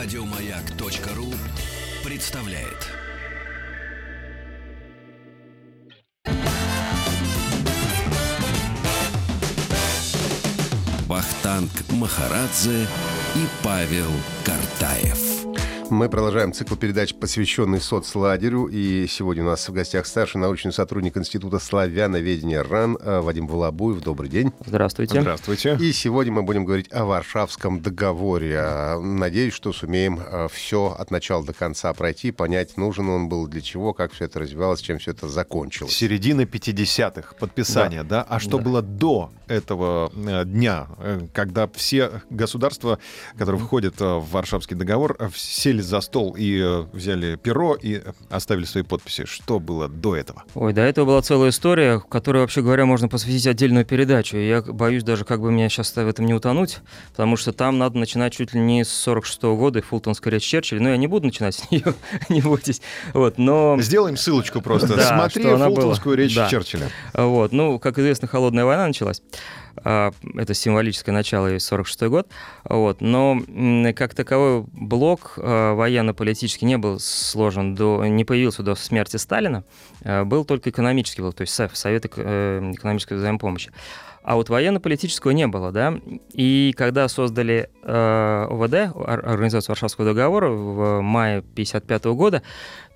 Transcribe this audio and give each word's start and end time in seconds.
Радиомаяк.ру 0.00 1.34
представляет. 2.04 2.86
Вахтанг 11.08 11.72
Махарадзе 11.90 12.86
и 13.34 13.46
Павел 13.64 14.12
Картаев. 14.44 15.37
Мы 15.90 16.10
продолжаем 16.10 16.52
цикл 16.52 16.74
передач, 16.74 17.14
посвященный 17.14 17.80
соцлагерю. 17.80 18.66
И 18.66 19.06
сегодня 19.06 19.42
у 19.42 19.46
нас 19.46 19.66
в 19.66 19.72
гостях 19.72 20.06
старший 20.06 20.38
научный 20.38 20.72
сотрудник 20.72 21.16
Института 21.16 21.58
славяноведения 21.58 22.62
РАН 22.62 22.98
э, 23.00 23.20
Вадим 23.20 23.46
Волобуев. 23.46 24.02
Добрый 24.02 24.28
день. 24.28 24.52
Здравствуйте. 24.66 25.22
Здравствуйте. 25.22 25.78
И 25.80 25.92
сегодня 25.92 26.32
мы 26.32 26.42
будем 26.42 26.66
говорить 26.66 26.92
о 26.92 27.06
Варшавском 27.06 27.80
договоре. 27.80 28.98
Надеюсь, 29.00 29.54
что 29.54 29.72
сумеем 29.72 30.20
э, 30.20 30.48
все 30.52 30.94
от 30.98 31.10
начала 31.10 31.42
до 31.42 31.54
конца 31.54 31.94
пройти, 31.94 32.32
понять, 32.32 32.76
нужен 32.76 33.08
он 33.08 33.30
был, 33.30 33.46
для 33.46 33.62
чего, 33.62 33.94
как 33.94 34.12
все 34.12 34.26
это 34.26 34.40
развивалось, 34.40 34.80
чем 34.80 34.98
все 34.98 35.12
это 35.12 35.26
закончилось. 35.26 35.94
Середина 35.94 36.42
50-х, 36.42 37.34
подписание, 37.36 38.02
да. 38.02 38.24
да? 38.24 38.26
А 38.28 38.40
что 38.40 38.58
да. 38.58 38.64
было 38.64 38.82
до 38.82 39.32
этого 39.46 40.12
э, 40.14 40.44
дня, 40.44 40.86
когда 41.32 41.66
все 41.68 42.20
государства, 42.28 42.98
которые 43.38 43.60
входят 43.60 44.00
в 44.00 44.26
Варшавский 44.30 44.76
договор, 44.76 45.16
сели 45.34 45.77
сели 45.78 45.80
за 45.80 46.00
стол 46.00 46.34
и 46.38 46.60
э, 46.60 46.84
взяли 46.92 47.36
перо 47.36 47.74
и 47.74 48.02
оставили 48.30 48.64
свои 48.64 48.82
подписи. 48.82 49.24
Что 49.26 49.58
было 49.58 49.88
до 49.88 50.16
этого? 50.16 50.44
Ой, 50.54 50.72
до 50.72 50.82
этого 50.82 51.06
была 51.06 51.22
целая 51.22 51.50
история, 51.50 52.00
которой, 52.00 52.38
вообще 52.38 52.62
говоря, 52.62 52.84
можно 52.84 53.08
посвятить 53.08 53.46
отдельную 53.46 53.84
передачу. 53.84 54.36
Я 54.36 54.62
боюсь 54.62 55.02
даже, 55.02 55.24
как 55.24 55.40
бы 55.40 55.50
меня 55.50 55.68
сейчас 55.68 55.94
в 55.94 55.98
этом 55.98 56.26
не 56.26 56.34
утонуть, 56.34 56.78
потому 57.10 57.36
что 57.36 57.52
там 57.52 57.78
надо 57.78 57.98
начинать 57.98 58.32
чуть 58.34 58.54
ли 58.54 58.60
не 58.60 58.84
с 58.84 58.90
46 58.90 59.42
-го 59.42 59.56
года 59.56 59.82
Фултонская 59.82 60.32
речь 60.32 60.44
Черчилля. 60.44 60.80
Но 60.80 60.88
я 60.90 60.96
не 60.96 61.06
буду 61.06 61.26
начинать 61.26 61.54
с 61.54 61.70
нее, 61.70 61.94
не 62.28 62.40
бойтесь. 62.40 62.80
Вот, 63.14 63.38
но... 63.38 63.76
Сделаем 63.80 64.16
ссылочку 64.16 64.60
просто. 64.60 64.96
Да, 64.96 65.16
Смотри 65.16 65.44
Фултонскую 65.44 66.16
речь 66.16 66.34
да. 66.34 66.48
Черчилля. 66.48 66.88
Вот, 67.14 67.52
ну, 67.52 67.78
как 67.78 67.98
известно, 67.98 68.28
холодная 68.28 68.64
война 68.64 68.86
началась. 68.86 69.22
А, 69.84 70.12
это 70.34 70.54
символическое 70.54 71.14
начало 71.14 71.54
и 71.54 71.58
46 71.58 72.02
год. 72.04 72.28
Вот. 72.64 73.00
Но 73.00 73.40
как 73.94 74.14
таковой 74.14 74.64
блок 74.72 75.34
военно-политический 75.74 76.66
не 76.66 76.78
был 76.78 76.98
сложен, 77.00 77.74
до, 77.74 78.04
не 78.06 78.24
появился 78.24 78.62
до 78.62 78.74
смерти 78.74 79.16
Сталина. 79.16 79.64
А, 80.04 80.24
был 80.24 80.44
только 80.44 80.70
экономический 80.70 81.22
блок, 81.22 81.34
то 81.34 81.42
есть 81.42 81.54
СЭФ, 81.54 81.76
Совет 81.76 82.06
э, 82.16 82.72
экономической 82.74 83.14
взаимопомощи. 83.14 83.70
А 84.22 84.34
вот 84.34 84.50
военно-политического 84.50 85.30
не 85.30 85.46
было, 85.46 85.72
да. 85.72 85.94
И 86.34 86.74
когда 86.76 87.08
создали 87.08 87.70
э, 87.82 88.46
ОВД, 88.50 88.94
Организацию 88.94 89.72
Варшавского 89.72 90.06
договора, 90.06 90.50
в 90.50 91.00
мае 91.00 91.38
1955 91.38 92.04
года, 92.14 92.42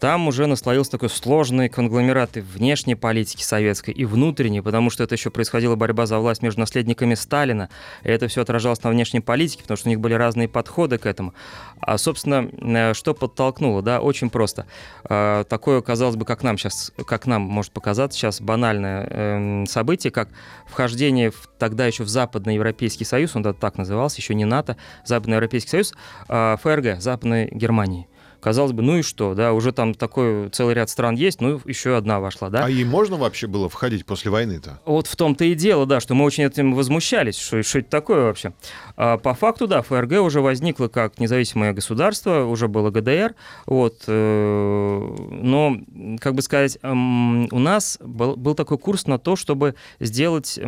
там 0.02 0.26
уже 0.26 0.48
наслоился 0.48 0.90
такой 0.90 1.10
сложный 1.10 1.68
конгломерат 1.68 2.36
и 2.36 2.40
внешней 2.40 2.96
политики 2.96 3.44
советской, 3.44 3.92
и 3.92 4.04
внутренней, 4.04 4.60
потому 4.60 4.90
что 4.90 5.04
это 5.04 5.14
еще 5.14 5.30
происходила 5.30 5.76
борьба 5.76 6.06
за 6.06 6.18
власть 6.18 6.42
между 6.42 6.58
наследниками 6.58 7.14
Сталина, 7.14 7.68
и 8.02 8.08
это 8.08 8.26
все 8.26 8.42
отражалось 8.42 8.82
на 8.82 8.90
внешней 8.90 9.20
политике, 9.20 9.62
потому 9.62 9.76
что 9.76 9.86
у 9.86 9.90
них 9.90 10.00
были 10.00 10.14
разные 10.14 10.48
подходы 10.48 10.98
к 10.98 11.06
этому. 11.06 11.34
А, 11.80 11.98
собственно, 11.98 12.50
э, 12.50 12.94
что 12.94 13.14
подтолкнуло, 13.14 13.80
да, 13.80 14.00
очень 14.00 14.28
просто. 14.28 14.66
Э, 15.08 15.44
такое, 15.48 15.80
казалось 15.82 16.16
бы, 16.16 16.24
как 16.24 16.42
нам 16.42 16.58
сейчас, 16.58 16.90
как 17.06 17.26
нам 17.26 17.42
может 17.42 17.70
показаться 17.70 18.18
сейчас 18.18 18.40
банальное 18.40 19.06
эм, 19.08 19.66
событие, 19.68 20.10
как 20.10 20.30
вхождение 20.66 21.30
в, 21.30 21.48
тогда 21.60 21.86
еще 21.86 22.02
в 22.02 22.08
Западноевропейский 22.08 23.06
Союз, 23.06 23.36
он 23.36 23.44
так 23.54 23.78
назывался, 23.78 24.20
еще 24.20 24.34
не 24.34 24.46
НАТО, 24.46 24.76
Западноевропейский 25.04 25.70
Союз, 25.70 25.94
а, 26.26 26.56
ФРГ, 26.56 27.00
Западной 27.00 27.48
Германии 27.52 28.08
казалось 28.42 28.72
бы, 28.72 28.82
ну 28.82 28.96
и 28.98 29.02
что, 29.02 29.34
да, 29.34 29.52
уже 29.52 29.72
там 29.72 29.94
такой 29.94 30.48
целый 30.50 30.74
ряд 30.74 30.90
стран 30.90 31.14
есть, 31.14 31.40
ну 31.40 31.60
еще 31.64 31.96
одна 31.96 32.18
вошла, 32.18 32.50
да. 32.50 32.64
А 32.64 32.68
ей 32.68 32.84
можно 32.84 33.16
вообще 33.16 33.46
было 33.46 33.68
входить 33.68 34.04
после 34.04 34.30
войны-то? 34.30 34.80
Вот 34.84 35.06
в 35.06 35.14
том-то 35.14 35.44
и 35.44 35.54
дело, 35.54 35.86
да, 35.86 36.00
что 36.00 36.14
мы 36.14 36.24
очень 36.24 36.44
этим 36.44 36.74
возмущались, 36.74 37.38
что, 37.38 37.62
что 37.62 37.78
это 37.78 37.88
такое 37.88 38.24
вообще. 38.24 38.52
А 38.96 39.16
по 39.16 39.34
факту, 39.34 39.68
да, 39.68 39.82
ФРГ 39.82 40.20
уже 40.20 40.40
возникло 40.40 40.88
как 40.88 41.20
независимое 41.20 41.72
государство, 41.72 42.44
уже 42.44 42.66
было 42.66 42.90
ГДР, 42.90 43.34
вот, 43.66 44.02
э, 44.08 45.16
но, 45.30 45.76
как 46.20 46.34
бы 46.34 46.42
сказать, 46.42 46.78
у 46.82 47.58
нас 47.58 47.98
был, 48.00 48.36
был 48.36 48.54
такой 48.54 48.78
курс 48.78 49.06
на 49.06 49.18
то, 49.18 49.36
чтобы 49.36 49.74
сделать, 50.00 50.58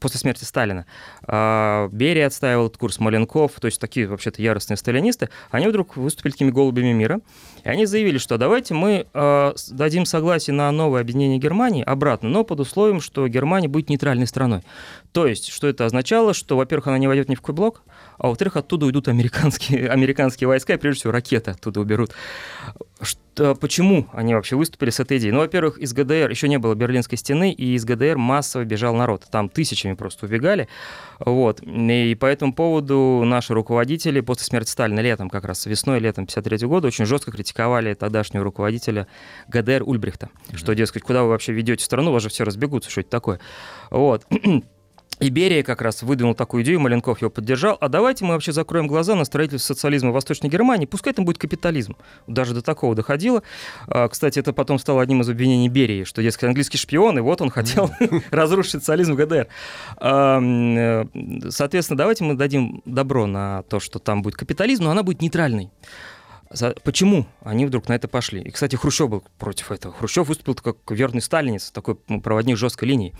после 0.00 0.20
смерти 0.20 0.44
Сталина, 0.44 0.86
а, 1.22 1.88
Берия 1.92 2.26
отстаивал 2.26 2.66
этот 2.66 2.78
курс, 2.78 2.98
Маленков, 2.98 3.52
то 3.60 3.66
есть 3.66 3.80
такие 3.80 4.06
вообще-то 4.06 4.42
яростные 4.42 4.76
сталинисты, 4.76 5.28
они 5.50 5.66
вдруг 5.68 5.96
выступили 5.96 6.32
такими 6.32 6.50
голубями 6.50 6.92
мира, 6.92 7.20
и 7.64 7.68
они 7.68 7.86
заявили, 7.86 8.18
что 8.18 8.38
давайте 8.38 8.74
мы 8.74 9.06
э, 9.12 9.52
дадим 9.70 10.06
согласие 10.06 10.54
на 10.54 10.70
новое 10.70 11.00
объединение 11.00 11.38
Германии 11.38 11.82
обратно, 11.82 12.28
но 12.28 12.44
под 12.44 12.60
условием, 12.60 13.00
что 13.00 13.26
Германия 13.28 13.68
будет 13.68 13.88
нейтральной 13.88 14.26
страной. 14.26 14.62
То 15.12 15.26
есть, 15.26 15.48
что 15.48 15.66
это 15.66 15.84
означало? 15.84 16.34
Что, 16.34 16.56
во-первых, 16.56 16.88
она 16.88 16.98
не 16.98 17.08
войдет 17.08 17.28
ни 17.28 17.34
в 17.34 17.40
какой 17.40 17.54
блок, 17.54 17.82
а 18.18 18.28
во-вторых, 18.28 18.56
оттуда 18.56 18.86
уйдут 18.86 19.08
американские, 19.08 19.88
американские 19.90 20.48
войска, 20.48 20.74
и 20.74 20.76
прежде 20.76 21.00
всего 21.00 21.12
ракеты 21.12 21.52
оттуда 21.52 21.80
уберут. 21.80 22.12
Что, 23.00 23.54
почему 23.54 24.08
они 24.12 24.34
вообще 24.34 24.56
выступили 24.56 24.90
с 24.90 24.98
этой 24.98 25.18
идеей? 25.18 25.32
Ну, 25.32 25.38
во-первых, 25.38 25.78
из 25.78 25.92
ГДР 25.92 26.30
еще 26.30 26.48
не 26.48 26.58
было 26.58 26.74
Берлинской 26.74 27.16
стены, 27.16 27.52
и 27.52 27.74
из 27.74 27.84
ГДР 27.84 28.16
массово 28.16 28.64
бежал 28.64 28.94
народ. 28.94 29.26
Там 29.30 29.48
тысячами 29.48 29.94
просто 29.94 30.26
убегали. 30.26 30.68
Вот. 31.20 31.60
И 31.62 32.16
по 32.18 32.26
этому 32.26 32.52
поводу 32.52 33.22
наши 33.24 33.54
руководители 33.54 34.20
после 34.20 34.46
смерти 34.46 34.70
Сталина 34.70 34.98
летом, 34.98 35.30
как 35.30 35.44
раз 35.44 35.64
весной, 35.66 36.00
летом 36.00 36.26
53 36.26 36.66
года, 36.66 36.88
очень 36.88 37.06
жестко 37.06 37.30
критиковали 37.30 37.94
тогдашнего 37.94 38.42
руководителя 38.42 39.06
ГДР 39.46 39.84
Ульбрихта, 39.84 40.30
mm-hmm. 40.48 40.56
что, 40.56 40.74
дескать, 40.74 41.02
куда 41.02 41.22
вы 41.22 41.28
вообще 41.28 41.52
ведете 41.52 41.84
страну, 41.84 42.10
у 42.10 42.14
вас 42.14 42.24
же 42.24 42.30
все 42.30 42.42
разбегутся, 42.42 42.90
что 42.90 43.02
это 43.02 43.10
такое. 43.10 43.38
Вот. 43.90 44.26
Иберия 45.20 45.62
как 45.62 45.82
раз 45.82 46.02
выдвинул 46.02 46.34
такую 46.34 46.62
идею, 46.62 46.80
Маленков 46.80 47.20
его 47.20 47.30
поддержал. 47.30 47.76
А 47.80 47.88
давайте 47.88 48.24
мы 48.24 48.34
вообще 48.34 48.52
закроем 48.52 48.86
глаза 48.86 49.14
на 49.14 49.24
строительство 49.24 49.74
социализма 49.74 50.10
в 50.10 50.14
Восточной 50.14 50.48
Германии, 50.48 50.86
пускай 50.86 51.12
там 51.12 51.24
будет 51.24 51.38
капитализм. 51.38 51.96
Даже 52.26 52.54
до 52.54 52.62
такого 52.62 52.94
доходило. 52.94 53.42
А, 53.86 54.08
кстати, 54.08 54.38
это 54.38 54.52
потом 54.52 54.78
стало 54.78 55.02
одним 55.02 55.22
из 55.22 55.28
обвинений 55.28 55.68
Берии, 55.68 56.04
что, 56.04 56.22
дескать, 56.22 56.44
английский 56.44 56.78
шпион, 56.78 57.18
и 57.18 57.20
вот 57.20 57.40
он 57.40 57.50
хотел 57.50 57.90
разрушить 58.30 58.72
социализм 58.72 59.14
в 59.14 59.16
ГДР. 59.16 59.48
А, 59.96 60.40
э, 60.40 61.04
соответственно, 61.50 61.98
давайте 61.98 62.24
мы 62.24 62.34
дадим 62.34 62.82
добро 62.84 63.26
на 63.26 63.62
то, 63.64 63.80
что 63.80 63.98
там 63.98 64.22
будет 64.22 64.36
капитализм, 64.36 64.84
но 64.84 64.90
она 64.90 65.02
будет 65.02 65.20
нейтральной. 65.20 65.70
Почему 66.82 67.26
они 67.42 67.66
вдруг 67.66 67.88
на 67.88 67.92
это 67.94 68.08
пошли? 68.08 68.40
И, 68.40 68.50
кстати, 68.50 68.76
Хрущев 68.76 69.10
был 69.10 69.22
против 69.38 69.70
этого. 69.70 69.92
Хрущев 69.92 70.28
выступил 70.28 70.54
как 70.54 70.76
верный 70.90 71.20
сталинец, 71.20 71.70
такой 71.70 71.96
проводник 71.96 72.56
жесткой 72.56 72.88
линии. 72.88 73.14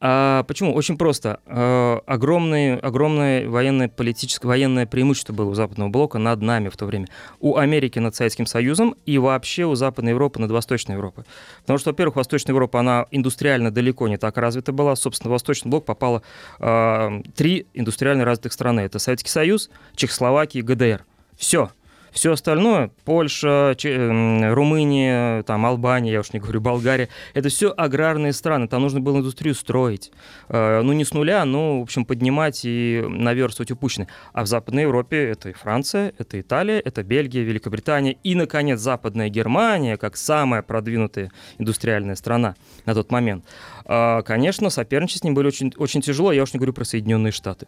А 0.00 0.44
почему? 0.44 0.74
Очень 0.74 0.96
просто. 0.96 1.40
А, 1.46 2.00
огромное, 2.06 2.78
огромное 2.78 3.48
военное, 3.48 3.88
политическое, 3.88 4.46
военное 4.46 4.86
преимущество 4.86 5.32
было 5.32 5.50
у 5.50 5.54
Западного 5.54 5.88
блока 5.88 6.18
над 6.18 6.40
нами 6.40 6.68
в 6.68 6.76
то 6.76 6.86
время. 6.86 7.08
У 7.40 7.56
Америки 7.56 7.98
над 7.98 8.14
Советским 8.14 8.46
Союзом 8.46 8.94
и 9.06 9.18
вообще 9.18 9.64
у 9.64 9.74
Западной 9.74 10.12
Европы 10.12 10.40
над 10.40 10.50
Восточной 10.50 10.94
Европой. 10.94 11.24
Потому 11.62 11.78
что, 11.78 11.90
во-первых, 11.90 12.16
Восточная 12.16 12.54
Европа, 12.54 12.80
она 12.80 13.06
индустриально 13.10 13.72
далеко 13.72 14.06
не 14.06 14.18
так 14.18 14.36
развита 14.36 14.72
была. 14.72 14.94
Собственно, 14.94 15.30
в 15.30 15.32
Восточный 15.32 15.70
блок 15.70 15.84
попало 15.84 16.22
э, 16.60 17.22
три 17.34 17.66
индустриально 17.74 18.24
развитых 18.24 18.52
страны. 18.52 18.80
Это 18.80 18.98
Советский 18.98 19.30
Союз, 19.30 19.68
Чехословакия 19.96 20.60
и 20.60 20.64
ГДР. 20.64 21.04
Все. 21.36 21.70
Все 22.12 22.32
остальное, 22.32 22.90
Польша, 23.04 23.76
Румыния, 23.82 25.42
там, 25.42 25.66
Албания, 25.66 26.12
я 26.12 26.20
уж 26.20 26.32
не 26.32 26.40
говорю, 26.40 26.60
Болгария, 26.60 27.08
это 27.34 27.48
все 27.48 27.72
аграрные 27.76 28.32
страны, 28.32 28.68
там 28.68 28.82
нужно 28.82 29.00
было 29.00 29.18
индустрию 29.18 29.54
строить. 29.54 30.10
Э, 30.48 30.82
ну, 30.82 30.92
не 30.92 31.04
с 31.04 31.12
нуля, 31.12 31.44
но, 31.44 31.80
в 31.80 31.82
общем, 31.82 32.04
поднимать 32.04 32.62
и 32.64 33.04
наверстывать 33.08 33.70
упущенное. 33.70 34.08
А 34.32 34.44
в 34.44 34.46
Западной 34.46 34.82
Европе 34.82 35.28
это 35.28 35.50
и 35.50 35.52
Франция, 35.52 36.12
это 36.18 36.40
Италия, 36.40 36.80
это 36.80 37.02
Бельгия, 37.02 37.42
Великобритания 37.42 38.16
и, 38.22 38.34
наконец, 38.34 38.80
Западная 38.80 39.28
Германия, 39.28 39.96
как 39.96 40.16
самая 40.16 40.62
продвинутая 40.62 41.30
индустриальная 41.58 42.16
страна 42.16 42.54
на 42.86 42.94
тот 42.94 43.10
момент. 43.10 43.44
Э, 43.84 44.22
конечно, 44.22 44.70
соперничать 44.70 45.20
с 45.20 45.24
ним 45.24 45.34
было 45.34 45.46
очень, 45.46 45.72
очень 45.76 46.00
тяжело, 46.00 46.32
я 46.32 46.42
уж 46.42 46.52
не 46.52 46.58
говорю 46.58 46.72
про 46.72 46.84
Соединенные 46.84 47.32
Штаты. 47.32 47.66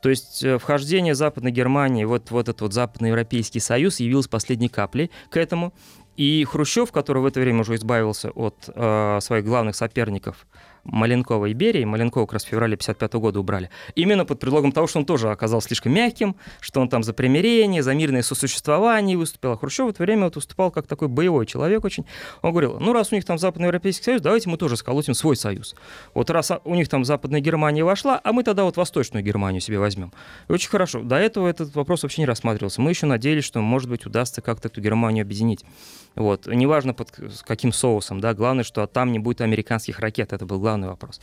То 0.00 0.10
есть 0.10 0.42
э, 0.44 0.58
вхождение 0.58 1.14
Западной 1.14 1.50
Германии, 1.50 2.04
вот, 2.04 2.30
вот 2.30 2.48
этот 2.48 2.60
вот 2.60 2.72
Западноевропейский 2.72 3.60
Союз 3.60 4.00
явилось 4.00 4.28
последней 4.28 4.68
каплей 4.68 5.10
к 5.30 5.36
этому. 5.36 5.72
И 6.16 6.44
Хрущев, 6.44 6.90
который 6.90 7.22
в 7.22 7.26
это 7.26 7.40
время 7.40 7.60
уже 7.60 7.76
избавился 7.76 8.30
от 8.30 8.68
э, 8.68 9.18
своих 9.20 9.44
главных 9.44 9.76
соперников, 9.76 10.46
Маленкова 10.88 11.46
и 11.46 11.52
Берии. 11.52 11.84
Маленкова 11.84 12.26
как 12.26 12.34
раз 12.34 12.44
в 12.44 12.48
феврале 12.48 12.76
55 12.76 13.12
года 13.14 13.40
убрали. 13.40 13.70
Именно 13.94 14.24
под 14.24 14.40
предлогом 14.40 14.72
того, 14.72 14.86
что 14.86 14.98
он 14.98 15.04
тоже 15.04 15.30
оказался 15.30 15.68
слишком 15.68 15.92
мягким, 15.92 16.36
что 16.60 16.80
он 16.80 16.88
там 16.88 17.02
за 17.02 17.12
примирение, 17.12 17.82
за 17.82 17.94
мирное 17.94 18.22
сосуществование 18.22 19.16
выступил. 19.16 19.52
А 19.52 19.56
Хрущев 19.56 19.86
в 19.86 19.90
это 19.90 20.02
время 20.02 20.24
вот 20.24 20.36
выступал 20.36 20.70
как 20.70 20.86
такой 20.86 21.08
боевой 21.08 21.46
человек 21.46 21.84
очень. 21.84 22.04
Он 22.42 22.50
говорил, 22.50 22.78
ну 22.80 22.92
раз 22.92 23.12
у 23.12 23.14
них 23.14 23.24
там 23.24 23.38
Западноевропейский 23.38 24.04
союз, 24.04 24.22
давайте 24.22 24.48
мы 24.48 24.56
тоже 24.56 24.76
сколотим 24.76 25.14
свой 25.14 25.36
союз. 25.36 25.74
Вот 26.14 26.30
раз 26.30 26.50
у 26.64 26.74
них 26.74 26.88
там 26.88 27.04
Западная 27.04 27.40
Германия 27.40 27.84
вошла, 27.84 28.20
а 28.22 28.32
мы 28.32 28.42
тогда 28.42 28.64
вот 28.64 28.76
Восточную 28.76 29.24
Германию 29.24 29.60
себе 29.60 29.78
возьмем. 29.78 30.12
И 30.48 30.52
очень 30.52 30.70
хорошо. 30.70 31.02
До 31.02 31.16
этого 31.16 31.48
этот 31.48 31.74
вопрос 31.74 32.02
вообще 32.02 32.22
не 32.22 32.26
рассматривался. 32.26 32.80
Мы 32.80 32.90
еще 32.90 33.06
надеялись, 33.06 33.44
что, 33.44 33.60
может 33.60 33.88
быть, 33.88 34.06
удастся 34.06 34.40
как-то 34.40 34.68
эту 34.68 34.80
Германию 34.80 35.22
объединить. 35.22 35.64
Вот. 36.18 36.46
Неважно 36.46 36.94
под 36.94 37.12
каким 37.46 37.72
соусом, 37.72 38.20
да, 38.20 38.34
главное, 38.34 38.64
что 38.64 38.86
там 38.88 39.12
не 39.12 39.20
будет 39.20 39.40
американских 39.40 40.00
ракет, 40.00 40.32
это 40.32 40.44
был 40.44 40.58
главный 40.58 40.88
вопрос. 40.88 41.20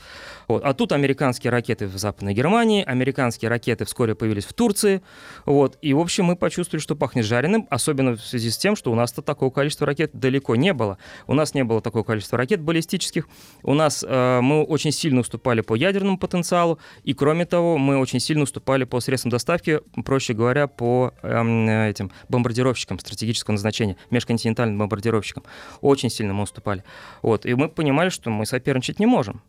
Вот. 0.47 0.63
А 0.63 0.73
тут 0.73 0.93
американские 0.93 1.51
ракеты 1.51 1.87
в 1.87 1.97
Западной 1.97 2.33
Германии, 2.33 2.81
американские 2.81 3.49
ракеты 3.49 3.83
вскоре 3.83 4.15
появились 4.15 4.45
в 4.45 4.53
Турции, 4.53 5.01
вот. 5.45 5.77
И, 5.81 5.93
в 5.93 5.99
общем, 5.99 6.25
мы 6.25 6.37
почувствовали, 6.37 6.81
что 6.81 6.95
пахнет 6.95 7.25
жареным, 7.25 7.67
особенно 7.69 8.15
в 8.15 8.21
связи 8.21 8.49
с 8.49 8.57
тем, 8.57 8.77
что 8.77 8.89
у 8.89 8.95
нас-то 8.95 9.21
такого 9.21 9.49
количества 9.49 9.85
ракет 9.85 10.11
далеко 10.13 10.55
не 10.55 10.71
было. 10.71 10.97
У 11.27 11.33
нас 11.33 11.53
не 11.53 11.65
было 11.65 11.81
такого 11.81 12.03
количества 12.03 12.37
ракет 12.37 12.61
баллистических, 12.61 13.27
у 13.63 13.73
нас 13.73 14.05
э, 14.07 14.39
мы 14.41 14.63
очень 14.63 14.93
сильно 14.93 15.19
уступали 15.19 15.59
по 15.59 15.75
ядерному 15.75 16.17
потенциалу, 16.17 16.79
и, 17.03 17.13
кроме 17.13 17.45
того, 17.45 17.77
мы 17.77 17.97
очень 17.97 18.21
сильно 18.21 18.43
уступали 18.43 18.85
по 18.85 19.01
средствам 19.01 19.31
доставки, 19.31 19.81
проще 20.05 20.33
говоря, 20.33 20.67
по 20.67 21.13
э, 21.21 21.89
этим 21.89 22.11
бомбардировщикам 22.29 22.97
стратегического 22.97 23.51
назначения, 23.53 23.97
межконтинентальным 24.09 24.84
бомбардировщикам. 24.85 25.43
Очень 25.81 26.09
сильно 26.09 26.33
мы 26.33 26.43
уступали. 26.43 26.83
Вот. 27.21 27.45
И 27.45 27.53
мы 27.55 27.69
понимали, 27.69 28.09
что 28.09 28.29
мы 28.29 28.45
соперничать 28.45 28.99
не 28.99 29.05
можем 29.05 29.41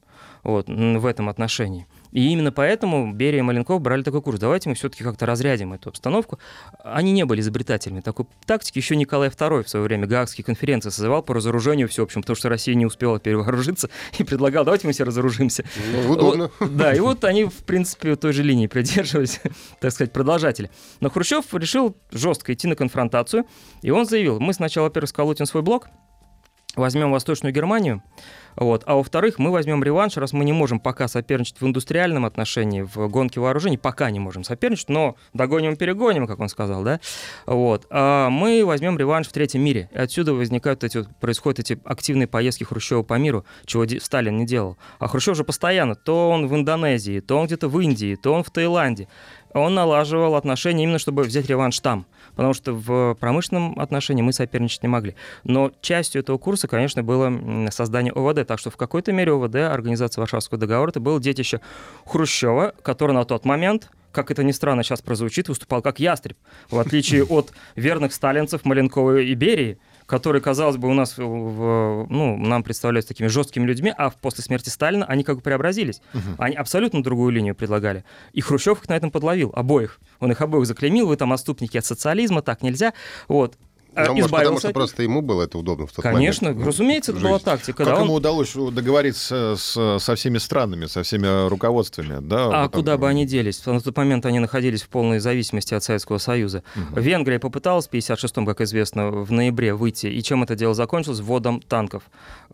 вот, 0.43 0.69
в 0.69 1.06
этом 1.06 1.29
отношении. 1.29 1.87
И 2.12 2.31
именно 2.31 2.53
поэтому 2.53 3.12
Берия 3.12 3.41
и 3.41 3.43
Маленков 3.43 3.81
брали 3.81 4.03
такой 4.03 4.23
курс. 4.23 4.38
Давайте 4.38 4.69
мы 4.69 4.75
все-таки 4.75 5.05
как-то 5.05 5.26
разрядим 5.26 5.73
эту 5.73 5.91
обстановку. 5.91 6.38
Они 6.82 7.12
не 7.12 7.25
были 7.25 7.41
изобретателями 7.41 8.00
такой 8.00 8.26
тактики. 8.44 8.79
Еще 8.79 8.97
Николай 8.97 9.29
II 9.29 9.64
в 9.64 9.69
свое 9.69 9.85
время 9.85 10.06
Гаагские 10.06 10.44
конференции 10.44 10.91
созывал 10.91 11.23
по 11.23 11.35
разоружению 11.35 11.88
всеобщему, 11.88 12.23
потому 12.23 12.37
что 12.37 12.49
Россия 12.49 12.75
не 12.75 12.87
успела 12.87 13.19
перевооружиться 13.19 13.91
и 14.19 14.25
предлагал, 14.25 14.64
давайте 14.64 14.87
мы 14.87 14.93
все 14.93 15.05
разоружимся. 15.05 15.64
Ну, 15.93 16.12
удобно. 16.12 16.50
Вот, 16.58 16.76
да, 16.76 16.94
и 16.94 17.00
вот 17.00 17.25
они, 17.25 17.44
в 17.44 17.64
принципе, 17.64 18.17
той 18.17 18.32
же 18.32 18.43
линии 18.43 18.67
придерживались, 18.67 19.41
так 19.81 19.93
сказать, 19.93 20.12
продолжатели. 20.12 20.70
Но 21.00 21.11
Хрущев 21.11 21.44
решил 21.52 21.97
жестко 22.11 22.52
идти 22.52 22.69
на 22.69 22.76
конфронтацию, 22.76 23.44
и 23.82 23.91
он 23.91 24.06
заявил, 24.06 24.41
мы 24.41 24.52
сначала, 24.52 24.87
во-первых, 24.87 25.11
сколотим 25.11 25.47
свой 25.47 25.62
блок, 25.62 25.88
возьмем 26.76 27.11
Восточную 27.11 27.52
Германию, 27.52 28.02
вот. 28.56 28.82
А 28.87 28.94
во-вторых, 28.94 29.38
мы 29.38 29.50
возьмем 29.50 29.84
реванш, 29.84 30.17
раз 30.17 30.32
мы 30.32 30.44
не 30.44 30.52
можем 30.52 30.81
пока 30.81 31.08
соперничать 31.08 31.61
в 31.61 31.67
индустриальном 31.67 32.25
отношении, 32.25 32.82
в 32.82 33.08
гонке 33.08 33.38
вооружений, 33.38 33.76
пока 33.76 34.11
не 34.11 34.19
можем 34.19 34.44
соперничать, 34.44 34.88
но 34.88 35.17
догоним 35.34 35.73
и 35.73 35.76
перегоним, 35.76 36.26
как 36.26 36.40
он 36.40 36.49
сказал, 36.49 36.82
да? 36.82 37.00
Вот. 37.44 37.87
А 37.90 38.31
мы 38.31 38.64
возьмем 38.64 38.99
реванш 38.99 39.28
в 39.28 39.32
третьем 39.32 39.62
мире. 39.62 39.90
И 39.93 39.99
отсюда 39.99 40.32
возникают 40.32 40.84
эти, 40.84 41.05
происходят 41.20 41.61
эти 41.61 41.78
активные 41.84 42.26
поездки 42.26 42.64
Хрущева 42.64 43.02
по 43.02 43.14
миру, 43.14 43.44
чего 43.67 43.87
Сталин 44.00 44.38
не 44.38 44.46
делал. 44.46 44.78
А 44.99 45.08
Хрущев 45.08 45.37
же 45.37 45.44
постоянно, 45.44 45.94
то 45.94 46.31
он 46.31 46.49
в 46.49 46.55
Индонезии, 46.55 47.20
то 47.20 47.37
он 47.38 47.46
где-то 47.46 47.69
в 47.69 47.78
Индии, 47.81 48.17
то 48.17 48.32
он 48.32 48.43
в 48.43 48.50
Таиланде. 48.50 49.08
Он 49.52 49.75
налаживал 49.75 50.34
отношения 50.34 50.84
именно, 50.84 50.99
чтобы 50.99 51.23
взять 51.23 51.46
реванш 51.46 51.81
там 51.81 52.06
потому 52.37 52.55
что 52.55 52.73
в 52.75 53.15
промышленном 53.19 53.79
отношении 53.81 54.23
мы 54.23 54.33
соперничать 54.33 54.83
не 54.83 54.88
могли. 54.88 55.17
Но 55.43 55.73
частью 55.81 56.23
этого 56.23 56.38
курса, 56.38 56.69
конечно, 56.69 57.03
было 57.03 57.69
создание 57.71 58.12
ОВД, 58.12 58.47
так 58.47 58.59
что 58.59 58.71
в 58.71 58.77
какой-то 58.77 59.12
мере 59.12 59.33
ОВД, 59.33 59.56
Организация 59.56 60.21
Варшавского 60.21 60.61
договора, 60.61 60.91
это 60.91 61.00
было 61.00 61.21
детище 61.21 61.61
Хрущева, 62.05 62.75
который 62.83 63.12
на 63.12 63.25
тот 63.25 63.44
момент 63.44 63.91
как 64.12 64.31
это 64.31 64.43
ни 64.43 64.53
странно 64.53 64.83
сейчас 64.83 65.03
прозвучит, 65.03 65.50
выступал 65.50 65.83
как 65.83 66.00
ястреб, 66.00 66.38
в 66.71 66.79
отличие 66.79 67.23
от 67.29 67.53
верных 67.75 68.15
сталинцев 68.15 68.65
Маленкова 68.65 69.19
и 69.19 69.35
Берии, 69.35 69.79
которые, 70.06 70.41
казалось 70.41 70.76
бы, 70.76 70.88
у 70.88 70.94
нас, 70.94 71.19
в, 71.19 72.06
ну, 72.08 72.37
нам 72.37 72.62
представляются 72.62 73.08
такими 73.08 73.26
жесткими 73.26 73.67
людьми, 73.67 73.93
а 73.97 74.11
после 74.11 74.43
смерти 74.43 74.69
Сталина 74.69 75.05
они 75.06 75.25
как 75.25 75.37
бы 75.37 75.43
преобразились. 75.43 76.00
Угу. 76.14 76.37
Они 76.38 76.56
абсолютно 76.56 77.03
другую 77.03 77.32
линию 77.32 77.55
предлагали. 77.55 78.05
И 78.32 78.41
Хрущев 78.41 78.82
их 78.82 78.88
на 78.88 78.97
этом 78.97 79.11
подловил, 79.11 79.53
обоих. 79.55 80.00
Он 80.20 80.31
их 80.31 80.41
обоих 80.41 80.67
заклеймил, 80.67 81.08
вы 81.08 81.17
там 81.17 81.32
отступники 81.32 81.76
от 81.76 81.85
социализма, 81.85 82.43
так 82.43 82.62
нельзя. 82.62 82.93
Вот. 83.29 83.56
Ну, 83.96 84.14
может, 84.14 84.31
потому 84.31 84.58
что 84.58 84.72
просто 84.72 85.02
ему 85.02 85.22
было 85.22 85.44
это 85.44 85.58
удобно 85.58 85.87
в 85.87 85.93
тот 85.93 86.02
Конечно, 86.02 86.48
момент. 86.48 86.66
разумеется, 86.66 87.12
это 87.12 87.20
была 87.20 87.38
тактика. 87.38 87.84
Как 87.84 87.87
да, 87.87 88.00
ему 88.00 88.12
он... 88.12 88.19
удалось 88.19 88.52
договориться 88.52 89.54
с, 89.56 89.98
со 89.98 90.14
всеми 90.14 90.38
странами, 90.38 90.87
со 90.87 91.02
всеми 91.02 91.48
руководствами? 91.48 92.19
Да, 92.20 92.50
а 92.52 92.62
вот 92.64 92.72
куда 92.72 92.98
бы 92.98 93.08
они 93.08 93.25
делись? 93.25 93.64
На 93.64 93.81
тот 93.81 93.96
момент 93.96 94.26
они 94.26 94.38
находились 94.38 94.82
в 94.82 94.88
полной 94.88 95.19
зависимости 95.19 95.75
от 95.75 95.82
Советского 95.82 96.19
Союза. 96.19 96.62
Угу. 96.76 97.00
Венгрия 97.00 97.38
попыталась 97.38 97.87
в 97.87 97.93
1956-м, 97.93 98.46
как 98.46 98.60
известно, 98.60 99.10
в 99.10 99.32
ноябре 99.32 99.75
выйти. 99.75 100.06
И 100.06 100.22
чем 100.22 100.42
это 100.42 100.54
дело 100.54 100.75
закончилось? 100.75 101.20
Вводом 101.20 101.60
танков 101.60 102.02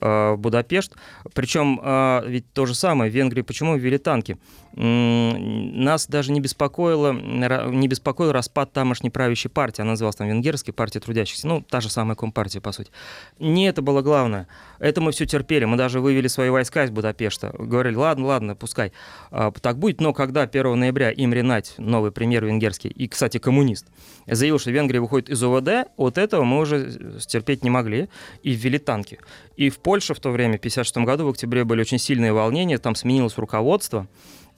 э, 0.01 0.33
в 0.33 0.37
Будапешт. 0.39 0.95
Причем 1.35 1.81
э, 1.83 2.23
ведь 2.27 2.53
то 2.53 2.67
же 2.67 2.75
самое. 2.75 3.11
В 3.11 3.15
Венгрии 3.15 3.43
почему 3.43 3.77
ввели 3.77 3.99
танки? 3.99 4.39
нас 4.75 6.07
даже 6.07 6.33
не 6.33 6.41
беспокоило, 6.41 7.13
не 7.13 7.89
беспокоил 7.89 8.33
распад 8.33 8.73
тамошней 8.73 9.11
правящей 9.11 9.51
партии. 9.51 9.83
Она 9.83 9.91
называлась 9.91 10.17
там 10.17 10.29
Венгерской 10.29 10.73
партия 10.73 11.01
трудящихся. 11.33 11.49
Ну, 11.49 11.63
та 11.63 11.81
же 11.81 11.89
самая 11.89 12.15
компартия, 12.15 12.61
по 12.61 12.73
сути. 12.73 12.91
Не 13.39 13.69
это 13.69 13.83
было 13.83 14.03
главное. 14.03 14.47
Это 14.79 15.01
мы 15.01 15.13
все 15.13 15.27
терпели. 15.27 15.65
Мы 15.65 15.77
даже 15.77 16.01
вывели 16.01 16.29
свои 16.29 16.51
войска 16.51 16.85
из 16.85 16.91
Будапешта. 16.91 17.55
Говорили, 17.59 17.95
ладно, 17.95 18.27
ладно, 18.27 18.55
пускай 18.55 18.93
а, 19.31 19.51
так 19.51 19.79
будет. 19.79 20.01
Но 20.01 20.13
когда 20.13 20.43
1 20.43 20.79
ноября 20.79 21.11
им 21.11 21.33
Ренать, 21.33 21.75
новый 21.79 22.11
премьер 22.13 22.45
венгерский, 22.45 22.89
и, 22.89 23.09
кстати, 23.09 23.39
коммунист, 23.39 23.87
заявил, 24.27 24.59
что 24.59 24.71
Венгрия 24.71 25.01
выходит 25.01 25.31
из 25.31 25.43
ОВД, 25.43 25.89
от 25.97 26.19
этого 26.19 26.45
мы 26.45 26.59
уже 26.59 27.19
стерпеть 27.21 27.65
не 27.65 27.71
могли 27.71 28.09
и 28.43 28.53
ввели 28.53 28.79
танки. 28.79 29.19
И 29.57 29.71
в 29.71 29.79
Польше 29.79 30.15
в 30.15 30.21
то 30.21 30.31
время, 30.31 30.55
в 30.55 30.61
1956 30.61 31.07
году, 31.07 31.27
в 31.27 31.31
октябре 31.31 31.65
были 31.65 31.81
очень 31.81 31.99
сильные 31.99 32.33
волнения, 32.33 32.79
там 32.79 32.95
сменилось 32.95 33.39
руководство. 33.39 34.07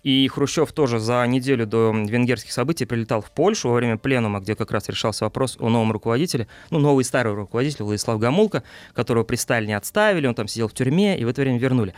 И 0.05 0.29
Хрущев 0.29 0.71
тоже 0.73 0.99
за 1.01 1.27
неделю 1.27 1.67
до 1.67 1.91
венгерских 1.91 2.53
событий 2.53 2.85
прилетал 2.85 3.23
в 3.23 3.31
Польшу 3.31 3.71
во 3.71 3.77
время 3.77 3.97
пленума, 3.97 4.39
где 4.39 4.55
как 4.55 4.71
раз 4.71 4.89
решался 4.91 5.25
вопрос 5.25 5.57
о 5.59 5.71
новом 5.71 5.93
руководителе, 5.93 6.47
ну, 6.71 6.79
новый 6.79 7.05
старый 7.05 7.33
руководитель 7.33 7.85
Владислав 7.85 8.19
Гамулка, 8.19 8.63
которого 8.93 9.25
при 9.25 9.37
Сталине 9.37 9.79
отставили, 9.79 10.27
он 10.27 10.35
там 10.35 10.47
сидел 10.47 10.69
в 10.69 10.75
тюрьме, 10.75 11.19
и 11.19 11.25
в 11.25 11.29
это 11.29 11.41
время 11.41 11.59
вернули. 11.59 11.95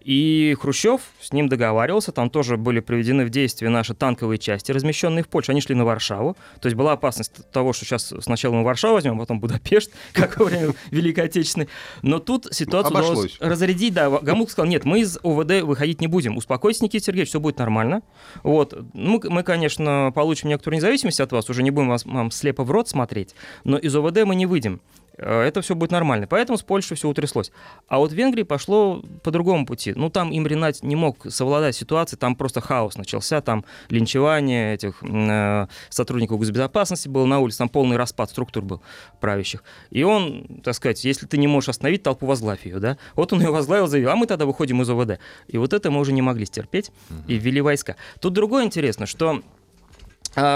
И 0.00 0.56
Хрущев 0.60 1.02
с 1.20 1.32
ним 1.32 1.48
договаривался, 1.48 2.12
там 2.12 2.30
тоже 2.30 2.56
были 2.56 2.80
приведены 2.80 3.24
в 3.24 3.30
действие 3.30 3.70
наши 3.70 3.94
танковые 3.94 4.38
части, 4.38 4.72
размещенные 4.72 5.22
в 5.22 5.28
Польше. 5.28 5.52
Они 5.52 5.60
шли 5.60 5.74
на 5.74 5.84
Варшаву. 5.84 6.36
То 6.60 6.66
есть 6.66 6.76
была 6.76 6.92
опасность 6.92 7.50
того, 7.52 7.72
что 7.72 7.84
сейчас 7.84 8.12
сначала 8.20 8.54
мы 8.54 8.64
Варшаву 8.64 8.94
возьмем, 8.94 9.16
а 9.16 9.20
потом 9.20 9.40
Будапешт, 9.40 9.92
как 10.12 10.38
во 10.38 10.46
время 10.46 10.74
Великой 10.90 11.24
Отечественной. 11.24 11.68
Но 12.02 12.18
тут 12.18 12.48
ситуацию 12.50 12.96
удалось 12.96 13.36
разрядить. 13.40 13.94
Да, 13.94 14.10
Гамук 14.10 14.50
сказал, 14.50 14.68
нет, 14.68 14.84
мы 14.84 15.00
из 15.00 15.18
ОВД 15.22 15.62
выходить 15.62 16.00
не 16.00 16.06
будем. 16.06 16.36
Успокойтесь, 16.36 16.82
Никита 16.82 17.04
Сергеевич, 17.04 17.30
все 17.30 17.40
будет 17.40 17.58
нормально. 17.58 18.02
Вот. 18.42 18.76
Мы, 18.94 19.20
мы, 19.24 19.42
конечно, 19.42 20.12
получим 20.14 20.48
некоторую 20.48 20.76
независимость 20.76 21.20
от 21.20 21.32
вас, 21.32 21.50
уже 21.50 21.62
не 21.62 21.70
будем 21.70 21.88
вас, 21.88 22.04
вам 22.04 22.30
слепо 22.30 22.64
в 22.64 22.70
рот 22.70 22.88
смотреть, 22.88 23.34
но 23.64 23.76
из 23.76 23.94
ОВД 23.94 24.24
мы 24.24 24.34
не 24.34 24.46
выйдем. 24.46 24.80
Э, 25.16 25.42
это 25.42 25.60
все 25.60 25.74
будет 25.74 25.90
нормально. 25.90 26.26
Поэтому 26.26 26.58
с 26.58 26.62
Польшей 26.62 26.96
все 26.96 27.08
утряслось. 27.08 27.52
А 27.88 27.98
вот 27.98 28.12
в 28.12 28.14
Венгрии 28.14 28.42
пошло 28.42 29.02
по 29.22 29.30
другому 29.30 29.66
пути. 29.66 29.92
Ну, 29.94 30.10
там 30.10 30.30
им 30.30 30.46
Ренат 30.46 30.82
не 30.82 30.96
мог 30.96 31.30
совладать 31.30 31.76
ситуацией, 31.76 32.18
там 32.18 32.36
просто 32.36 32.60
хаос 32.60 32.96
начался, 32.96 33.40
там 33.40 33.64
линчевание 33.88 34.74
этих 34.74 35.02
э, 35.02 35.66
сотрудников 35.88 36.38
госбезопасности 36.38 37.08
было 37.08 37.26
на 37.26 37.40
улице, 37.40 37.58
там 37.58 37.68
полный 37.68 37.96
распад 37.96 38.30
структур 38.30 38.64
был 38.64 38.82
правящих. 39.20 39.64
И 39.90 40.02
он, 40.02 40.60
так 40.64 40.74
сказать, 40.74 41.04
если 41.04 41.26
ты 41.26 41.38
не 41.38 41.46
можешь 41.46 41.68
остановить 41.68 42.02
толпу, 42.02 42.26
возглавь 42.26 42.64
ее, 42.64 42.78
да? 42.78 42.96
Вот 43.14 43.32
он 43.32 43.40
ее 43.40 43.50
возглавил, 43.50 43.86
заявил, 43.86 44.10
а 44.10 44.16
мы 44.16 44.26
тогда 44.26 44.46
выходим 44.46 44.82
из 44.82 44.90
ОВД. 44.90 45.18
И 45.48 45.58
вот 45.58 45.72
это 45.72 45.90
мы 45.90 46.00
уже 46.00 46.12
не 46.12 46.22
могли 46.22 46.46
стерпеть 46.46 46.90
и 47.26 47.34
ввели 47.34 47.60
войска. 47.60 47.96
Тут 48.20 48.32
другое 48.32 48.64
интересно, 48.64 49.06
что 49.06 49.42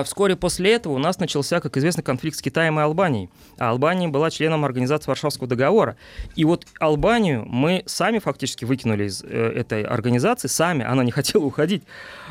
вскоре 0.04 0.36
после 0.36 0.74
этого 0.74 0.94
у 0.94 0.98
нас 0.98 1.18
начался, 1.18 1.60
как 1.60 1.76
известно, 1.76 2.02
конфликт 2.02 2.36
с 2.38 2.42
Китаем 2.42 2.78
и 2.78 2.82
Албанией. 2.82 3.30
А 3.58 3.70
Албания 3.70 4.08
была 4.08 4.30
членом 4.30 4.64
Организации 4.64 5.08
Варшавского 5.08 5.48
договора. 5.48 5.96
И 6.36 6.44
вот 6.44 6.66
Албанию 6.78 7.44
мы 7.46 7.82
сами 7.86 8.18
фактически 8.18 8.64
выкинули 8.64 9.06
из 9.06 9.22
э, 9.22 9.26
этой 9.26 9.82
организации, 9.82 10.48
сами, 10.48 10.84
она 10.84 11.02
не 11.04 11.10
хотела 11.12 11.44
уходить. 11.44 11.82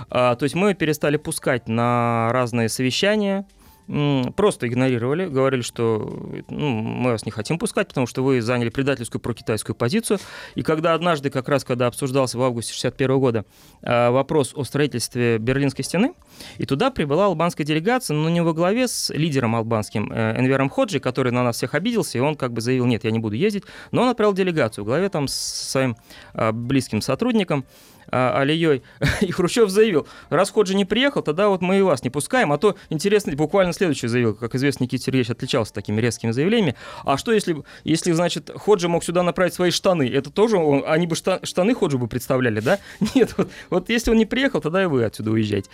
А, 0.09 0.35
то 0.35 0.43
есть 0.43 0.55
мы 0.55 0.73
перестали 0.73 1.17
пускать 1.17 1.67
на 1.67 2.29
разные 2.31 2.69
совещания, 2.69 3.45
просто 3.87 4.67
игнорировали, 4.67 5.27
говорили, 5.27 5.61
что 5.61 6.19
ну, 6.49 6.69
мы 6.69 7.11
вас 7.11 7.25
не 7.25 7.31
хотим 7.31 7.59
пускать, 7.59 7.87
потому 7.89 8.07
что 8.07 8.23
вы 8.23 8.41
заняли 8.41 8.69
предательскую 8.69 9.21
прокитайскую 9.21 9.75
позицию. 9.75 10.19
И 10.55 10.63
когда 10.63 10.93
однажды, 10.93 11.29
как 11.29 11.49
раз 11.49 11.63
когда 11.63 11.87
обсуждался 11.87 12.37
в 12.37 12.41
августе 12.43 12.73
61 12.73 13.19
года 13.19 13.45
а, 13.81 14.11
вопрос 14.11 14.53
о 14.55 14.63
строительстве 14.63 15.37
Берлинской 15.37 15.83
стены, 15.83 16.13
и 16.57 16.65
туда 16.65 16.91
прибыла 16.91 17.25
албанская 17.25 17.65
делегация, 17.65 18.15
но 18.15 18.29
не 18.29 18.41
во 18.41 18.53
главе 18.53 18.87
с 18.87 19.13
лидером 19.13 19.55
албанским 19.55 20.11
э, 20.11 20.39
Энвером 20.39 20.69
Ходжи, 20.69 20.99
который 20.99 21.31
на 21.31 21.43
нас 21.43 21.57
всех 21.57 21.73
обиделся, 21.73 22.17
и 22.17 22.21
он 22.21 22.35
как 22.35 22.53
бы 22.53 22.61
заявил, 22.61 22.85
нет, 22.85 23.03
я 23.03 23.11
не 23.11 23.19
буду 23.19 23.35
ездить, 23.35 23.63
но 23.91 24.03
он 24.03 24.09
отправил 24.09 24.33
делегацию 24.33 24.83
в 24.83 24.87
главе 24.87 25.09
там 25.09 25.27
с 25.27 25.33
своим 25.33 25.95
а, 26.33 26.51
близким 26.51 27.01
сотрудником, 27.01 27.65
а, 28.13 28.39
Алией, 28.39 28.83
и 29.21 29.31
Хрущев 29.31 29.69
заявил, 29.69 30.07
раз 30.29 30.51
Ходжи 30.51 30.75
не 30.75 30.85
приехал, 30.85 31.23
тогда 31.23 31.49
вот 31.49 31.61
мы 31.61 31.79
и 31.79 31.81
вас 31.81 32.03
не 32.03 32.09
пускаем, 32.09 32.51
а 32.51 32.57
то, 32.57 32.75
интересно, 32.89 33.33
буквально 33.35 33.73
следующий 33.73 34.07
заявил, 34.07 34.35
как 34.35 34.53
известно, 34.53 34.83
Никита 34.83 35.03
Сергеевич 35.03 35.31
отличался 35.31 35.73
такими 35.73 35.99
резкими 35.99 36.31
заявлениями, 36.31 36.75
а 37.03 37.17
что 37.17 37.31
если, 37.31 37.63
если 37.83 38.11
значит, 38.11 38.51
Ходжи 38.55 38.87
мог 38.87 39.03
сюда 39.03 39.23
направить 39.23 39.55
свои 39.55 39.71
штаны, 39.71 40.07
это 40.07 40.29
тоже, 40.29 40.57
он, 40.57 40.83
они 40.85 41.07
бы 41.07 41.15
штаны 41.15 41.73
Ходжи 41.73 41.97
бы 41.97 42.07
представляли, 42.07 42.59
да? 42.59 42.79
Нет, 43.15 43.33
вот, 43.37 43.49
вот 43.69 43.89
если 43.89 44.11
он 44.11 44.17
не 44.17 44.25
приехал, 44.25 44.61
тогда 44.61 44.83
и 44.83 44.85
вы 44.85 45.03
отсюда 45.03 45.31
уезжаете. 45.31 45.69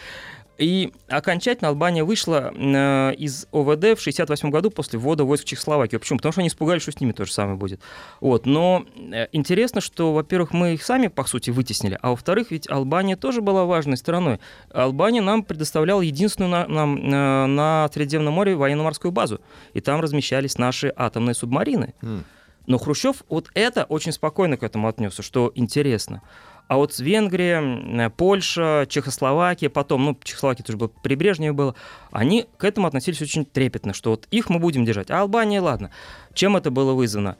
И 0.59 0.91
окончательно 1.07 1.69
Албания 1.69 2.03
вышла 2.03 2.51
э, 2.53 3.13
из 3.15 3.47
ОВД 3.53 3.97
в 3.97 4.01
68 4.01 4.49
году 4.49 4.69
после 4.69 4.99
ввода 4.99 5.23
войск 5.23 5.45
в 5.45 5.47
Чехословакию. 5.47 6.01
Почему? 6.01 6.17
Потому 6.17 6.33
что 6.33 6.41
они 6.41 6.49
испугались, 6.49 6.81
что 6.81 6.91
с 6.91 6.99
ними 6.99 7.13
то 7.13 7.23
же 7.23 7.31
самое 7.31 7.57
будет. 7.57 7.79
Вот. 8.19 8.45
Но 8.45 8.85
э, 8.97 9.27
интересно, 9.31 9.79
что, 9.79 10.13
во-первых, 10.13 10.51
мы 10.51 10.73
их 10.73 10.83
сами, 10.83 11.07
по 11.07 11.23
сути, 11.23 11.49
вытеснили, 11.49 11.97
а 12.01 12.09
во-вторых, 12.09 12.51
ведь 12.51 12.69
Албания 12.69 13.15
тоже 13.15 13.41
была 13.41 13.63
важной 13.63 13.95
страной. 13.95 14.41
Албания 14.69 15.21
нам 15.21 15.43
предоставляла 15.43 16.01
единственную 16.01 16.51
на, 16.51 16.67
нам, 16.67 16.97
э, 16.97 17.45
на 17.45 17.89
Средиземном 17.93 18.33
море 18.33 18.57
военно-морскую 18.57 19.13
базу, 19.13 19.39
и 19.73 19.79
там 19.79 20.01
размещались 20.01 20.57
наши 20.57 20.91
атомные 20.93 21.35
субмарины. 21.35 21.93
Mm. 22.01 22.23
Но 22.69 22.77
Хрущев 22.77 23.23
вот 23.29 23.49
это 23.55 23.85
очень 23.85 24.11
спокойно 24.11 24.55
к 24.55 24.63
этому 24.63 24.87
отнесся, 24.87 25.23
что 25.23 25.51
интересно. 25.55 26.21
А 26.69 26.77
вот 26.77 26.99
Венгрия, 26.99 27.61
э, 27.61 28.09
Польша, 28.11 28.85
Чехословакия, 28.87 29.71
потом, 29.71 30.05
ну, 30.05 30.17
Чехословакия 30.23 30.63
тоже 30.63 30.77
было 30.77 30.87
прибрежнее 30.87 31.51
было, 31.51 31.73
они 32.11 32.45
к 32.57 32.63
этому 32.63 32.85
относились 32.85 33.19
очень 33.23 33.43
трепетно, 33.43 33.91
что 33.95 34.11
вот 34.11 34.27
их 34.29 34.51
мы 34.51 34.59
будем 34.59 34.85
держать. 34.85 35.09
А 35.09 35.21
Албания, 35.21 35.61
ладно. 35.61 35.89
Чем 36.35 36.55
это 36.55 36.69
было 36.69 36.93
вызвано? 36.93 37.37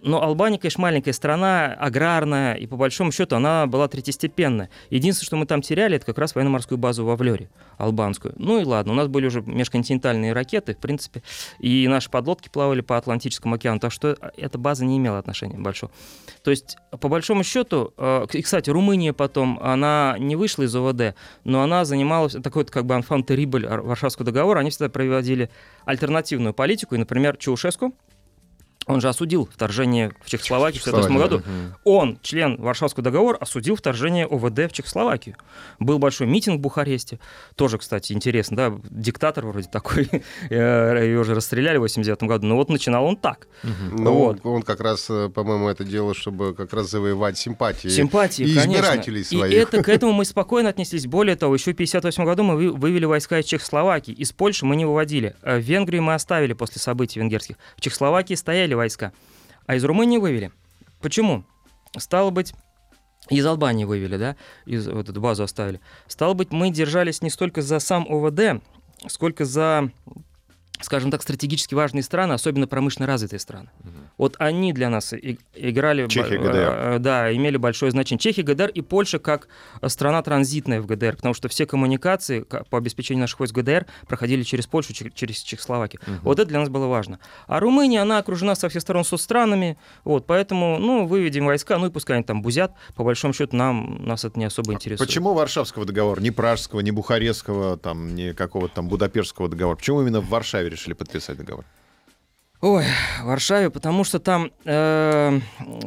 Но 0.00 0.22
Албания, 0.22 0.58
конечно, 0.58 0.82
маленькая 0.82 1.12
страна, 1.12 1.74
аграрная, 1.74 2.54
и 2.54 2.66
по 2.66 2.76
большому 2.76 3.10
счету 3.10 3.36
она 3.36 3.66
была 3.66 3.88
третьестепенная. 3.88 4.70
Единственное, 4.90 5.26
что 5.26 5.36
мы 5.36 5.46
там 5.46 5.60
теряли, 5.60 5.96
это 5.96 6.06
как 6.06 6.18
раз 6.18 6.34
военно-морскую 6.34 6.78
базу 6.78 7.04
во 7.04 7.16
Влёре, 7.16 7.50
албанскую. 7.78 8.34
Ну 8.36 8.60
и 8.60 8.64
ладно, 8.64 8.92
у 8.92 8.96
нас 8.96 9.08
были 9.08 9.26
уже 9.26 9.42
межконтинентальные 9.42 10.32
ракеты, 10.32 10.74
в 10.74 10.78
принципе, 10.78 11.22
и 11.58 11.88
наши 11.88 12.10
подлодки 12.10 12.48
плавали 12.48 12.80
по 12.80 12.96
Атлантическому 12.96 13.56
океану, 13.56 13.80
так 13.80 13.90
что 13.90 14.16
эта 14.36 14.56
база 14.58 14.84
не 14.84 14.98
имела 14.98 15.18
отношения 15.18 15.58
большого. 15.58 15.90
То 16.44 16.50
есть, 16.50 16.76
по 17.00 17.08
большому 17.08 17.42
счету, 17.42 17.92
э, 17.96 18.26
и, 18.32 18.42
кстати, 18.42 18.70
Румыния 18.70 19.12
потом, 19.12 19.58
она 19.60 20.16
не 20.18 20.36
вышла 20.36 20.62
из 20.62 20.74
ОВД, 20.74 21.16
но 21.44 21.62
она 21.62 21.84
занималась 21.84 22.34
такой 22.34 22.62
вот 22.62 22.70
как 22.70 22.86
бы 22.86 22.94
анфан 22.94 23.24
Варшавского 23.28 24.24
договора, 24.24 24.60
они 24.60 24.70
всегда 24.70 24.88
проводили 24.88 25.50
альтернативную 25.84 26.54
политику, 26.54 26.94
и, 26.94 26.98
например, 26.98 27.36
Чаушеску, 27.36 27.94
он 28.88 29.00
же 29.00 29.08
осудил 29.08 29.48
вторжение 29.52 30.12
в 30.24 30.30
Чехословакию 30.30 30.82
в 30.82 30.86
1968 30.86 31.18
году. 31.18 31.74
Он, 31.84 32.18
член 32.22 32.56
Варшавского 32.60 33.04
договора, 33.04 33.36
осудил 33.36 33.76
вторжение 33.76 34.26
ОВД 34.26 34.70
в 34.70 34.72
Чехословакию. 34.72 35.36
Был 35.78 35.98
большой 35.98 36.26
митинг 36.26 36.58
в 36.58 36.60
Бухаресте. 36.60 37.20
Тоже, 37.54 37.78
кстати, 37.78 38.12
интересно, 38.12 38.56
да, 38.56 38.72
диктатор 38.90 39.46
вроде 39.46 39.68
такой. 39.68 40.08
Э, 40.50 41.10
его 41.10 41.24
же 41.24 41.34
расстреляли 41.34 41.78
в 41.78 41.80
89 41.80 42.22
году. 42.22 42.46
Но 42.46 42.56
вот 42.56 42.68
начинал 42.68 43.04
он 43.04 43.16
так. 43.16 43.48
Ну, 43.62 44.12
вот. 44.14 44.40
он 44.44 44.62
как 44.62 44.80
раз, 44.80 45.06
э, 45.10 45.28
по-моему, 45.28 45.68
это 45.68 45.84
делал, 45.84 46.14
чтобы 46.14 46.54
как 46.54 46.72
раз 46.72 46.90
завоевать 46.90 47.36
симпатии. 47.36 47.88
Симпатии, 47.88 48.44
и 48.44 48.54
конечно. 48.54 48.80
избирателей 48.80 49.24
своих. 49.24 49.52
И 49.52 49.56
это, 49.56 49.82
к 49.82 49.88
этому 49.88 50.12
мы 50.12 50.24
спокойно 50.24 50.70
отнеслись. 50.70 51.06
Более 51.06 51.36
того, 51.36 51.54
еще 51.54 51.72
в 51.72 51.74
1958 51.74 52.24
году 52.24 52.42
мы 52.44 52.72
вывели 52.72 53.04
войска 53.04 53.38
из 53.38 53.44
Чехословакии. 53.46 54.12
Из 54.12 54.32
Польши 54.32 54.64
мы 54.64 54.76
не 54.76 54.84
выводили. 54.84 55.34
Э, 55.42 55.58
в 55.58 55.62
Венгрию 55.62 56.02
мы 56.02 56.14
оставили 56.14 56.52
после 56.52 56.80
событий 56.80 57.20
венгерских. 57.20 57.56
В 57.76 57.80
Чехословакии 57.80 58.34
стояли 58.34 58.74
войска, 58.78 59.12
а 59.66 59.76
из 59.76 59.84
Румынии 59.84 60.18
вывели. 60.18 60.50
Почему? 61.00 61.44
Стало 61.96 62.30
быть, 62.30 62.54
из 63.28 63.44
Албании 63.44 63.84
вывели, 63.84 64.16
да, 64.16 64.36
из, 64.64 64.88
вот 64.88 65.08
эту 65.08 65.20
базу 65.20 65.42
оставили. 65.42 65.80
Стало 66.06 66.34
быть, 66.34 66.50
мы 66.50 66.70
держались 66.70 67.22
не 67.22 67.30
столько 67.30 67.62
за 67.62 67.78
сам 67.78 68.06
ОВД, 68.08 68.62
сколько 69.08 69.44
за 69.44 69.90
скажем 70.80 71.10
так, 71.10 71.22
стратегически 71.22 71.74
важные 71.74 72.02
страны, 72.02 72.32
особенно 72.32 72.66
промышленно 72.66 73.06
развитые 73.06 73.40
страны. 73.40 73.70
Угу. 73.80 73.90
Вот 74.18 74.36
они 74.38 74.72
для 74.72 74.88
нас 74.90 75.12
и, 75.12 75.38
играли... 75.54 76.06
Чехия, 76.08 76.38
ГДР. 76.38 76.52
Э, 76.52 76.98
да, 76.98 77.34
имели 77.34 77.56
большое 77.56 77.90
значение. 77.90 78.20
Чехия, 78.20 78.42
ГДР 78.42 78.70
и 78.70 78.80
Польша 78.80 79.18
как 79.18 79.48
страна 79.86 80.22
транзитная 80.22 80.80
в 80.80 80.86
ГДР, 80.86 81.16
потому 81.16 81.34
что 81.34 81.48
все 81.48 81.66
коммуникации 81.66 82.40
по 82.40 82.78
обеспечению 82.78 83.22
наших 83.22 83.40
войск 83.40 83.54
ГДР 83.54 83.86
проходили 84.06 84.42
через 84.42 84.66
Польшу, 84.66 84.92
через 84.92 85.38
Чехословакию. 85.38 86.00
Угу. 86.06 86.16
Вот 86.22 86.38
это 86.38 86.48
для 86.48 86.60
нас 86.60 86.68
было 86.68 86.86
важно. 86.86 87.18
А 87.46 87.60
Румыния, 87.60 88.02
она 88.02 88.18
окружена 88.18 88.54
со 88.54 88.68
всех 88.68 88.82
сторон 88.82 89.04
соцстранами, 89.04 89.78
вот, 90.04 90.26
поэтому, 90.26 90.78
ну, 90.78 91.06
выведем 91.06 91.46
войска, 91.46 91.78
ну 91.78 91.86
и 91.86 91.90
пускай 91.90 92.16
они 92.16 92.24
там 92.24 92.42
бузят, 92.42 92.72
по 92.94 93.04
большому 93.04 93.34
счету 93.34 93.56
нам, 93.56 94.04
нас 94.04 94.24
это 94.24 94.38
не 94.38 94.44
особо 94.44 94.72
интересует. 94.74 95.08
Почему 95.08 95.34
Варшавского 95.34 95.84
договора, 95.84 96.20
не 96.20 96.30
Пражского, 96.30 96.80
не 96.80 96.90
Бухарестского, 96.90 97.76
там, 97.76 98.14
не 98.14 98.34
какого-то 98.34 98.76
там 98.76 98.88
Будапештского 98.88 99.48
договора? 99.48 99.76
Почему 99.76 100.02
именно 100.02 100.20
в 100.20 100.28
Варшаве 100.28 100.67
решили 100.68 100.94
подписать 100.94 101.36
договор? 101.36 101.64
Ой, 102.60 102.84
в 103.20 103.26
Варшаве, 103.26 103.70
потому 103.70 104.02
что 104.02 104.18
там, 104.18 104.50
э, 104.64 105.38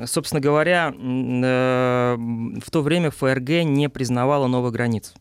собственно 0.05 0.39
говоря, 0.39 0.93
э, 0.95 2.15
в 2.15 2.71
то 2.71 2.81
время 2.81 3.11
ФРГ 3.11 3.65
не 3.65 3.89
признавала 3.89 4.47
новых 4.47 4.71
границ. 4.71 5.13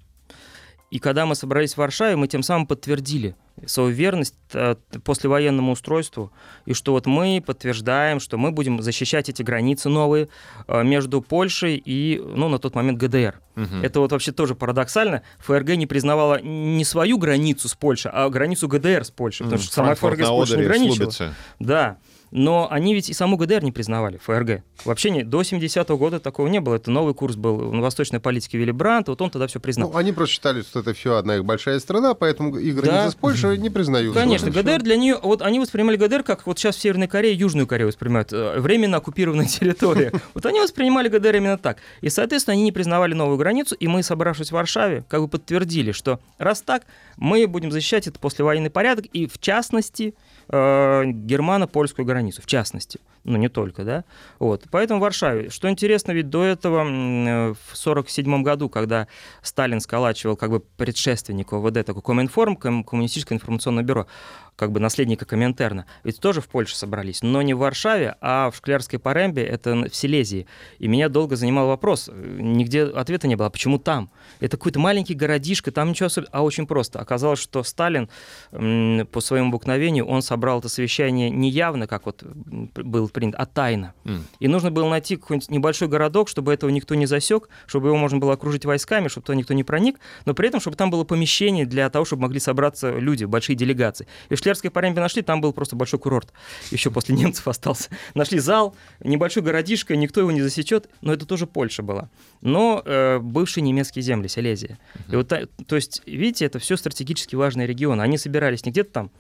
И 0.91 0.99
когда 0.99 1.25
мы 1.25 1.37
собрались 1.37 1.75
в 1.75 1.79
Варшаве, 1.79 2.17
мы 2.17 2.27
тем 2.27 2.43
самым 2.43 2.67
подтвердили 2.67 3.37
свою 3.67 3.91
верность 3.91 4.35
э, 4.53 4.75
послевоенному 5.05 5.73
устройству, 5.73 6.33
и 6.67 6.73
что 6.73 6.93
вот 6.93 7.07
мы 7.07 7.43
подтверждаем, 7.45 8.19
что 8.19 8.39
мы 8.39 8.51
будем 8.51 8.83
защищать 8.83 9.29
эти 9.29 9.43
границы 9.43 9.89
новые 9.89 10.29
э, 10.67 10.83
между 10.83 11.21
Польшей 11.21 11.81
и, 11.85 12.21
ну, 12.25 12.49
на 12.49 12.59
тот 12.59 12.75
момент 12.75 12.99
ГДР. 12.99 13.41
Угу. 13.57 13.77
Это 13.83 14.01
вот 14.01 14.13
вообще 14.13 14.33
тоже 14.33 14.55
парадоксально. 14.55 15.23
ФРГ 15.41 15.77
не 15.77 15.87
признавала 15.87 16.41
не 16.41 16.85
свою 16.85 17.19
границу 17.19 17.69
с 17.69 17.75
Польшей, 17.75 18.11
а 18.13 18.29
границу 18.29 18.67
ГДР 18.67 19.05
с 19.05 19.11
Польшей, 19.11 19.45
потому 19.45 19.63
что 19.63 19.73
сама 19.73 19.95
ФРГ 19.95 20.25
с 20.25 20.29
Польшей 20.29 20.59
не 20.59 20.65
граничила. 20.65 21.13
Да. 21.59 21.99
Но 22.31 22.69
они 22.71 22.95
ведь 22.95 23.11
и 23.11 23.13
саму 23.13 23.37
ГДР 23.37 23.65
не 23.65 23.73
признавали, 23.73 24.19
ФРГ. 24.19 24.63
Вообще 24.85 25.11
не, 25.11 25.25
до 25.25 25.41
70-го 25.41 25.97
года 25.97 26.21
такого 26.21 26.47
не 26.47 26.61
было. 26.61 26.77
Это 26.77 26.91
новый 26.91 27.15
курс 27.15 27.37
был 27.37 27.73
на 27.73 27.83
восточной 27.83 28.21
политике 28.21 28.59
Вилли 28.59 28.71
Брандт, 28.71 29.09
вот 29.09 29.21
он 29.21 29.31
тогда 29.31 29.47
все 29.47 29.59
признал. 29.59 29.91
Ну, 29.91 29.97
они 29.97 30.13
просто 30.13 30.35
считали, 30.35 30.63
что 30.63 30.81
это 30.81 30.95
все 30.95 31.17
одна 31.17 31.37
их 31.37 31.45
большая 31.45 31.81
страна, 31.81 32.15
поэтому 32.15 32.57
и 32.57 32.71
границы 32.71 33.05
да. 33.05 33.11
с 33.11 33.15
Польшей 33.15 33.59
не 33.59 33.71
признают. 33.71 34.15
Конечно, 34.15 34.51
ГДР 34.51 34.83
для 34.83 34.97
нее, 34.97 35.19
вот 35.21 35.43
они 35.43 35.59
воспринимали 35.59 35.97
ГДР, 35.97 36.23
как 36.23 36.47
вот 36.47 36.59
сейчас 36.59 36.77
в 36.77 36.81
Северной 36.81 37.09
Корее 37.09 37.35
Южную 37.35 37.67
Корею 37.67 37.89
воспринимают, 37.89 38.33
э, 38.33 38.61
временно 38.61 38.99
оккупированная 38.99 39.47
территория. 39.49 40.13
Вот 40.35 40.47
они 40.47 40.61
воспринимали 40.61 41.09
ГДР 41.09 41.37
именно 41.37 41.59
так. 41.59 41.79
И, 42.01 42.09
соответственно, 42.09 42.55
они 42.55 42.63
не 42.63 42.73
признавали 42.73 43.15
новую 43.15 43.39
границу, 43.39 43.75
и 43.75 43.89
мы, 43.89 44.03
собравшись 44.03 44.49
в 44.49 44.53
Варшаве, 44.53 45.05
как 45.09 45.21
бы 45.21 45.29
подтвердили, 45.29 45.93
что 45.93 46.21
раз 46.39 46.63
так, 46.63 46.85
мы 47.17 47.47
будем 47.47 47.73
защищать 47.73 48.07
это 48.07 48.19
послевоенный 48.19 48.71
порядок, 48.71 49.07
и 49.07 49.27
в 49.27 49.39
частности, 49.39 50.15
э, 50.51 51.05
германо-польскую 51.07 52.05
границу, 52.05 52.43
в 52.43 52.47
частности. 52.47 53.01
Ну 53.25 53.37
не 53.37 53.49
только, 53.49 53.85
да, 53.85 54.05
вот, 54.39 54.65
поэтому 54.71 54.99
в 54.99 55.03
Варшаве, 55.03 55.51
что 55.51 55.69
интересно, 55.69 56.13
ведь 56.13 56.31
до 56.31 56.43
этого 56.43 56.81
э, 56.81 57.55
в 57.55 57.77
1947 57.77 58.43
году, 58.43 58.69
когда 58.71 59.09
Сталин 59.43 59.81
сколачивал 59.81 60.37
как 60.37 60.51
бы 60.51 60.61
предшественник 60.61 61.53
ОВД, 61.53 61.85
такой 61.85 62.03
Коминформ, 62.03 62.57
Коммунистическое 62.57 63.37
информационное 63.37 63.85
бюро, 63.85 64.07
как 64.61 64.73
бы 64.73 64.79
наследника 64.79 65.25
Коминтерна, 65.25 65.87
ведь 66.05 66.21
тоже 66.21 66.43
в 66.43 66.49
Польше 66.49 66.77
собрались, 66.77 67.23
но 67.23 67.41
не 67.41 67.55
в 67.55 67.59
Варшаве, 67.61 68.17
а 68.21 68.51
в 68.51 68.57
Шклярской 68.57 68.99
Парембе, 68.99 69.43
это 69.43 69.89
в 69.89 69.97
Силезии. 69.97 70.47
И 70.79 70.87
меня 70.87 71.09
долго 71.09 71.35
занимал 71.35 71.67
вопрос, 71.67 72.11
нигде 72.13 72.85
ответа 72.85 73.27
не 73.27 73.37
было, 73.37 73.47
а 73.47 73.51
почему 73.51 73.79
там? 73.79 74.11
Это 74.39 74.59
какой-то 74.59 74.79
маленький 74.79 75.15
городишко, 75.15 75.73
там 75.73 75.89
ничего 75.89 76.09
особенного, 76.09 76.37
а 76.37 76.43
очень 76.43 76.67
просто. 76.67 76.99
Оказалось, 77.01 77.39
что 77.39 77.63
Сталин 77.63 78.11
по 78.51 79.21
своему 79.21 79.49
обыкновению, 79.49 80.05
он 80.05 80.21
собрал 80.21 80.59
это 80.59 80.69
совещание 80.69 81.31
не 81.31 81.49
явно, 81.49 81.87
как 81.87 82.05
вот 82.05 82.23
был 82.23 83.09
принято, 83.09 83.39
а 83.39 83.47
тайно. 83.47 83.95
Mm. 84.05 84.21
И 84.41 84.49
нужно 84.49 84.71
было 84.71 84.91
найти 84.91 85.17
какой-нибудь 85.17 85.51
небольшой 85.51 85.89
городок, 85.89 86.29
чтобы 86.29 86.53
этого 86.53 86.69
никто 86.69 86.95
не 86.95 87.07
засек, 87.07 87.49
чтобы 87.67 87.89
его 87.89 87.97
можно 87.97 88.19
было 88.19 88.35
окружить 88.35 88.67
войсками, 88.67 89.09
чтобы 89.09 89.25
туда 89.25 89.37
никто 89.37 89.55
не 89.55 89.65
проник, 89.65 89.99
но 90.27 90.35
при 90.35 90.49
этом, 90.49 90.61
чтобы 90.61 90.77
там 90.77 90.91
было 90.91 91.05
помещение 91.05 91.65
для 91.65 91.89
того, 91.89 92.05
чтобы 92.05 92.23
могли 92.23 92.41
собраться 92.41 92.91
люди 92.99 93.25
большие 93.25 93.57
делегации. 93.57 94.07
И 94.29 94.35
в 94.35 94.43
Шлярской 94.51 94.71
Парембе 94.71 95.01
нашли, 95.01 95.23
там 95.23 95.41
был 95.41 95.53
просто 95.53 95.77
большой 95.77 96.01
курорт. 96.01 96.33
Еще 96.73 96.91
после 96.91 97.15
немцев 97.15 97.47
остался. 97.47 97.89
Нашли 98.15 98.41
зал, 98.41 98.75
небольшой 98.99 99.45
городишко, 99.45 99.95
никто 99.95 100.21
его 100.21 100.33
не 100.33 100.43
засечет, 100.43 100.89
но 101.03 101.13
это 101.13 101.25
тоже 101.25 101.47
Польша 101.47 101.83
была. 101.83 102.11
Но 102.41 102.83
э, 102.85 103.19
бывшие 103.21 103.63
немецкие 103.63 104.03
земли, 104.03 104.27
Силезия. 104.27 104.79
И 105.09 105.15
вот, 105.15 105.29
то 105.29 105.77
есть, 105.77 106.03
видите, 106.05 106.47
это 106.47 106.59
все 106.59 106.77
стратегически 106.77 107.37
важные 107.37 107.69
регионы. 107.69 108.03
Они 108.03 108.19
собирались 108.19 108.65
не 108.65 108.73
где-то 108.73 108.91
там 108.91 109.11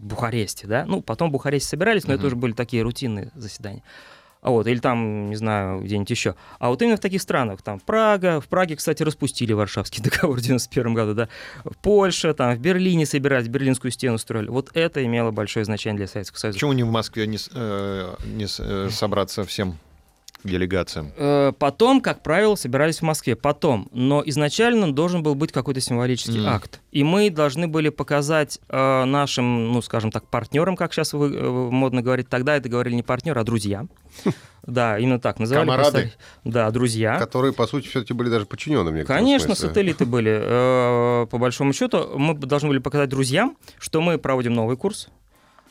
в 0.00 0.06
Бухаресте, 0.06 0.66
да, 0.66 0.84
ну, 0.86 1.02
потом 1.02 1.28
в 1.28 1.32
Бухаресте 1.32 1.68
собирались, 1.68 2.04
но 2.04 2.14
uh-huh. 2.14 2.16
это 2.16 2.26
уже 2.26 2.36
были 2.36 2.52
такие 2.52 2.82
рутинные 2.82 3.30
заседания. 3.34 3.82
А 4.42 4.50
вот, 4.50 4.66
или 4.66 4.78
там, 4.78 5.28
не 5.28 5.36
знаю, 5.36 5.82
где-нибудь 5.82 6.10
еще. 6.10 6.34
А 6.58 6.70
вот 6.70 6.80
именно 6.80 6.96
в 6.96 7.00
таких 7.00 7.20
странах, 7.20 7.60
там, 7.62 7.78
Прага, 7.78 8.40
в 8.40 8.48
Праге, 8.48 8.76
кстати, 8.76 9.02
распустили 9.02 9.52
Варшавский 9.52 10.02
договор 10.10 10.38
в 10.38 10.40
91 10.40 10.94
году, 10.94 11.14
да, 11.14 11.28
в 11.64 11.76
Польше, 11.76 12.32
там, 12.32 12.54
в 12.54 12.58
Берлине 12.58 13.04
собирались, 13.04 13.48
Берлинскую 13.48 13.90
стену 13.90 14.18
строили. 14.18 14.48
Вот 14.48 14.70
это 14.74 15.04
имело 15.04 15.30
большое 15.30 15.64
значение 15.64 15.98
для 15.98 16.06
Советского 16.06 16.38
Союза. 16.38 16.56
Почему 16.56 16.72
не 16.72 16.84
в 16.84 16.90
Москве 16.90 17.26
не, 17.26 17.38
э, 17.54 18.14
не 18.24 18.46
э, 18.58 18.88
собраться 18.90 19.44
всем 19.44 19.78
делегациям? 20.44 21.12
Э, 21.16 21.52
потом, 21.58 22.00
как 22.00 22.22
правило, 22.22 22.54
собирались 22.54 22.98
в 22.98 23.02
Москве. 23.02 23.36
Потом. 23.36 23.88
Но 23.92 24.22
изначально 24.26 24.92
должен 24.92 25.22
был 25.22 25.34
быть 25.34 25.52
какой-то 25.52 25.80
символический 25.80 26.40
mm. 26.40 26.48
акт. 26.48 26.80
И 26.92 27.04
мы 27.04 27.30
должны 27.30 27.68
были 27.68 27.88
показать 27.88 28.58
э, 28.68 29.04
нашим, 29.04 29.72
ну, 29.72 29.82
скажем 29.82 30.10
так, 30.10 30.26
партнерам, 30.26 30.76
как 30.76 30.92
сейчас 30.92 31.12
вы, 31.12 31.34
э, 31.34 31.50
модно 31.70 32.02
говорить, 32.02 32.28
тогда 32.28 32.56
это 32.56 32.68
говорили 32.68 32.94
не 32.94 33.02
партнеры, 33.02 33.40
а 33.40 33.44
друзья. 33.44 33.86
Да, 34.66 34.98
именно 34.98 35.18
так 35.18 35.38
называли. 35.38 35.66
Камарады. 35.66 36.12
Да, 36.44 36.70
друзья. 36.70 37.18
Которые, 37.18 37.54
по 37.54 37.66
сути, 37.66 37.88
все-таки 37.88 38.12
были 38.12 38.28
даже 38.28 38.44
подчиненными. 38.44 39.04
Конечно, 39.04 39.54
сателлиты 39.54 40.04
были. 40.04 41.26
По 41.26 41.38
большому 41.38 41.72
счету, 41.72 42.18
мы 42.18 42.34
должны 42.34 42.68
были 42.68 42.78
показать 42.78 43.08
друзьям, 43.08 43.56
что 43.78 44.02
мы 44.02 44.18
проводим 44.18 44.52
новый 44.52 44.76
курс, 44.76 45.08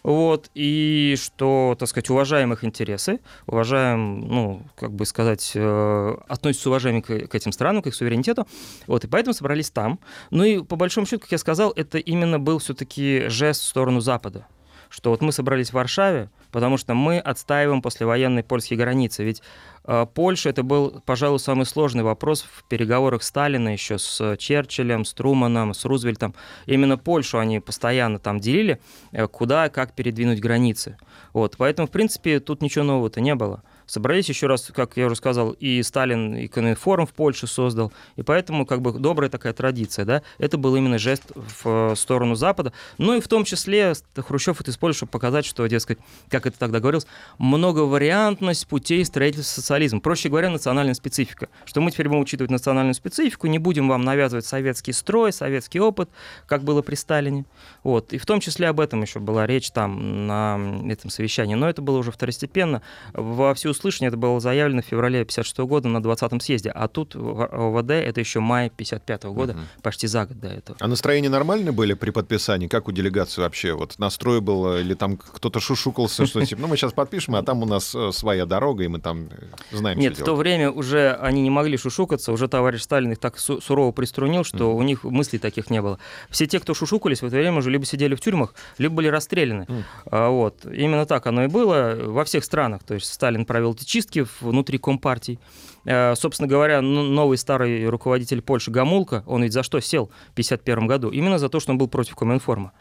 вот, 0.04 0.50
и 0.54 1.16
что, 1.22 1.76
так 1.78 1.90
сказать, 1.90 2.10
уважаем 2.10 2.54
их 2.54 2.64
интересы, 2.64 3.20
уважаем, 3.48 4.22
ну, 4.22 4.64
как 4.76 4.94
бы 4.94 5.06
сказать, 5.06 5.52
э, 5.56 6.18
относятся 6.28 6.64
с 6.64 6.68
уважением 6.68 7.02
к, 7.02 7.28
к 7.28 7.36
этим 7.36 7.52
странам, 7.52 7.82
к 7.82 7.88
их 7.88 7.96
суверенитету, 7.96 8.48
вот, 8.88 9.04
и 9.04 9.08
поэтому 9.08 9.34
собрались 9.34 9.72
там. 9.72 10.00
Ну 10.32 10.44
и, 10.44 10.64
по 10.64 10.78
большому 10.78 11.06
счету, 11.06 11.22
как 11.22 11.32
я 11.32 11.38
сказал, 11.38 11.74
это 11.76 11.98
именно 11.98 12.40
был 12.40 12.60
все-таки 12.60 13.26
жест 13.28 13.62
в 13.62 13.66
сторону 13.66 14.00
Запада, 14.00 14.48
что 14.90 15.12
вот 15.12 15.22
мы 15.22 15.32
собрались 15.32 15.70
в 15.70 15.74
Варшаве, 15.74 16.30
потому 16.52 16.78
что 16.78 16.94
мы 16.94 17.20
отстаиваем 17.20 17.82
послевоенные 17.82 18.44
польские 18.44 18.78
границы. 18.78 19.24
Ведь 19.24 19.42
э, 19.86 20.06
Польша 20.14 20.50
это 20.50 20.64
был, 20.64 21.02
пожалуй, 21.06 21.40
самый 21.40 21.66
сложный 21.66 22.04
вопрос 22.04 22.42
в 22.42 22.64
переговорах 22.66 23.24
Сталина 23.24 23.70
еще 23.70 24.00
с 24.00 24.36
Черчиллем, 24.38 25.06
с 25.06 25.14
Труманом, 25.14 25.74
с 25.74 25.86
Рузвельтом. 25.86 26.34
Именно 26.66 26.98
Польшу 26.98 27.38
они 27.38 27.60
постоянно 27.60 28.20
там 28.20 28.40
делили, 28.40 28.82
э, 29.12 29.28
куда, 29.28 29.70
как 29.70 29.94
передвинуть 29.94 30.40
границы. 30.40 30.98
Вот, 31.34 31.56
поэтому, 31.58 31.88
в 31.88 31.92
принципе, 31.92 32.40
тут 32.40 32.62
ничего 32.62 32.84
нового-то 32.84 33.22
не 33.22 33.36
было 33.36 33.64
собрались 33.90 34.30
еще 34.30 34.48
раз, 34.48 34.72
как 34.74 34.96
я 34.98 35.08
уже 35.08 35.16
сказал, 35.16 35.52
и 35.52 35.82
Сталин 35.82 36.36
и 36.36 36.74
форум 36.76 37.08
в 37.08 37.14
Польше 37.14 37.48
создал, 37.48 37.92
и 38.16 38.22
поэтому 38.22 38.66
как 38.66 38.82
бы 38.82 38.94
добрая 38.94 39.30
такая 39.30 39.54
традиция, 39.54 40.06
да, 40.06 40.22
это 40.38 40.58
был 40.58 40.76
именно 40.76 41.00
жест 41.00 41.24
в 41.64 41.96
сторону 41.96 42.36
Запада, 42.36 42.72
ну 42.98 43.16
и 43.16 43.20
в 43.20 43.28
том 43.28 43.44
числе 43.44 43.94
Хрущев 44.16 44.62
это 44.62 44.70
использовал, 44.70 44.98
чтобы 44.98 45.12
показать, 45.12 45.46
что, 45.46 45.66
дескать, 45.66 45.98
как 46.30 46.46
это 46.46 46.60
тогда 46.60 46.80
говорилось, 46.80 47.08
многовариантность 47.40 48.68
путей 48.68 49.04
строительства 49.04 49.62
социализма, 49.62 50.00
проще 50.00 50.30
говоря, 50.30 50.50
национальная 50.50 50.94
специфика, 50.94 51.50
что 51.66 51.82
мы 51.82 51.92
теперь 51.92 52.10
будем 52.10 52.22
учитывать 52.22 52.52
национальную 52.52 52.94
специфику, 52.94 53.48
не 53.48 53.58
будем 53.58 53.90
вам 53.90 54.04
навязывать 54.04 54.46
советский 54.46 54.94
строй, 54.94 55.34
советский 55.34 55.80
опыт, 55.80 56.10
как 56.46 56.64
было 56.64 56.84
при 56.84 56.96
Сталине, 56.96 57.46
вот, 57.84 58.14
и 58.14 58.20
в 58.20 58.26
том 58.28 58.40
числе 58.40 58.68
об 58.68 58.80
этом 58.80 59.02
еще 59.02 59.20
была 59.20 59.48
речь 59.48 59.72
там 59.72 60.28
на 60.28 60.60
этом 60.90 61.10
совещании, 61.10 61.56
но 61.56 61.68
это 61.68 61.82
было 61.82 61.98
уже 61.98 62.12
второстепенно, 62.12 62.84
во 63.14 63.56
всю 63.56 63.74
услышание 63.80 64.10
это 64.10 64.18
было 64.18 64.40
заявлено 64.40 64.82
в 64.82 64.86
феврале 64.86 65.26
56 65.26 65.58
года 65.60 65.88
на 65.88 65.98
20-м 65.98 66.40
съезде, 66.40 66.70
а 66.70 66.88
тут 66.88 67.16
в 67.16 67.46
ОВД 67.46 67.92
это 67.92 68.20
еще 68.20 68.40
май 68.40 68.70
55 68.76 69.24
-го 69.24 69.34
года, 69.34 69.54
угу. 69.54 69.62
почти 69.82 70.08
за 70.08 70.26
год 70.26 70.40
до 70.40 70.48
этого. 70.48 70.78
А 70.80 70.88
настроения 70.88 71.30
нормальные 71.30 71.72
были 71.72 71.94
при 71.94 72.12
подписании? 72.12 72.68
Как 72.68 72.88
у 72.88 72.92
делегации 72.92 73.42
вообще? 73.42 73.74
Вот 73.74 73.98
настрой 74.00 74.42
был, 74.42 74.78
или 74.78 74.94
там 74.94 75.18
кто-то 75.18 75.60
шушукался, 75.60 76.26
что 76.26 76.46
типа, 76.46 76.62
ну 76.62 76.68
мы 76.68 76.78
сейчас 76.78 76.94
подпишем, 76.94 77.36
а 77.36 77.44
там 77.44 77.64
у 77.64 77.66
нас 77.66 77.96
э, 77.96 78.12
своя 78.12 78.46
дорога, 78.46 78.84
и 78.84 78.88
мы 78.88 79.00
там 79.00 79.30
э, 79.72 79.78
знаем, 79.78 80.00
Нет, 80.00 80.18
в 80.20 80.24
то 80.24 80.36
время 80.36 80.72
уже 80.72 81.14
они 81.22 81.42
не 81.42 81.50
могли 81.50 81.78
шушукаться, 81.78 82.32
уже 82.32 82.48
товарищ 82.48 82.82
Сталин 82.82 83.12
их 83.12 83.20
так 83.20 83.40
сурово 83.40 83.92
приструнил, 83.92 84.44
что 84.44 84.76
у 84.76 84.82
них 84.84 85.04
мыслей 85.04 85.40
таких 85.40 85.70
не 85.70 85.82
было. 85.82 86.00
Все 86.30 86.48
те, 86.48 86.60
кто 86.60 86.74
шушукались 86.74 87.22
в 87.22 87.26
это 87.26 87.36
время, 87.36 87.58
уже 87.58 87.70
либо 87.70 87.86
сидели 87.86 88.16
в 88.16 88.22
тюрьмах, 88.22 88.54
либо 88.78 88.96
были 88.96 89.08
расстреляны. 89.08 89.68
А, 90.06 90.30
вот. 90.30 90.66
Именно 90.66 91.06
так 91.06 91.28
оно 91.28 91.46
и 91.46 91.48
было 91.48 91.96
во 91.98 92.24
всех 92.26 92.44
странах. 92.44 92.84
То 92.84 92.96
есть 92.96 93.12
Сталин 93.12 93.46
провел 93.46 93.69
чистки 93.76 94.26
внутри 94.42 94.78
компартий. 94.78 95.40
Э, 95.86 96.16
собственно 96.16 96.48
говоря, 96.48 96.82
новый 96.82 97.38
старый 97.38 97.88
руководитель 97.88 98.42
Польши 98.42 98.72
Гамулка, 98.72 99.24
он 99.26 99.44
ведь 99.44 99.54
за 99.54 99.64
что 99.64 99.80
сел 99.80 100.08
в 100.08 100.32
1951 100.34 100.88
году? 100.88 101.10
Именно 101.10 101.40
за 101.40 101.50
то, 101.50 101.60
что 101.60 101.72
он 101.72 101.78
был 101.78 101.88
против 101.88 102.16
Коминформа. 102.16 102.74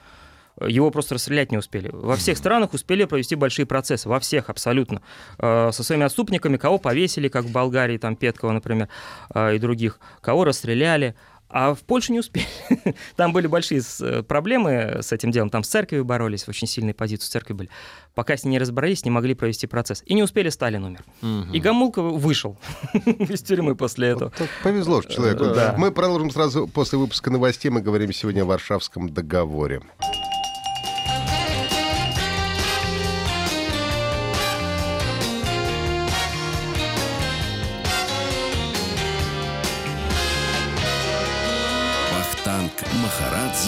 Его 0.66 0.90
просто 0.90 1.14
расстрелять 1.14 1.52
не 1.52 1.59
успели. 1.59 1.88
Во 1.92 2.16
всех 2.16 2.37
странах 2.37 2.75
успели 2.75 3.04
провести 3.04 3.37
большие 3.37 3.64
процессы, 3.66 4.09
во 4.09 4.18
всех 4.18 4.50
абсолютно. 4.50 5.02
Э, 5.38 5.71
со 5.73 5.83
своими 5.85 6.04
отступниками, 6.04 6.57
кого 6.57 6.78
повесили, 6.78 7.28
как 7.28 7.45
в 7.45 7.52
Болгарии, 7.52 7.99
там 7.99 8.16
Петкова, 8.16 8.52
например, 8.52 8.88
э, 9.35 9.57
и 9.57 9.59
других, 9.59 10.00
кого 10.21 10.45
расстреляли. 10.45 11.14
А 11.50 11.75
в 11.75 11.81
Польше 11.81 12.12
не 12.12 12.21
успели. 12.21 12.47
Там 13.17 13.33
были 13.33 13.47
большие 13.47 13.81
э, 14.00 14.23
проблемы 14.23 14.99
с 15.00 15.12
этим 15.12 15.31
делом. 15.31 15.49
Там 15.49 15.62
с 15.62 15.69
церковью 15.69 16.05
боролись, 16.05 16.47
очень 16.47 16.67
сильные 16.67 16.94
позиции 16.94 17.27
с 17.27 17.29
церковью 17.31 17.57
были. 17.57 17.70
Пока 18.14 18.37
с 18.37 18.44
ней 18.44 18.51
не 18.51 18.59
разобрались, 18.59 19.05
не 19.05 19.11
могли 19.11 19.35
провести 19.35 19.66
процесс. 19.66 20.03
И 20.05 20.14
не 20.14 20.22
успели, 20.22 20.51
Сталин 20.51 20.85
умер. 20.85 21.05
Угу. 21.22 21.53
И 21.55 21.61
Гамулка 21.61 22.03
вышел 22.03 22.59
из 22.94 23.42
тюрьмы 23.42 23.77
после 23.77 24.09
этого. 24.09 24.33
Вот 24.38 24.49
повезло 24.62 25.03
человеку. 25.03 25.46
Да. 25.46 25.75
Мы 25.79 25.90
продолжим 25.90 26.31
сразу 26.31 26.68
после 26.68 26.99
выпуска 26.99 27.31
новостей. 27.31 27.70
Мы 27.70 27.81
говорим 27.81 28.12
сегодня 28.12 28.42
о 28.42 28.46
Варшавском 28.46 29.09
договоре. 29.09 29.81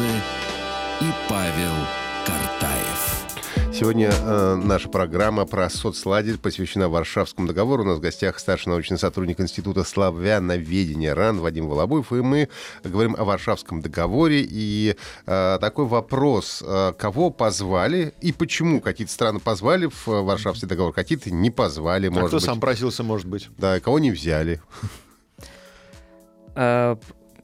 Махарадзе 0.00 0.22
и 1.00 1.04
Павел 1.28 1.72
Картаев. 2.26 3.26
Сегодня 3.72 4.10
э, 4.10 4.54
наша 4.56 4.88
программа 4.88 5.46
про 5.46 5.70
соцлагерь 5.70 6.38
посвящена 6.38 6.88
Варшавскому 6.88 7.46
договору. 7.46 7.82
У 7.82 7.86
нас 7.86 7.98
в 7.98 8.00
гостях 8.00 8.38
старший 8.38 8.70
научный 8.70 8.98
сотрудник 8.98 9.40
Института 9.40 9.84
славяноведения 9.84 11.14
РАН 11.14 11.40
Вадим 11.40 11.68
Волобуев. 11.68 12.12
И 12.12 12.16
мы 12.16 12.48
говорим 12.82 13.14
о 13.18 13.24
Варшавском 13.24 13.80
договоре. 13.80 14.46
И 14.48 14.96
э, 15.26 15.58
такой 15.60 15.86
вопрос. 15.86 16.62
Э, 16.66 16.92
кого 16.98 17.30
позвали 17.30 18.14
и 18.20 18.32
почему? 18.32 18.80
Какие-то 18.80 19.12
страны 19.12 19.38
позвали 19.38 19.86
в 19.86 20.06
Варшавский 20.06 20.68
договор, 20.68 20.92
какие-то 20.92 21.30
не 21.30 21.50
позвали, 21.50 22.08
а 22.08 22.10
может 22.10 22.28
кто 22.28 22.36
быть. 22.38 22.46
сам 22.46 22.60
просился, 22.60 23.02
может 23.02 23.26
быть. 23.26 23.48
Да, 23.56 23.80
кого 23.80 23.98
не 23.98 24.10
взяли. 24.10 24.60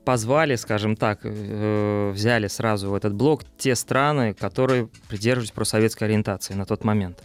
Позвали, 0.07 0.55
скажем 0.55 0.95
так, 0.95 1.19
э, 1.25 2.12
взяли 2.14 2.47
сразу 2.47 2.90
в 2.90 2.95
этот 2.95 3.12
блок 3.12 3.42
те 3.59 3.75
страны, 3.75 4.35
которые 4.35 4.88
придерживались 5.09 5.51
просоветской 5.51 6.07
ориентации 6.07 6.55
на 6.55 6.64
тот 6.64 6.85
момент. 6.85 7.25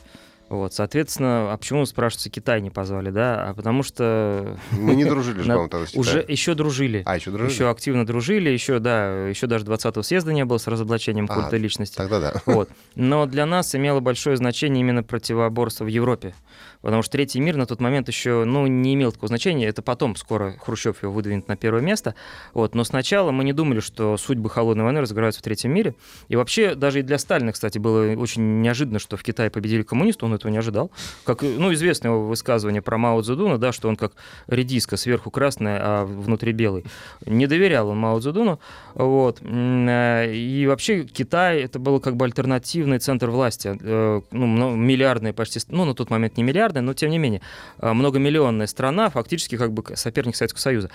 Вот, 0.49 0.73
соответственно, 0.73 1.53
а 1.53 1.57
почему, 1.57 1.85
спрашивается, 1.85 2.31
Китай 2.31 2.59
не 2.59 2.71
позвали, 2.71 3.11
да? 3.11 3.49
А 3.49 3.53
потому 3.53 3.83
что... 3.83 4.57
Мы 4.71 4.95
не 4.95 5.05
дружили 5.05 5.41
же, 5.43 5.47
по-моему, 5.47 5.69
тогда 5.69 5.85
с 5.85 5.93
Уже 5.93 6.25
еще 6.27 6.55
дружили. 6.55 7.03
А, 7.05 7.17
еще 7.17 7.29
дружили? 7.29 7.53
Еще 7.53 7.69
активно 7.69 8.03
дружили, 8.03 8.49
еще, 8.49 8.79
да, 8.79 9.27
еще 9.27 9.45
даже 9.45 9.63
20-го 9.63 10.01
съезда 10.01 10.33
не 10.33 10.43
было 10.43 10.57
с 10.57 10.65
разоблачением 10.65 11.27
а, 11.29 11.35
культа 11.35 11.57
личности. 11.57 11.95
Тогда 11.95 12.19
да. 12.19 12.33
Вот. 12.47 12.67
Но 12.95 13.27
для 13.27 13.45
нас 13.45 13.75
имело 13.75 13.99
большое 13.99 14.37
значение 14.37 14.81
именно 14.81 15.03
противоборство 15.03 15.83
в 15.83 15.87
Европе 15.87 16.33
потому 16.81 17.01
что 17.01 17.11
третий 17.11 17.39
мир 17.39 17.57
на 17.57 17.65
тот 17.65 17.79
момент 17.79 18.07
еще 18.07 18.43
ну, 18.45 18.67
не 18.67 18.93
имел 18.93 19.11
такого 19.11 19.27
значения. 19.27 19.67
Это 19.67 19.81
потом 19.81 20.15
скоро 20.15 20.55
Хрущев 20.59 21.03
его 21.03 21.11
выдвинет 21.11 21.47
на 21.47 21.55
первое 21.55 21.81
место. 21.81 22.15
Вот. 22.53 22.75
Но 22.75 22.83
сначала 22.83 23.31
мы 23.31 23.43
не 23.43 23.53
думали, 23.53 23.79
что 23.79 24.17
судьбы 24.17 24.49
холодной 24.49 24.83
войны 24.83 25.01
разыграются 25.01 25.41
в 25.41 25.43
третьем 25.43 25.73
мире. 25.73 25.95
И 26.27 26.35
вообще 26.35 26.75
даже 26.75 26.99
и 26.99 27.03
для 27.03 27.17
Сталина, 27.17 27.51
кстати, 27.51 27.77
было 27.77 28.13
очень 28.15 28.61
неожиданно, 28.61 28.99
что 28.99 29.17
в 29.17 29.23
Китае 29.23 29.49
победили 29.49 29.83
коммунисты, 29.83 30.25
он 30.25 30.33
этого 30.33 30.51
не 30.51 30.57
ожидал. 30.57 30.91
Как, 31.23 31.41
ну, 31.43 31.73
известное 31.73 32.11
его 32.11 32.27
высказывание 32.27 32.81
про 32.81 32.97
Мао 32.97 33.21
Цзэдуна, 33.21 33.57
да, 33.57 33.71
что 33.71 33.87
он 33.87 33.95
как 33.95 34.13
редиска, 34.47 34.97
сверху 34.97 35.31
красная, 35.31 35.79
а 35.81 36.05
внутри 36.05 36.51
белый. 36.51 36.85
Не 37.25 37.47
доверял 37.47 37.89
он 37.89 37.97
Мао 37.97 38.19
Цзэдуну. 38.19 38.59
Вот. 38.95 39.39
Э, 39.41 40.33
и 40.33 40.67
вообще 40.67 41.03
Китай 41.03 41.61
это 41.61 41.79
был 41.79 41.99
как 41.99 42.15
бы 42.15 42.25
альтернативный 42.25 42.99
центр 42.99 43.29
власти. 43.29 43.77
Э, 43.79 44.21
ну, 44.31 44.75
миллиардные 44.75 45.33
почти, 45.33 45.59
ну, 45.69 45.85
на 45.85 45.93
тот 45.93 46.09
момент 46.09 46.37
не 46.37 46.43
миллиард 46.43 46.70
миллиардная, 46.71 46.81
но 46.81 46.93
тем 46.93 47.09
не 47.09 47.17
менее, 47.17 47.41
э, 47.79 47.93
многомиллионная 47.93 48.67
страна, 48.67 49.09
фактически 49.09 49.57
как 49.57 49.71
бы 49.71 49.83
соперник 49.95 50.35
Советского 50.35 50.61
Союза. 50.61 50.89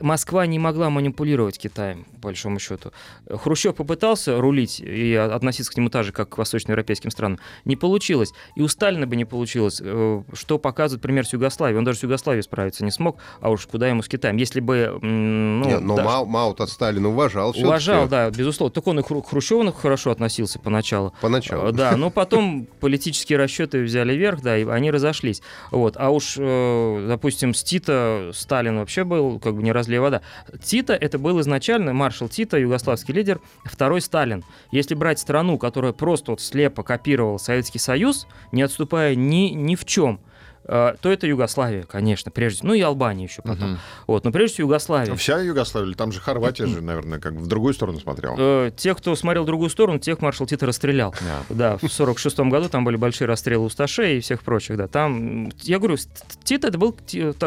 Москва 0.00 0.46
не 0.46 0.58
могла 0.58 0.90
манипулировать 0.90 1.58
Китаем, 1.58 2.04
по 2.14 2.28
большому 2.28 2.58
счету. 2.58 2.92
Хрущев 3.28 3.74
попытался 3.74 4.40
рулить 4.40 4.80
и 4.80 5.14
относиться 5.14 5.72
к 5.72 5.76
нему 5.76 5.88
так 5.90 6.04
же, 6.04 6.12
как 6.12 6.30
к 6.30 6.38
восточноевропейским 6.38 7.10
странам. 7.10 7.38
Не 7.64 7.76
получилось. 7.76 8.32
И 8.54 8.62
у 8.62 8.68
Сталина 8.68 9.06
бы 9.06 9.16
не 9.16 9.24
получилось. 9.24 9.80
Э, 9.84 10.22
что 10.32 10.58
показывает 10.58 11.02
пример 11.02 11.26
с 11.26 11.32
Югославией. 11.32 11.78
Он 11.78 11.84
даже 11.84 11.98
с 11.98 12.02
Югославией 12.02 12.42
справиться 12.42 12.84
не 12.84 12.90
смог, 12.90 13.18
а 13.40 13.50
уж 13.50 13.66
куда 13.66 13.88
ему 13.88 14.02
с 14.02 14.08
Китаем. 14.08 14.36
Если 14.36 14.60
бы... 14.60 14.98
Ну, 15.02 15.64
Нет, 15.64 15.80
но 15.80 15.96
даже... 15.96 16.08
Мао, 16.08 16.24
Мао-то 16.24 16.66
Сталина 16.66 17.08
уважал. 17.08 17.54
Уважал, 17.56 18.08
да, 18.08 18.30
безусловно. 18.30 18.72
Так 18.72 18.86
он 18.86 19.00
и 19.00 19.02
к 19.02 19.26
Хрущеву 19.26 19.70
хорошо 19.72 20.10
относился 20.10 20.58
поначалу. 20.58 21.12
Поначалу. 21.20 21.68
Э, 21.68 21.72
да, 21.72 21.96
но 21.96 22.10
потом 22.10 22.66
политические 22.80 23.38
расчеты 23.38 23.82
взяли 23.82 24.14
верх, 24.14 24.42
да, 24.42 24.56
и 24.56 24.66
они 24.66 24.90
разошлись. 24.90 25.42
Вот. 25.70 25.96
А 25.96 26.10
уж, 26.10 26.36
э, 26.38 27.06
допустим, 27.08 27.54
с 27.54 27.62
Тита 27.62 28.30
Сталин 28.34 28.78
вообще 28.78 29.04
был 29.04 29.38
как 29.38 29.54
бы 29.54 29.62
не 29.62 29.72
разлей 29.88 29.98
вода. 29.98 30.22
Тита 30.62 30.94
это 30.94 31.18
был 31.18 31.40
изначально 31.40 31.92
маршал 31.92 32.28
Тита, 32.28 32.58
югославский 32.58 33.14
лидер, 33.14 33.40
второй 33.64 34.00
Сталин. 34.00 34.44
Если 34.70 34.94
брать 34.94 35.18
страну, 35.18 35.58
которая 35.58 35.92
просто 35.92 36.32
вот 36.32 36.40
слепо 36.40 36.82
копировала 36.82 37.38
Советский 37.38 37.78
Союз, 37.78 38.26
не 38.52 38.62
отступая 38.62 39.14
ни, 39.14 39.50
ни 39.50 39.74
в 39.74 39.84
чем, 39.84 40.20
то 40.68 41.10
это 41.10 41.26
Югославия, 41.26 41.84
конечно, 41.84 42.30
прежде 42.30 42.60
Ну 42.62 42.74
и 42.74 42.80
Албания 42.80 43.24
еще 43.24 43.42
потом. 43.42 43.72
Угу. 43.72 43.80
Вот, 44.06 44.24
но 44.24 44.32
прежде 44.32 44.54
всего 44.54 44.68
Югославия. 44.68 45.14
Вся 45.14 45.40
Югославия, 45.40 45.94
там 45.94 46.12
же 46.12 46.20
Хорватия 46.20 46.66
же, 46.66 46.82
наверное, 46.82 47.18
как 47.18 47.32
в 47.32 47.46
другую 47.46 47.72
сторону 47.74 47.98
смотрел. 48.00 48.34
Э, 48.38 48.70
те, 48.76 48.94
кто 48.94 49.14
смотрел 49.16 49.44
в 49.44 49.46
другую 49.46 49.70
сторону, 49.70 49.98
тех 49.98 50.20
маршал 50.20 50.46
Тита 50.46 50.66
расстрелял. 50.66 51.14
Да, 51.48 51.78
в 51.78 51.88
46 51.88 52.40
году 52.40 52.68
там 52.68 52.84
были 52.84 52.96
большие 52.96 53.26
расстрелы 53.26 53.64
Усташей 53.64 54.18
и 54.18 54.20
всех 54.20 54.42
прочих, 54.42 54.76
да. 54.76 54.88
Там, 54.88 55.50
я 55.62 55.78
говорю, 55.78 55.96
Тита 56.44 56.68
это 56.68 56.78
был 56.78 56.96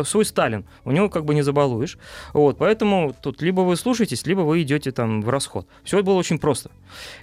свой 0.04 0.26
Сталин. 0.26 0.66
У 0.84 0.92
него 0.92 1.10
как 1.10 1.26
бы 1.26 1.36
не 1.36 1.42
забалуешь. 1.42 1.98
Вот, 2.34 2.58
поэтому 2.58 3.16
тут 3.22 3.42
либо 3.42 3.62
вы 3.62 3.76
слушаетесь, 3.76 4.26
либо 4.26 4.42
вы 4.42 4.62
идете 4.62 4.92
там 4.92 5.22
в 5.22 5.30
расход. 5.30 5.68
Все 5.84 5.98
это 5.98 6.06
было 6.06 6.16
очень 6.16 6.40
просто. 6.40 6.72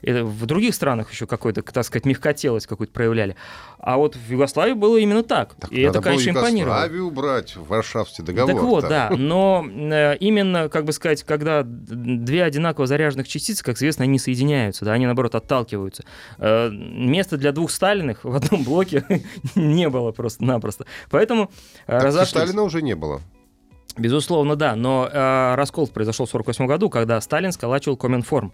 И 0.03 0.13
в 0.13 0.47
других 0.47 0.75
странах 0.75 1.11
еще 1.11 1.27
какой-то, 1.27 1.63
так 1.63 1.85
сказать, 1.85 2.05
мягкотелость 2.05 2.67
какую-то 2.67 2.93
проявляли. 2.93 3.37
А 3.89 3.97
вот 3.97 4.17
в 4.17 4.31
Югославии 4.31 4.75
было 4.75 4.99
именно 4.99 5.23
так. 5.23 5.55
так 5.55 5.73
и 5.73 5.81
это, 5.81 6.03
конечно, 6.03 6.29
импонировало. 6.29 6.75
Югославию 6.75 7.07
убрать 7.07 7.57
в 7.57 7.69
Варшавский 7.69 8.23
договор. 8.23 8.55
Так 8.55 8.63
вот, 8.63 8.87
да. 8.87 9.11
Но 9.17 9.65
э, 9.67 10.19
именно, 10.19 10.69
как 10.69 10.85
бы 10.85 10.93
сказать, 10.93 11.23
когда 11.23 11.63
две 11.65 12.45
одинаково 12.45 12.87
заряженных 12.87 13.27
частицы, 13.27 13.65
как 13.65 13.79
известно, 13.79 14.05
они 14.05 14.19
соединяются, 14.19 14.85
да, 14.85 14.93
они, 14.93 15.07
наоборот, 15.07 15.35
отталкиваются. 15.35 16.05
Э, 16.37 16.69
места 16.71 17.39
для 17.39 17.51
двух 17.53 17.71
Сталиных 17.71 18.25
в 18.25 18.35
одном 18.37 18.63
блоке 18.63 19.07
не 19.55 19.89
было 19.89 20.13
просто-напросто. 20.13 20.85
Поэтому 21.09 21.51
э, 21.87 21.99
разошлись. 21.99 22.43
Сталина 22.43 22.65
уже 22.65 22.83
не 22.83 22.95
было. 22.95 23.23
Безусловно, 23.97 24.55
да, 24.55 24.77
но 24.77 25.09
э, 25.11 25.55
раскол 25.55 25.87
произошел 25.87 26.27
в 26.27 26.29
1948 26.29 26.67
году, 26.67 26.91
когда 26.91 27.19
Сталин 27.23 27.53
сколачивал 27.53 27.97
Коминформ, 27.97 28.53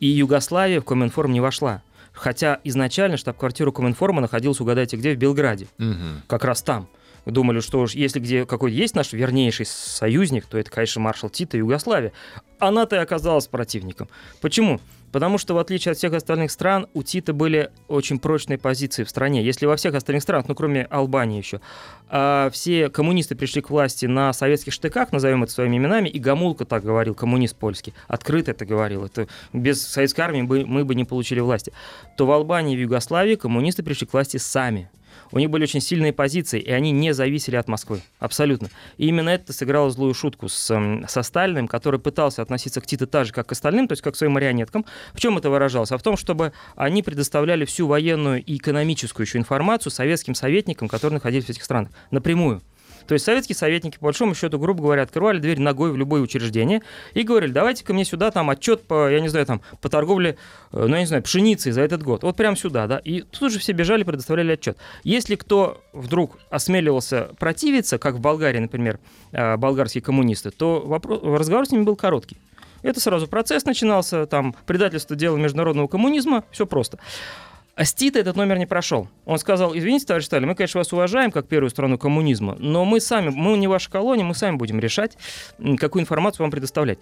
и 0.00 0.06
Югославия 0.06 0.82
в 0.82 0.84
Коминформ 0.84 1.32
не 1.32 1.40
вошла. 1.40 1.80
Хотя 2.16 2.60
изначально 2.64 3.16
штаб-квартира 3.18 3.70
Коминформа 3.70 4.20
находилась, 4.20 4.60
угадайте 4.60 4.96
где, 4.96 5.14
в 5.14 5.18
Белграде. 5.18 5.68
Угу. 5.78 6.22
Как 6.26 6.44
раз 6.44 6.62
там. 6.62 6.88
Думали, 7.26 7.60
что 7.60 7.80
уж 7.80 7.94
если 7.94 8.20
где 8.20 8.46
какой-то 8.46 8.76
есть 8.76 8.94
наш 8.94 9.12
вернейший 9.12 9.66
союзник, 9.66 10.46
то 10.46 10.56
это, 10.58 10.70
конечно, 10.70 11.00
маршал 11.00 11.28
Тита 11.28 11.56
и 11.56 11.60
Югославия. 11.60 12.12
Она-то 12.58 12.96
и 12.96 12.98
оказалась 13.00 13.48
противником. 13.48 14.08
Почему? 14.40 14.80
Потому 15.12 15.38
что, 15.38 15.54
в 15.54 15.58
отличие 15.58 15.92
от 15.92 15.98
всех 15.98 16.12
остальных 16.12 16.50
стран, 16.50 16.86
у 16.94 17.02
Тита 17.02 17.32
были 17.32 17.70
очень 17.88 18.18
прочные 18.18 18.58
позиции 18.58 19.04
в 19.04 19.10
стране. 19.10 19.44
Если 19.44 19.66
во 19.66 19.76
всех 19.76 19.94
остальных 19.94 20.22
странах, 20.22 20.48
ну, 20.48 20.54
кроме 20.54 20.82
Албании 20.84 21.38
еще, 21.38 21.60
а 22.08 22.50
все 22.50 22.88
коммунисты 22.88 23.34
пришли 23.34 23.62
к 23.62 23.70
власти 23.70 24.06
на 24.06 24.32
советских 24.32 24.72
штыках, 24.72 25.12
назовем 25.12 25.42
это 25.42 25.52
своими 25.52 25.76
именами, 25.76 26.08
и 26.08 26.18
Гамулка 26.18 26.64
так 26.64 26.84
говорил, 26.84 27.14
коммунист 27.14 27.56
польский, 27.56 27.94
открыто 28.08 28.50
это 28.50 28.66
говорил, 28.66 29.04
это 29.04 29.28
без 29.52 29.86
советской 29.86 30.20
армии 30.22 30.42
мы, 30.42 30.84
бы 30.84 30.94
не 30.94 31.04
получили 31.04 31.40
власти, 31.40 31.72
то 32.16 32.26
в 32.26 32.30
Албании 32.30 32.74
и 32.74 32.76
в 32.76 32.80
Югославии 32.80 33.36
коммунисты 33.36 33.82
пришли 33.82 34.06
к 34.06 34.12
власти 34.12 34.36
сами 34.36 34.90
у 35.32 35.38
них 35.38 35.50
были 35.50 35.64
очень 35.64 35.80
сильные 35.80 36.12
позиции, 36.12 36.60
и 36.60 36.70
они 36.70 36.90
не 36.90 37.12
зависели 37.12 37.56
от 37.56 37.68
Москвы. 37.68 38.00
Абсолютно. 38.18 38.68
И 38.96 39.06
именно 39.06 39.30
это 39.30 39.52
сыграло 39.52 39.90
злую 39.90 40.14
шутку 40.14 40.48
с, 40.48 40.70
эм, 40.70 41.04
со 41.08 41.22
Сталиным, 41.22 41.68
который 41.68 42.00
пытался 42.00 42.42
относиться 42.42 42.80
к 42.80 42.86
Титу 42.86 43.06
так 43.06 43.26
же, 43.26 43.32
как 43.32 43.46
к 43.46 43.52
остальным, 43.52 43.88
то 43.88 43.92
есть 43.92 44.02
как 44.02 44.14
к 44.14 44.16
своим 44.16 44.32
марионеткам. 44.32 44.84
В 45.12 45.20
чем 45.20 45.38
это 45.38 45.50
выражалось? 45.50 45.92
А 45.92 45.98
в 45.98 46.02
том, 46.02 46.16
чтобы 46.16 46.52
они 46.74 47.02
предоставляли 47.02 47.64
всю 47.64 47.86
военную 47.86 48.42
и 48.42 48.56
экономическую 48.56 49.26
еще 49.26 49.38
информацию 49.38 49.92
советским 49.92 50.34
советникам, 50.34 50.88
которые 50.88 51.16
находились 51.16 51.46
в 51.46 51.50
этих 51.50 51.64
странах, 51.64 51.90
напрямую. 52.10 52.62
То 53.06 53.14
есть 53.14 53.24
советские 53.24 53.56
советники, 53.56 53.98
по 53.98 54.06
большому 54.06 54.34
счету, 54.34 54.58
грубо 54.58 54.82
говоря, 54.82 55.02
открывали 55.02 55.38
дверь 55.38 55.60
ногой 55.60 55.92
в 55.92 55.96
любое 55.96 56.20
учреждение 56.20 56.82
и 57.14 57.22
говорили, 57.22 57.52
давайте 57.52 57.84
ко 57.84 57.94
мне 57.94 58.04
сюда 58.04 58.30
там 58.30 58.50
отчет 58.50 58.82
по, 58.82 59.08
я 59.10 59.20
не 59.20 59.28
знаю, 59.28 59.46
там, 59.46 59.60
по 59.80 59.88
торговле, 59.88 60.36
э, 60.72 60.86
ну, 60.86 60.94
я 60.94 61.00
не 61.00 61.06
знаю, 61.06 61.22
пшеницей 61.22 61.72
за 61.72 61.82
этот 61.82 62.02
год. 62.02 62.22
Вот 62.22 62.36
прямо 62.36 62.56
сюда, 62.56 62.86
да. 62.86 62.98
И 62.98 63.22
тут 63.22 63.52
же 63.52 63.58
все 63.58 63.72
бежали, 63.72 64.02
предоставляли 64.02 64.52
отчет. 64.52 64.76
Если 65.04 65.36
кто 65.36 65.82
вдруг 65.92 66.38
осмеливался 66.50 67.30
противиться, 67.38 67.98
как 67.98 68.16
в 68.16 68.20
Болгарии, 68.20 68.58
например, 68.58 68.98
э, 69.32 69.56
болгарские 69.56 70.02
коммунисты, 70.02 70.50
то 70.50 70.80
вопрос, 70.80 71.20
разговор 71.22 71.66
с 71.66 71.70
ними 71.70 71.82
был 71.82 71.96
короткий. 71.96 72.38
Это 72.82 73.00
сразу 73.00 73.26
процесс 73.26 73.64
начинался, 73.64 74.26
там, 74.26 74.54
предательство 74.66 75.16
дела 75.16 75.36
международного 75.36 75.88
коммунизма, 75.88 76.44
все 76.50 76.66
просто. 76.66 76.98
А 77.76 77.84
Стита 77.84 78.18
этот 78.18 78.36
номер 78.36 78.56
не 78.56 78.64
прошел. 78.64 79.06
Он 79.26 79.38
сказал, 79.38 79.76
извините, 79.76 80.06
товарищ 80.06 80.24
Сталин, 80.24 80.48
мы, 80.48 80.54
конечно, 80.54 80.78
вас 80.78 80.90
уважаем 80.94 81.30
как 81.30 81.46
первую 81.46 81.68
страну 81.68 81.98
коммунизма, 81.98 82.56
но 82.58 82.86
мы 82.86 83.00
сами, 83.00 83.28
мы 83.28 83.58
не 83.58 83.68
ваша 83.68 83.90
колония, 83.90 84.24
мы 84.24 84.34
сами 84.34 84.56
будем 84.56 84.80
решать, 84.80 85.18
какую 85.76 86.00
информацию 86.00 86.44
вам 86.44 86.50
предоставлять. 86.50 86.98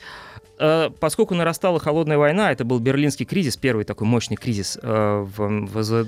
А, 0.58 0.90
поскольку 0.90 1.36
нарастала 1.36 1.78
холодная 1.78 2.18
война, 2.18 2.50
это 2.50 2.64
был 2.64 2.80
берлинский 2.80 3.24
кризис, 3.24 3.56
первый 3.56 3.84
такой 3.84 4.08
мощный 4.08 4.36
кризис 4.36 4.76
э, 4.82 5.26
в 5.36 5.64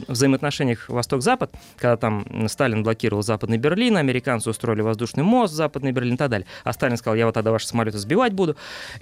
взаимоотношениях 0.09 0.89
Восток-Запад, 0.89 1.53
когда 1.77 1.97
там 1.97 2.49
Сталин 2.49 2.83
блокировал 2.83 3.23
Западный 3.23 3.59
Берлин, 3.59 3.97
американцы 3.97 4.51
устроили 4.51 4.81
воздушный 4.81 5.23
мост 5.23 5.55
Западный 5.55 5.93
Берлин 5.93 6.15
и 6.15 6.19
так 6.19 6.29
далее. 6.29 6.49
А 6.65 6.73
Сталин 6.73 6.97
сказал, 6.97 7.15
я 7.15 7.27
вот 7.27 7.35
тогда 7.35 7.53
ваши 7.53 7.69
самолеты 7.69 7.99
сбивать 7.99 8.33
буду. 8.33 8.57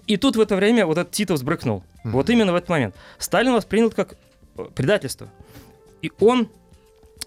И 0.07 0.19
тут 0.19 0.37
в 0.37 0.41
это 0.43 0.57
время 0.57 0.85
вот 0.85 0.99
этот 0.99 1.13
Титов 1.13 1.39
сбрыкнул. 1.39 1.79
Mm-hmm. 2.05 2.11
Вот 2.11 2.29
именно 2.29 2.53
в 2.53 2.57
этот 2.57 2.69
момент. 2.69 2.95
Сталин 3.19 3.55
воспринял 3.55 3.91
как 3.91 4.19
предательство. 4.75 5.29
И 6.05 6.13
он 6.21 6.51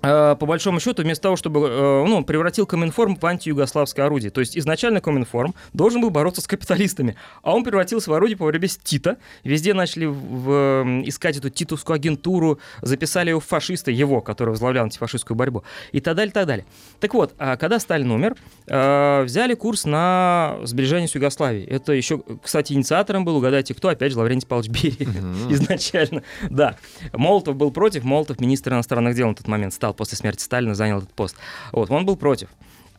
по 0.07 0.45
большому 0.45 0.79
счету, 0.79 1.03
вместо 1.03 1.23
того, 1.23 1.35
чтобы 1.35 1.67
э, 1.67 2.05
ну, 2.07 2.23
превратил 2.23 2.65
Коминформ 2.65 3.15
в 3.15 3.25
антиюгославское 3.25 4.05
орудие. 4.05 4.31
То 4.31 4.41
есть 4.41 4.57
изначально 4.57 5.01
Коминформ 5.01 5.55
должен 5.73 6.01
был 6.01 6.09
бороться 6.09 6.41
с 6.41 6.47
капиталистами, 6.47 7.15
а 7.41 7.55
он 7.55 7.63
превратился 7.63 8.09
в 8.09 8.13
орудие 8.13 8.37
по 8.37 8.45
борьбе 8.45 8.67
с 8.67 8.77
Тита. 8.77 9.17
Везде 9.43 9.73
начали 9.73 10.05
в, 10.05 11.03
искать 11.05 11.37
эту 11.37 11.49
титовскую 11.49 11.95
агентуру, 11.95 12.59
записали 12.81 13.29
его 13.29 13.39
в 13.39 13.45
фашисты, 13.45 13.91
его, 13.91 14.21
который 14.21 14.51
возглавлял 14.51 14.85
антифашистскую 14.85 15.35
борьбу, 15.35 15.63
и 15.91 15.99
так 15.99 16.15
далее, 16.15 16.31
так 16.31 16.47
далее. 16.47 16.65
Так 16.99 17.13
вот, 17.13 17.33
а 17.37 17.57
когда 17.57 17.79
Сталин 17.79 18.11
умер, 18.11 18.35
э, 18.67 19.23
взяли 19.23 19.53
курс 19.53 19.85
на 19.85 20.57
сближение 20.63 21.07
с 21.07 21.15
Югославией. 21.15 21.65
Это 21.65 21.93
еще, 21.93 22.21
кстати, 22.41 22.73
инициатором 22.73 23.25
был, 23.25 23.37
угадайте, 23.37 23.73
кто? 23.73 23.89
Опять 23.89 24.11
же, 24.11 24.19
Лаврентий 24.19 24.47
Павлович 24.47 24.69
Берия 24.69 25.07
изначально. 25.49 26.23
Да. 26.49 26.77
Молотов 27.13 27.55
был 27.55 27.71
против, 27.71 28.03
Молотов 28.03 28.39
министр 28.39 28.73
иностранных 28.73 29.15
дел 29.15 29.27
на 29.27 29.35
тот 29.35 29.47
момент 29.47 29.73
стал 29.73 29.93
после 29.97 30.17
смерти 30.17 30.41
Сталина, 30.41 30.73
занял 30.75 30.99
этот 30.99 31.13
пост. 31.13 31.35
Вот, 31.71 31.91
он 31.91 32.05
был 32.05 32.15
против. 32.15 32.49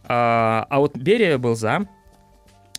А, 0.05 0.67
а 0.69 0.79
вот 0.79 0.97
Берия 0.97 1.39
был 1.39 1.55
за, 1.55 1.87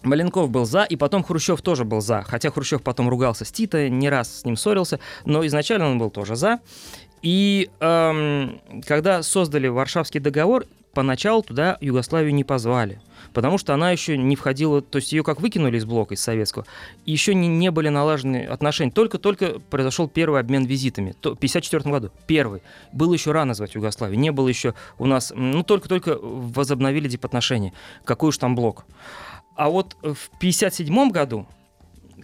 Маленков 0.03 0.49
был 0.49 0.65
за, 0.65 0.83
и 0.83 0.95
потом 0.95 1.23
Хрущев 1.23 1.61
тоже 1.61 1.83
был 1.83 2.01
за. 2.01 2.23
Хотя 2.23 2.51
Хрущев 2.51 2.81
потом 2.81 3.09
ругался 3.09 3.45
с 3.45 3.51
Тита, 3.51 3.89
не 3.89 4.09
раз 4.09 4.39
с 4.39 4.45
ним 4.45 4.55
ссорился, 4.55 4.99
но 5.25 5.45
изначально 5.45 5.89
он 5.89 5.97
был 5.97 6.09
тоже 6.09 6.35
за. 6.35 6.59
И 7.21 7.69
эм, 7.81 8.61
когда 8.87 9.23
создали 9.23 9.67
Варшавский 9.67 10.21
договор, 10.21 10.65
поначалу 10.93 11.43
туда 11.43 11.77
Югославию 11.81 12.33
не 12.33 12.43
позвали 12.45 13.01
потому 13.33 13.57
что 13.57 13.73
она 13.73 13.91
еще 13.91 14.17
не 14.17 14.35
входила, 14.35 14.81
то 14.81 14.97
есть 14.97 15.11
ее 15.11 15.23
как 15.23 15.41
выкинули 15.41 15.77
из 15.77 15.85
блока, 15.85 16.13
из 16.13 16.21
советского, 16.21 16.65
еще 17.05 17.33
не, 17.33 17.47
не 17.47 17.71
были 17.71 17.89
налажены 17.89 18.45
отношения. 18.45 18.91
Только-только 18.91 19.59
произошел 19.69 20.07
первый 20.07 20.39
обмен 20.39 20.65
визитами, 20.65 21.11
в 21.11 21.19
1954 21.19 21.91
году, 21.91 22.11
первый. 22.27 22.61
Было 22.91 23.13
еще 23.13 23.31
рано 23.31 23.53
звать 23.53 23.75
Югославию, 23.75 24.19
не 24.19 24.31
было 24.31 24.47
еще 24.47 24.73
у 24.97 25.05
нас, 25.05 25.33
ну 25.35 25.63
только-только 25.63 26.17
возобновили 26.21 27.07
дипотношения. 27.07 27.73
Какой 28.03 28.29
уж 28.29 28.37
там 28.37 28.55
блок. 28.55 28.85
А 29.55 29.69
вот 29.69 29.95
в 30.01 30.29
1957 30.37 31.11
году 31.11 31.45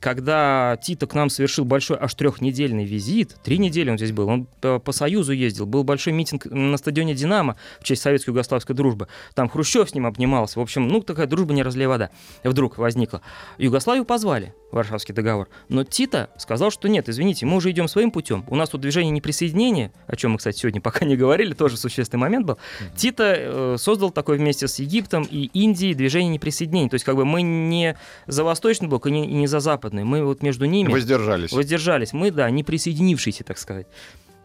когда 0.06 0.78
Тита 0.84 1.08
к 1.08 1.16
нам 1.16 1.32
совершил 1.32 1.66
большой 1.66 1.98
аж 2.00 2.14
трехнедельный 2.14 2.86
визит, 2.86 3.38
три 3.44 3.58
недели 3.58 3.90
он 3.90 3.98
здесь 3.98 4.12
был, 4.12 4.28
он 4.28 4.46
по 4.62 4.92
Союзу 4.92 5.32
ездил, 5.32 5.66
был 5.66 5.84
большой 5.84 6.14
митинг 6.14 6.46
на 6.46 6.78
стадионе 6.78 7.16
«Динамо» 7.16 7.56
в 7.80 7.84
честь 7.84 8.04
советско-югославской 8.04 8.76
дружбы, 8.76 9.08
там 9.34 9.50
Хрущев 9.50 9.90
с 9.90 9.96
ним 9.96 10.06
обнимался, 10.06 10.60
в 10.60 10.62
общем, 10.62 10.88
ну, 10.88 11.02
такая 11.02 11.26
дружба 11.26 11.56
не 11.56 11.64
разлей 11.64 11.88
вода 11.88 12.12
вдруг 12.44 12.78
возникла. 12.78 13.22
Югославию 13.58 14.06
позвали, 14.06 14.54
Варшавский 14.72 15.16
договор, 15.16 15.48
но 15.70 15.84
Тита 15.84 16.30
сказал, 16.38 16.70
что 16.70 16.88
нет, 16.88 17.10
извините, 17.10 17.48
мы 17.48 17.56
уже 17.56 17.72
идем 17.72 17.88
своим 17.88 18.12
путем, 18.12 18.46
у 18.48 18.56
нас 18.56 18.70
тут 18.70 18.82
движение 18.82 19.10
неприсоединения, 19.10 19.92
о 20.06 20.16
чем 20.16 20.34
мы, 20.34 20.38
кстати, 20.38 20.60
сегодня 20.60 20.82
пока 20.82 21.04
не 21.06 21.18
говорили, 21.18 21.54
тоже 21.56 21.78
существенный 21.78 22.20
момент 22.20 22.46
был, 22.46 22.56
mm-hmm. 22.56 22.96
Тита 22.96 23.36
э, 23.38 23.76
создал 23.80 24.12
такой 24.12 24.38
вместе 24.38 24.68
с 24.68 24.78
Египтом 24.78 25.24
и 25.24 25.46
Индией 25.54 25.96
движение 25.96 26.30
неприсоединения, 26.30 26.90
то 26.90 26.96
есть 26.96 27.06
как 27.06 27.16
бы 27.16 27.26
мы 27.26 27.42
не 27.42 27.98
за 28.28 28.44
Восточный 28.44 28.88
блок 28.88 29.08
и 29.08 29.12
не, 29.12 29.26
и 29.26 29.34
не 29.34 29.48
за 29.48 29.60
Западный, 29.60 29.95
мы 30.04 30.24
вот 30.24 30.42
между 30.44 30.66
ними... 30.66 30.92
Воздержались. 30.92 31.52
Воздержались, 31.52 32.14
мы, 32.14 32.32
да, 32.32 32.50
не 32.50 32.64
присоединившиеся, 32.64 33.44
так 33.44 33.58
сказать. 33.58 33.88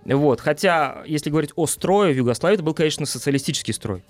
Вот. 0.05 0.41
Хотя, 0.41 1.03
если 1.07 1.31
говорить 1.31 1.53
о 1.57 1.67
строе 1.67 2.13
в 2.13 2.17
Югославии, 2.17 2.55
это 2.55 2.63
был, 2.63 2.75
конечно, 2.75 3.07
социалистический 3.07 3.75
строй 3.75 4.03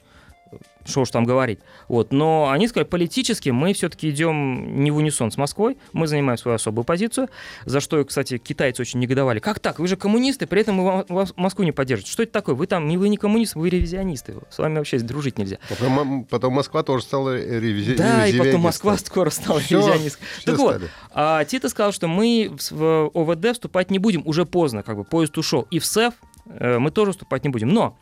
что 0.85 1.03
уж 1.03 1.11
там 1.11 1.25
говорить. 1.25 1.61
Вот. 1.89 2.13
Но 2.13 2.51
они 2.51 2.69
сказали, 2.69 2.87
политически 2.87 3.51
мы 3.51 3.73
все-таки 3.73 4.11
идем 4.11 4.83
не 4.83 4.91
в 4.91 4.97
унисон 4.97 5.31
с 5.31 5.37
Москвой, 5.37 5.77
мы 5.93 6.07
занимаем 6.07 6.39
свою 6.39 6.57
особую 6.57 6.85
позицию, 6.85 7.29
за 7.65 7.81
что, 7.81 8.05
кстати, 8.05 8.39
китайцы 8.39 8.83
очень 8.83 9.01
негодовали. 9.01 9.39
Как 9.39 9.61
так? 9.61 9.79
Вы 9.79 9.89
же 9.89 9.97
коммунисты, 9.97 10.47
при 10.47 10.63
этом 10.63 10.85
вы 10.85 11.27
Москву 11.37 11.65
не 11.65 11.73
поддержите. 11.73 12.11
Что 12.11 12.23
это 12.23 12.33
такое? 12.33 12.55
Вы 12.55 12.67
там, 12.67 12.89
вы 12.89 13.09
не 13.09 13.17
коммунисты, 13.17 13.59
вы 13.59 13.71
ревизионисты. 13.71 14.35
С 14.51 14.59
вами 14.59 14.79
вообще 14.79 14.99
дружить 14.99 15.39
нельзя. 15.39 15.59
Потом, 15.69 16.25
потом 16.25 16.55
Москва 16.55 16.83
тоже 16.83 17.05
стала 17.05 17.37
ревизи... 17.37 17.97
Да, 17.97 18.27
и 18.27 18.37
потом 18.37 18.63
Москва 18.63 18.97
скоро 18.97 19.31
стала 19.31 19.59
ревизионисткой. 19.59 20.27
Так 20.45 20.59
вот, 20.59 20.83
а, 21.13 21.45
Тита 21.45 21.69
сказал, 21.69 21.93
что 21.93 22.09
мы 22.09 22.53
в 22.71 23.11
ОВД 23.15 23.53
вступать 23.53 23.91
не 23.91 23.99
будем, 23.99 24.23
уже 24.25 24.45
поздно, 24.47 24.83
как 24.83 24.97
бы 24.97 25.05
поезд 25.05 25.37
ушел. 25.39 25.67
И 25.71 25.79
в 25.79 25.87
СЭФ 25.87 26.15
э, 26.47 26.79
мы 26.79 26.91
тоже 26.91 27.13
вступать 27.13 27.45
не 27.45 27.51
будем. 27.51 27.69
Но 27.69 27.99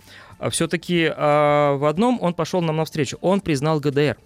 все-таки 0.51 1.11
а, 1.15 1.77
в 1.77 1.85
одном 1.85 2.19
он 2.21 2.35
пошел 2.35 2.61
нам 2.61 2.77
навстречу. 2.77 3.19
Он 3.21 3.41
признал 3.41 3.81
ГДР. 3.81 4.17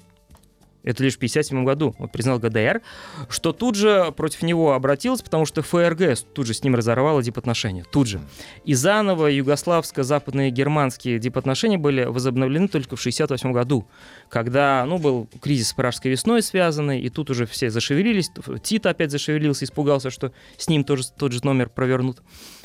Это 0.85 1.05
лишь 1.05 1.15
в 1.15 1.19
1957 1.19 1.65
году 1.65 1.95
он 1.99 2.09
признал 2.09 2.39
ГДР, 2.39 2.83
что 3.29 3.53
тут 3.53 3.77
же 3.77 4.13
против 4.17 4.43
него 4.43 4.73
обратилось, 4.73 5.23
потому 5.23 5.47
что 5.47 5.63
ФРГ 5.63 6.19
тут 6.35 6.47
же 6.47 6.55
с 6.55 6.65
ним 6.65 6.75
разорвало 6.75 7.23
дипотношения. 7.23 7.85
Тут 7.91 8.09
же. 8.09 8.21
И 8.65 8.75
заново 8.75 9.31
югославско-западные 9.31 10.51
германские 10.51 11.19
дипотношения 11.19 11.79
были 11.79 12.05
возобновлены 12.05 12.67
только 12.67 12.97
в 12.97 13.01
1968 13.01 13.53
году, 13.53 13.87
когда 14.29 14.85
ну, 14.87 14.99
был 14.99 15.29
кризис 15.41 15.69
с 15.69 15.73
Пражской 15.73 16.11
весной 16.11 16.43
связанный, 16.43 17.01
и 17.01 17.09
тут 17.09 17.31
уже 17.31 17.47
все 17.47 17.71
зашевелились. 17.71 18.31
Тит 18.63 18.87
опять 18.87 19.13
зашевелился, 19.13 19.65
испугался, 19.65 20.11
что 20.11 20.33
с 20.57 20.69
ним 20.69 20.83
тоже 20.85 21.05
тот 21.17 21.33
же 21.33 21.45
номер 21.45 21.69
провернут 21.69 22.23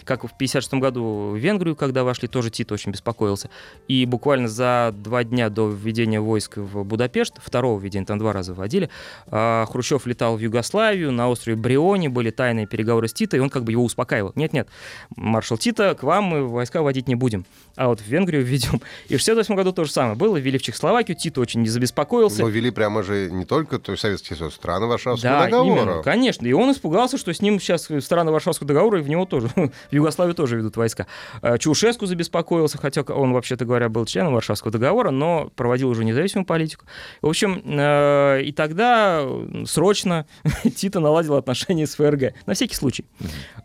как 0.08 0.22
в 0.22 0.34
1956 0.34 0.74
году 0.76 1.32
в 1.34 1.36
Венгрию, 1.36 1.76
когда 1.76 2.04
вошли, 2.04 2.28
тоже 2.28 2.50
Тит 2.50 2.72
очень 2.72 2.92
беспокоился. 2.92 3.50
И 3.88 4.06
буквально 4.06 4.48
за 4.48 4.94
два 4.98 5.24
дня 5.24 5.50
до 5.50 5.70
введения 5.70 6.20
войск 6.20 6.58
в 6.58 6.84
Будапешт, 6.84 7.36
второго 7.38 7.80
введения, 7.80 8.06
там 8.06 8.18
два 8.18 8.34
раза 8.34 8.54
вводили, 8.54 8.90
а, 9.28 9.66
Хрущев 9.66 10.06
летал 10.08 10.38
в 10.38 10.40
Югославию, 10.40 11.12
на 11.12 11.30
острове 11.30 11.58
Брионе 11.58 12.10
были 12.10 12.32
тайные 12.32 12.66
переговоры 12.66 13.08
с 13.08 13.14
Тита, 13.14 13.38
и 13.38 13.40
он 13.40 13.50
как 13.50 13.64
бы 13.64 13.72
его 13.72 13.84
успокаивал. 13.84 14.32
Нет-нет, 14.36 14.70
маршал 15.16 15.58
Тита, 15.58 15.94
к 15.94 16.04
вам 16.04 16.24
мы 16.24 16.48
войска 16.48 16.82
водить 16.82 17.08
не 17.08 17.16
будем, 17.16 17.46
а 17.76 17.90
вот 17.90 18.00
в 18.00 18.08
Венгрию 18.08 18.44
введем. 18.44 18.82
И 19.10 19.18
в 19.18 19.22
1968 19.22 19.56
году 19.56 19.74
то 19.74 19.84
же 19.84 19.92
самое 19.92 20.16
было, 20.16 20.38
ввели 20.38 20.58
в 20.58 20.62
Чехословакию, 20.62 21.18
Тита 21.18 21.42
очень 21.42 21.62
не 21.62 21.70
забеспокоился. 21.70 22.42
Но 22.42 22.48
ввели 22.48 22.72
прямо 22.72 23.04
же 23.04 23.30
не 23.30 23.46
только 23.46 23.78
то 23.80 23.92
есть 23.92 24.02
Советский 24.02 24.36
Союз, 24.36 24.56
страны 24.56 24.88
Варшавского 24.88 25.34
да, 25.34 25.46
договора. 25.46 25.82
Именно, 25.82 26.04
конечно. 26.04 26.48
И 26.48 26.54
он 26.54 26.72
испугался, 26.72 27.18
что 27.18 27.34
с 27.34 27.42
ним 27.42 27.60
сейчас 27.60 27.90
страны 28.00 28.32
Варшавского 28.32 28.68
договора, 28.68 29.00
и 29.00 29.02
в 29.02 29.10
него 29.10 29.26
тоже 29.26 29.50
Югославию 29.98 30.36
тоже 30.36 30.58
ведут 30.58 30.78
войска. 30.78 31.08
Э, 31.42 31.58
Чаушеску 31.58 32.06
забеспокоился, 32.06 32.78
хотя 32.78 33.02
он, 33.02 33.34
вообще-то 33.34 33.66
говоря, 33.66 33.90
был 33.90 34.06
членом 34.06 34.34
Варшавского 34.34 34.72
договора, 34.72 35.12
но 35.12 35.52
проводил 35.56 35.90
уже 35.90 36.06
независимую 36.06 36.46
политику. 36.46 36.86
В 37.22 37.28
общем, 37.28 37.62
э, 37.66 38.42
и 38.44 38.52
тогда 38.52 39.28
срочно 39.66 40.26
Тита 40.76 41.00
наладил 41.00 41.36
отношения 41.36 41.86
с 41.86 41.96
ФРГ. 41.96 42.34
На 42.46 42.54
всякий 42.54 42.76
случай. 42.76 43.06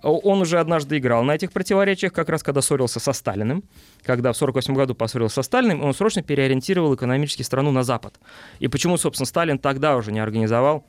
Он 0.02 0.40
уже 0.40 0.58
однажды 0.58 0.98
играл 0.98 1.22
на 1.22 1.34
этих 1.34 1.52
противоречиях, 1.52 2.12
как 2.12 2.28
раз 2.28 2.42
когда 2.42 2.60
ссорился 2.60 3.00
со 3.00 3.12
Сталиным. 3.12 3.64
Когда 4.02 4.32
в 4.32 4.36
1948 4.36 4.74
году 4.74 4.94
поссорился 4.94 5.36
со 5.36 5.42
Сталиным, 5.42 5.82
он 5.82 5.94
срочно 5.94 6.22
переориентировал 6.22 6.94
экономически 6.94 7.42
страну 7.42 7.70
на 7.70 7.82
Запад. 7.82 8.18
И 8.58 8.68
почему, 8.68 8.96
собственно, 8.96 9.26
Сталин 9.26 9.58
тогда 9.58 9.96
уже 9.96 10.12
не 10.12 10.20
организовал 10.20 10.84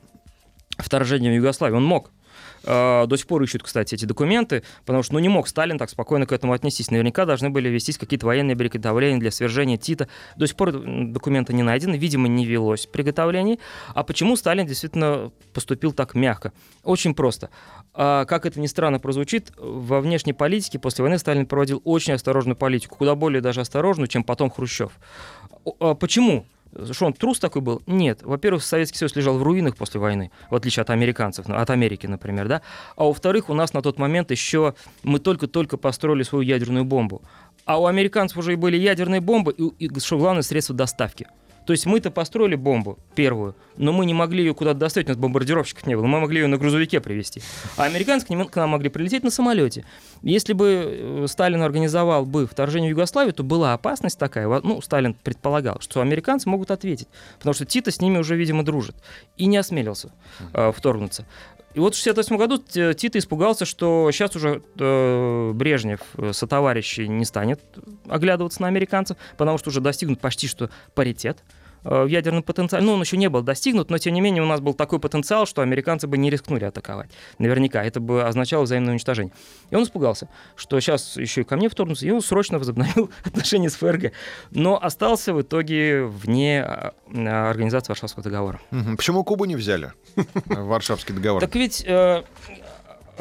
вторжение 0.78 1.32
в 1.32 1.36
Югославию? 1.36 1.78
Он 1.78 1.84
мог. 1.84 2.10
Э, 2.66 3.06
до 3.06 3.16
сих 3.16 3.26
пор 3.26 3.42
ищут, 3.42 3.62
кстати, 3.62 3.94
эти 3.94 4.04
документы, 4.04 4.62
потому 4.84 5.02
что 5.02 5.14
ну, 5.14 5.18
не 5.18 5.28
мог 5.28 5.48
Сталин 5.48 5.78
так 5.78 5.90
спокойно 5.90 6.26
к 6.26 6.32
этому 6.32 6.52
отнестись. 6.52 6.90
Наверняка 6.90 7.24
должны 7.24 7.50
были 7.50 7.68
вестись 7.68 7.98
какие-то 7.98 8.26
военные 8.26 8.56
приготовления 8.56 9.18
для 9.18 9.30
свержения 9.30 9.76
Тита. 9.76 10.08
До 10.36 10.46
сих 10.46 10.56
пор 10.56 10.72
документы 10.72 11.52
не 11.52 11.62
найдены, 11.62 11.96
видимо, 11.96 12.28
не 12.28 12.46
велось 12.46 12.86
приготовлений. 12.86 13.60
А 13.94 14.02
почему 14.02 14.36
Сталин 14.36 14.66
действительно 14.66 15.30
поступил 15.52 15.92
так 15.92 16.14
мягко? 16.14 16.52
Очень 16.82 17.14
просто. 17.14 17.50
А, 17.92 18.24
как 18.24 18.46
это 18.46 18.60
ни 18.60 18.66
странно 18.66 18.98
прозвучит, 18.98 19.52
во 19.56 20.00
внешней 20.00 20.32
политике 20.32 20.78
после 20.78 21.02
войны 21.02 21.18
Сталин 21.18 21.46
проводил 21.46 21.80
очень 21.84 22.14
осторожную 22.14 22.56
политику, 22.56 22.96
куда 22.96 23.14
более 23.14 23.40
даже 23.40 23.60
осторожную, 23.60 24.08
чем 24.08 24.24
потом 24.24 24.50
Хрущев. 24.50 24.92
А, 25.80 25.94
почему? 25.94 26.46
Что 26.92 27.06
он 27.06 27.12
трус 27.12 27.38
такой 27.38 27.62
был? 27.62 27.82
Нет. 27.86 28.20
Во-первых, 28.22 28.64
Советский 28.64 28.98
Союз 28.98 29.14
лежал 29.16 29.38
в 29.38 29.42
руинах 29.42 29.76
после 29.76 30.00
войны, 30.00 30.30
в 30.50 30.54
отличие 30.54 30.82
от 30.82 30.90
американцев, 30.90 31.46
ну, 31.48 31.56
от 31.56 31.70
Америки, 31.70 32.06
например, 32.06 32.48
да. 32.48 32.62
А 32.96 33.04
во-вторых, 33.04 33.48
у 33.48 33.54
нас 33.54 33.72
на 33.72 33.82
тот 33.82 33.98
момент 33.98 34.30
еще 34.30 34.74
мы 35.02 35.18
только-только 35.18 35.76
построили 35.76 36.22
свою 36.22 36.42
ядерную 36.42 36.84
бомбу. 36.84 37.22
А 37.64 37.80
у 37.80 37.86
американцев 37.86 38.38
уже 38.38 38.52
и 38.52 38.56
были 38.56 38.76
ядерные 38.76 39.20
бомбы, 39.20 39.52
и, 39.52 39.86
и 39.86 40.00
что 40.00 40.18
главное, 40.18 40.42
средства 40.42 40.74
доставки. 40.74 41.26
То 41.66 41.72
есть 41.72 41.86
мы-то 41.86 42.10
построили 42.10 42.56
бомбу 42.56 42.98
первую, 43.14 43.54
но 43.76 43.92
мы 43.92 44.06
не 44.06 44.14
могли 44.14 44.44
ее 44.44 44.54
куда-то 44.54 44.78
доставить, 44.78 45.08
у 45.08 45.10
нас 45.10 45.18
бомбардировщиков 45.18 45.86
не 45.86 45.96
было, 45.96 46.04
мы 46.06 46.20
могли 46.20 46.40
ее 46.40 46.46
на 46.46 46.58
грузовике 46.58 47.00
привезти. 47.00 47.42
А 47.76 47.84
американцы 47.84 48.26
к, 48.26 48.30
ним, 48.30 48.46
к 48.46 48.56
нам 48.56 48.70
могли 48.70 48.88
прилететь 48.90 49.24
на 49.24 49.30
самолете. 49.30 49.84
Если 50.22 50.52
бы 50.52 51.24
э, 51.24 51.26
Сталин 51.28 51.62
организовал 51.62 52.26
бы 52.26 52.46
вторжение 52.46 52.88
в 52.88 52.96
Югославию, 52.96 53.32
то 53.32 53.42
была 53.42 53.72
опасность 53.72 54.18
такая, 54.18 54.48
ну, 54.62 54.80
Сталин 54.82 55.14
предполагал, 55.14 55.80
что 55.80 56.00
американцы 56.00 56.48
могут 56.48 56.70
ответить, 56.70 57.08
потому 57.38 57.54
что 57.54 57.64
Тита 57.64 57.90
с 57.90 58.00
ними 58.00 58.18
уже, 58.18 58.36
видимо, 58.36 58.64
дружит, 58.64 58.96
и 59.36 59.46
не 59.46 59.56
осмелился 59.56 60.12
э, 60.52 60.72
вторгнуться. 60.74 61.26
И 61.74 61.80
вот 61.80 61.96
в 61.96 62.00
1968 62.00 62.36
году 62.36 62.94
Тита 62.94 63.18
испугался, 63.18 63.64
что 63.64 64.08
сейчас 64.12 64.36
уже 64.36 64.62
э, 64.78 65.52
Брежнев 65.52 66.00
э, 66.16 66.32
со 66.32 66.46
товарищи 66.46 67.02
не 67.02 67.24
станет 67.24 67.60
оглядываться 68.08 68.62
на 68.62 68.68
американцев, 68.68 69.16
потому 69.36 69.58
что 69.58 69.70
уже 69.70 69.80
достигнут 69.80 70.20
почти 70.20 70.46
что 70.46 70.70
паритет. 70.94 71.42
Э, 71.84 72.04
в 72.04 72.06
ядерном 72.06 72.42
потенциале. 72.42 72.84
Ну, 72.84 72.94
он 72.94 73.00
еще 73.00 73.16
не 73.16 73.28
был 73.28 73.42
достигнут, 73.42 73.90
но 73.90 73.98
тем 73.98 74.14
не 74.14 74.20
менее 74.20 74.42
у 74.42 74.46
нас 74.46 74.60
был 74.60 74.74
такой 74.74 74.98
потенциал, 75.00 75.46
что 75.46 75.62
американцы 75.62 76.06
бы 76.06 76.16
не 76.18 76.30
рискнули 76.30 76.64
атаковать. 76.64 77.10
Наверняка. 77.38 77.84
Это 77.84 78.00
бы 78.00 78.24
означало 78.24 78.64
взаимное 78.64 78.92
уничтожение. 78.92 79.32
И 79.70 79.76
он 79.76 79.84
испугался, 79.84 80.28
что 80.56 80.80
сейчас 80.80 81.16
еще 81.16 81.42
и 81.42 81.44
ко 81.44 81.56
мне 81.56 81.68
вторгнутся, 81.68 82.06
и 82.06 82.10
он 82.10 82.22
срочно 82.22 82.58
возобновил 82.58 83.10
отношения 83.24 83.70
с 83.70 83.76
ФРГ. 83.76 84.12
Но 84.50 84.82
остался 84.82 85.34
в 85.34 85.42
итоге 85.42 86.04
вне 86.04 86.62
а, 86.62 86.94
организации 87.50 87.92
Варшавского 87.92 88.22
договора. 88.22 88.60
Почему 88.96 89.24
Кубу 89.24 89.44
не 89.44 89.56
взяли? 89.56 89.92
Варшавский 90.46 91.14
договор. 91.14 91.40
Так 91.40 91.54
ведь 91.54 91.84
э, 91.86 92.04
Э, 92.04 92.22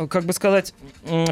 как 0.10 0.26
бы 0.26 0.34
сказать, 0.34 0.74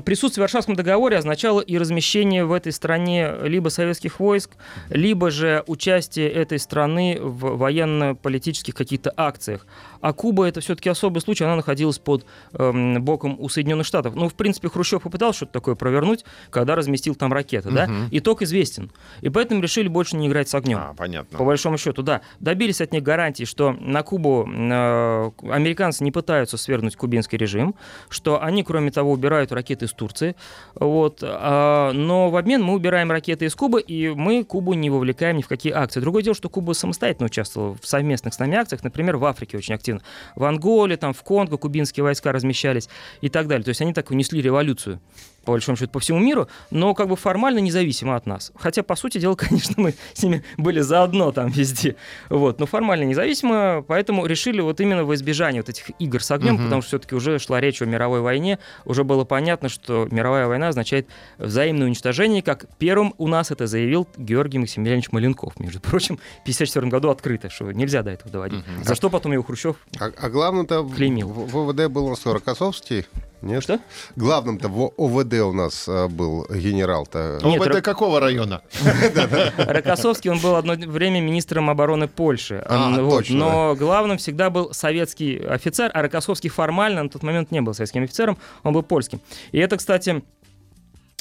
присутствие 0.04 0.42
в 0.42 0.46
Варшавском 0.46 0.76
договоре 0.76 1.18
означало 1.18 1.62
и 1.62 1.78
размещение 1.78 2.46
в 2.46 2.54
этой 2.54 2.72
стране 2.72 3.34
либо 3.44 3.70
советских 3.70 4.20
войск, 4.20 4.52
либо 4.90 5.32
же 5.32 5.64
участие 5.68 6.30
этой 6.30 6.60
страны 6.60 7.18
в 7.20 7.58
военно-политических 7.58 8.74
каких-то 8.74 9.14
акциях. 9.16 9.66
А 10.02 10.14
Куба 10.14 10.46
это 10.46 10.62
все-таки 10.62 10.90
особый 10.90 11.22
случай, 11.22 11.44
она 11.44 11.56
находилась 11.56 12.00
под 12.00 12.26
эм, 12.54 13.02
боком 13.04 13.36
у 13.40 13.50
Соединенных 13.50 13.86
Штатов. 13.86 14.16
Ну, 14.16 14.28
в 14.28 14.34
принципе, 14.34 14.68
Хрущев 14.68 15.04
попытался 15.04 15.38
что-то 15.38 15.54
такое 15.54 15.76
провернуть, 15.76 16.26
когда 16.50 16.76
разместил 16.76 17.16
там 17.16 17.32
ракеты, 17.32 17.70
угу. 17.70 17.76
да? 17.76 17.90
Итог 18.12 18.42
известен. 18.42 18.92
И 19.22 19.30
поэтому 19.30 19.62
решили 19.62 19.88
больше 19.88 20.16
не 20.18 20.28
играть 20.28 20.50
с 20.50 20.56
огнем. 20.56 20.80
А, 20.80 20.94
понятно. 20.96 21.38
По 21.38 21.46
большому 21.46 21.78
счету, 21.78 22.02
да. 22.02 22.22
Добились 22.40 22.82
от 22.82 22.92
них 22.94 23.04
гарантии, 23.04 23.44
что 23.44 23.74
на 23.74 24.02
Кубу 24.02 24.48
э, 24.48 25.32
американцы 25.50 26.04
не 26.04 26.12
пытаются 26.12 26.58
свергнуть 26.58 26.96
кубинский 26.96 27.38
режим, 27.38 27.76
что 28.10 28.42
они 28.42 28.51
они, 28.52 28.64
кроме 28.64 28.92
того, 28.92 29.12
убирают 29.12 29.52
ракеты 29.52 29.86
из 29.86 29.94
Турции. 29.94 30.36
Вот. 30.76 31.20
А, 31.24 31.92
но 31.94 32.30
в 32.30 32.36
обмен 32.36 32.62
мы 32.62 32.74
убираем 32.74 33.12
ракеты 33.12 33.46
из 33.46 33.56
Кубы, 33.56 33.82
и 33.82 34.10
мы 34.10 34.44
Кубу 34.44 34.74
не 34.74 34.90
вовлекаем 34.90 35.38
ни 35.38 35.42
в 35.42 35.48
какие 35.48 35.74
акции. 35.74 36.00
Другое 36.00 36.24
дело, 36.24 36.36
что 36.36 36.50
Куба 36.50 36.74
самостоятельно 36.74 37.26
участвовала 37.26 37.76
в 37.82 37.88
совместных 37.88 38.34
с 38.34 38.40
нами 38.40 38.58
акциях, 38.58 38.84
например, 38.84 39.18
в 39.18 39.26
Африке 39.26 39.58
очень 39.58 39.74
активно. 39.74 40.02
В 40.36 40.44
Анголе, 40.44 40.98
там, 40.98 41.14
в 41.14 41.24
Конго 41.24 41.58
кубинские 41.58 42.04
войска 42.04 42.32
размещались 42.32 42.90
и 43.22 43.30
так 43.30 43.48
далее. 43.48 43.64
То 43.64 43.70
есть 43.70 43.82
они 43.82 43.94
так 43.94 44.12
унесли 44.12 44.42
революцию 44.42 45.00
по 45.46 45.54
большому 45.54 45.78
счету, 45.78 45.92
по 45.92 46.00
всему 46.00 46.20
миру, 46.20 46.48
но 46.70 46.94
как 46.94 47.08
бы 47.08 47.16
формально 47.16 47.60
независимо 47.60 48.16
от 48.16 48.26
нас. 48.26 48.52
Хотя, 48.56 48.84
по 48.84 48.96
сути 48.96 49.18
дела, 49.18 49.36
конечно, 49.36 49.76
мы 49.78 49.96
с 50.14 50.24
ними 50.24 50.44
были 50.58 50.82
заодно 50.82 51.32
там 51.32 51.50
везде. 51.50 51.96
Вот, 52.30 52.60
но 52.60 52.66
формально 52.66 53.04
независимо, 53.04 53.84
поэтому 53.88 54.26
решили 54.26 54.62
вот 54.62 54.80
именно 54.80 55.04
в 55.04 55.14
избежание 55.16 55.62
вот 55.62 55.70
этих 55.70 55.92
игр 56.00 56.22
с 56.24 56.32
огнем, 56.32 56.56
угу. 56.56 56.64
потому 56.64 56.82
что 56.82 56.90
все-таки 56.90 57.16
уже 57.16 57.40
шла 57.40 57.60
речь 57.60 57.82
о 57.82 57.86
мировой 57.86 58.22
войне, 58.22 58.60
уже 58.86 59.04
было 59.04 59.24
понятно, 59.24 59.70
что 59.70 60.08
мировая 60.12 60.48
война 60.48 60.70
означает 60.70 61.08
взаимное 61.38 61.88
уничтожение, 61.88 62.42
как 62.42 62.66
первым 62.78 63.14
у 63.18 63.28
нас 63.28 63.52
это 63.52 63.68
заявил 63.68 64.08
Георгий 64.18 64.60
Максимiliaнович 64.60 65.12
Маленков, 65.12 65.60
между 65.60 65.80
прочим, 65.80 66.18
в 66.18 66.42
1954 66.42 66.88
году 66.88 67.10
открыто, 67.10 67.50
что 67.50 67.72
нельзя 67.72 68.04
до 68.04 68.12
этого 68.12 68.32
доводить. 68.32 68.60
Угу. 68.60 68.84
За 68.84 68.96
что 68.96 69.10
потом 69.10 69.32
его 69.32 69.44
Хрущев 69.44 69.76
А, 70.00 70.12
а 70.16 70.30
главное-то 70.30 70.82
в, 70.82 70.92
в 70.92 71.72
ВВД 71.72 71.88
был 71.88 72.06
у 72.06 72.10
нас 72.12 72.26
Рокоссовский, 72.26 73.06
нет? 73.42 73.64
Что? 73.64 73.80
Главным-то 74.16 74.70
в 74.70 74.94
ОВД 74.98 75.34
у 75.42 75.54
нас 75.54 75.86
а, 75.88 76.08
был 76.08 76.46
генерал-то. 76.50 77.40
Нет, 77.44 77.62
ОВД 77.62 77.76
Р... 77.76 77.82
какого 77.82 78.20
района? 78.20 78.62
Рокоссовский, 79.58 80.30
он 80.30 80.40
был 80.40 80.56
одно 80.56 80.74
время 80.74 81.20
министром 81.20 81.70
обороны 81.70 82.08
Польши. 82.08 82.64
А, 82.66 82.90
Но 83.30 83.76
главным 83.76 84.18
всегда 84.18 84.50
был 84.50 84.74
советский 84.74 85.38
офицер, 85.38 85.92
а 85.94 86.02
Рокоссовский 86.02 86.50
формально 86.50 87.04
на 87.04 87.10
тот 87.10 87.24
момент 87.24 87.52
не 87.52 87.62
был 87.62 87.74
советским 87.74 88.04
офицером, 88.04 88.38
он 88.64 88.74
был 88.74 88.84
польским. 88.84 89.22
И 89.52 89.60
это, 89.60 89.78
кстати, 89.78 90.24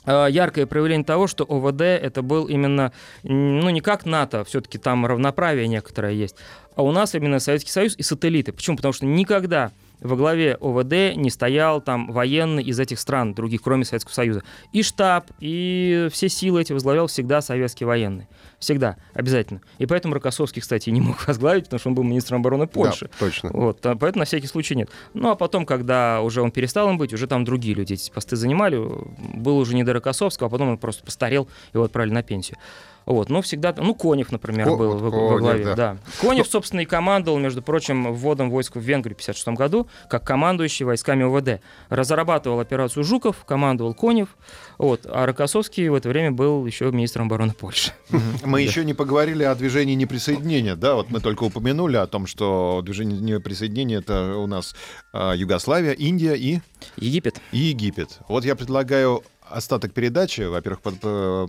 а, 0.05 0.27
яркое 0.27 0.67
проявление 0.67 1.05
того, 1.05 1.27
что 1.27 1.45
ОВД 1.45 1.83
это 1.83 2.23
был 2.23 2.47
именно, 2.47 2.93
ну 3.23 3.69
не 3.71 3.81
как 3.81 4.07
НАТО, 4.07 4.45
все-таки 4.45 4.79
там 4.79 5.05
равноправие 5.07 5.69
некоторое 5.69 6.13
есть, 6.13 6.37
а 6.75 6.83
у 6.83 6.93
нас 6.93 7.15
именно 7.15 7.39
Советский 7.41 7.71
Союз 7.71 7.97
и 7.97 8.03
сателлиты. 8.03 8.53
Почему? 8.53 8.77
Потому 8.77 8.93
что 8.93 9.05
никогда 9.05 9.73
во 10.01 10.17
главе 10.17 10.57
ОВД 10.61 11.17
не 11.17 11.31
стоял 11.31 11.81
там 11.81 12.11
военный 12.11 12.63
из 12.63 12.79
этих 12.81 12.99
стран, 12.99 13.35
других, 13.35 13.63
кроме 13.63 13.85
Советского 13.85 14.13
Союза. 14.13 14.43
И 14.73 14.83
штаб, 14.83 15.31
и 15.41 16.09
все 16.13 16.29
силы 16.29 16.63
эти 16.63 16.73
возглавлял 16.73 17.07
всегда 17.07 17.41
советский 17.41 17.85
военный. 17.85 18.29
Всегда, 18.61 18.96
обязательно. 19.14 19.62
И 19.79 19.87
поэтому 19.87 20.12
Рокоссовский, 20.12 20.61
кстати, 20.61 20.90
не 20.90 21.01
мог 21.01 21.16
возглавить, 21.27 21.64
потому 21.64 21.81
что 21.81 21.88
он 21.88 21.94
был 21.94 22.03
министром 22.03 22.40
обороны 22.40 22.66
Польши. 22.66 23.07
Да, 23.07 23.27
точно. 23.27 23.51
Вот, 23.53 23.85
а 23.87 23.96
поэтому 23.96 24.20
на 24.20 24.25
всякий 24.27 24.46
случай 24.46 24.77
нет. 24.77 24.90
Ну, 25.14 25.31
а 25.31 25.35
потом, 25.35 25.64
когда 25.64 26.20
уже 26.20 26.42
он 26.42 26.51
перестал 26.53 26.90
им 26.90 26.99
быть, 26.99 27.14
уже 27.14 27.27
там 27.27 27.44
другие 27.44 27.75
люди 27.75 27.94
эти 27.94 28.11
посты 28.11 28.37
занимали, 28.37 28.79
был 29.35 29.57
уже 29.57 29.75
не 29.75 29.83
до 29.83 29.94
Рокоссовского, 29.94 30.49
а 30.49 30.51
потом 30.51 30.68
он 30.68 30.79
просто 30.79 31.03
постарел, 31.03 31.49
его 31.73 31.85
отправили 31.85 32.12
на 32.12 32.23
пенсию. 32.23 32.59
Вот, 33.07 33.31
ну, 33.31 33.40
всегда, 33.40 33.75
ну, 33.77 33.94
Конев, 33.94 34.31
например, 34.31 34.66
Ко- 34.66 34.77
был 34.77 34.96
вот, 34.96 35.12
во, 35.12 35.38
главе, 35.38 35.64
да. 35.64 35.75
да. 35.75 35.96
Конев, 36.20 36.44
ну, 36.46 36.51
собственно, 36.51 36.81
и 36.81 36.85
командовал, 36.85 37.38
между 37.38 37.62
прочим, 37.62 38.12
вводом 38.12 38.51
войск 38.51 38.77
в 38.77 38.81
Венгрию 38.81 39.16
в 39.16 39.18
56 39.18 39.49
году, 39.57 39.88
как 40.09 40.25
командующий 40.25 40.85
войсками 40.85 41.25
ОВД. 41.25 41.62
Разрабатывал 41.88 42.61
операцию 42.61 43.03
Жуков, 43.03 43.44
командовал 43.46 43.94
Конев, 43.94 44.29
вот, 44.81 45.03
а 45.05 45.27
Рокоссовский 45.27 45.88
в 45.88 45.95
это 45.95 46.09
время 46.09 46.33
был 46.33 46.64
еще 46.64 46.90
министром 46.90 47.27
обороны 47.27 47.53
Польши. 47.53 47.93
Мы 48.45 48.62
еще 48.62 48.83
не 48.83 48.95
поговорили 48.95 49.45
о 49.45 49.55
движении 49.55 49.95
неприсоединения, 49.95 50.75
да, 50.75 50.95
вот 50.95 51.11
мы 51.11 51.21
только 51.21 51.45
упомянули 51.45 51.97
о 51.97 52.07
том, 52.07 52.27
что 52.27 52.81
движение 52.83 53.21
неприсоединения 53.21 53.99
это 53.99 54.37
у 54.37 54.47
нас 54.47 54.75
а, 55.12 55.35
Югославия, 55.35 55.93
Индия 55.93 56.35
и... 56.35 56.61
Египет. 56.97 57.40
И 57.53 57.59
Египет. 57.59 58.21
Вот 58.27 58.47
я 58.47 58.57
предлагаю 58.57 59.23
остаток 59.51 59.93
передачи, 59.93 60.43
во-первых, 60.43 60.81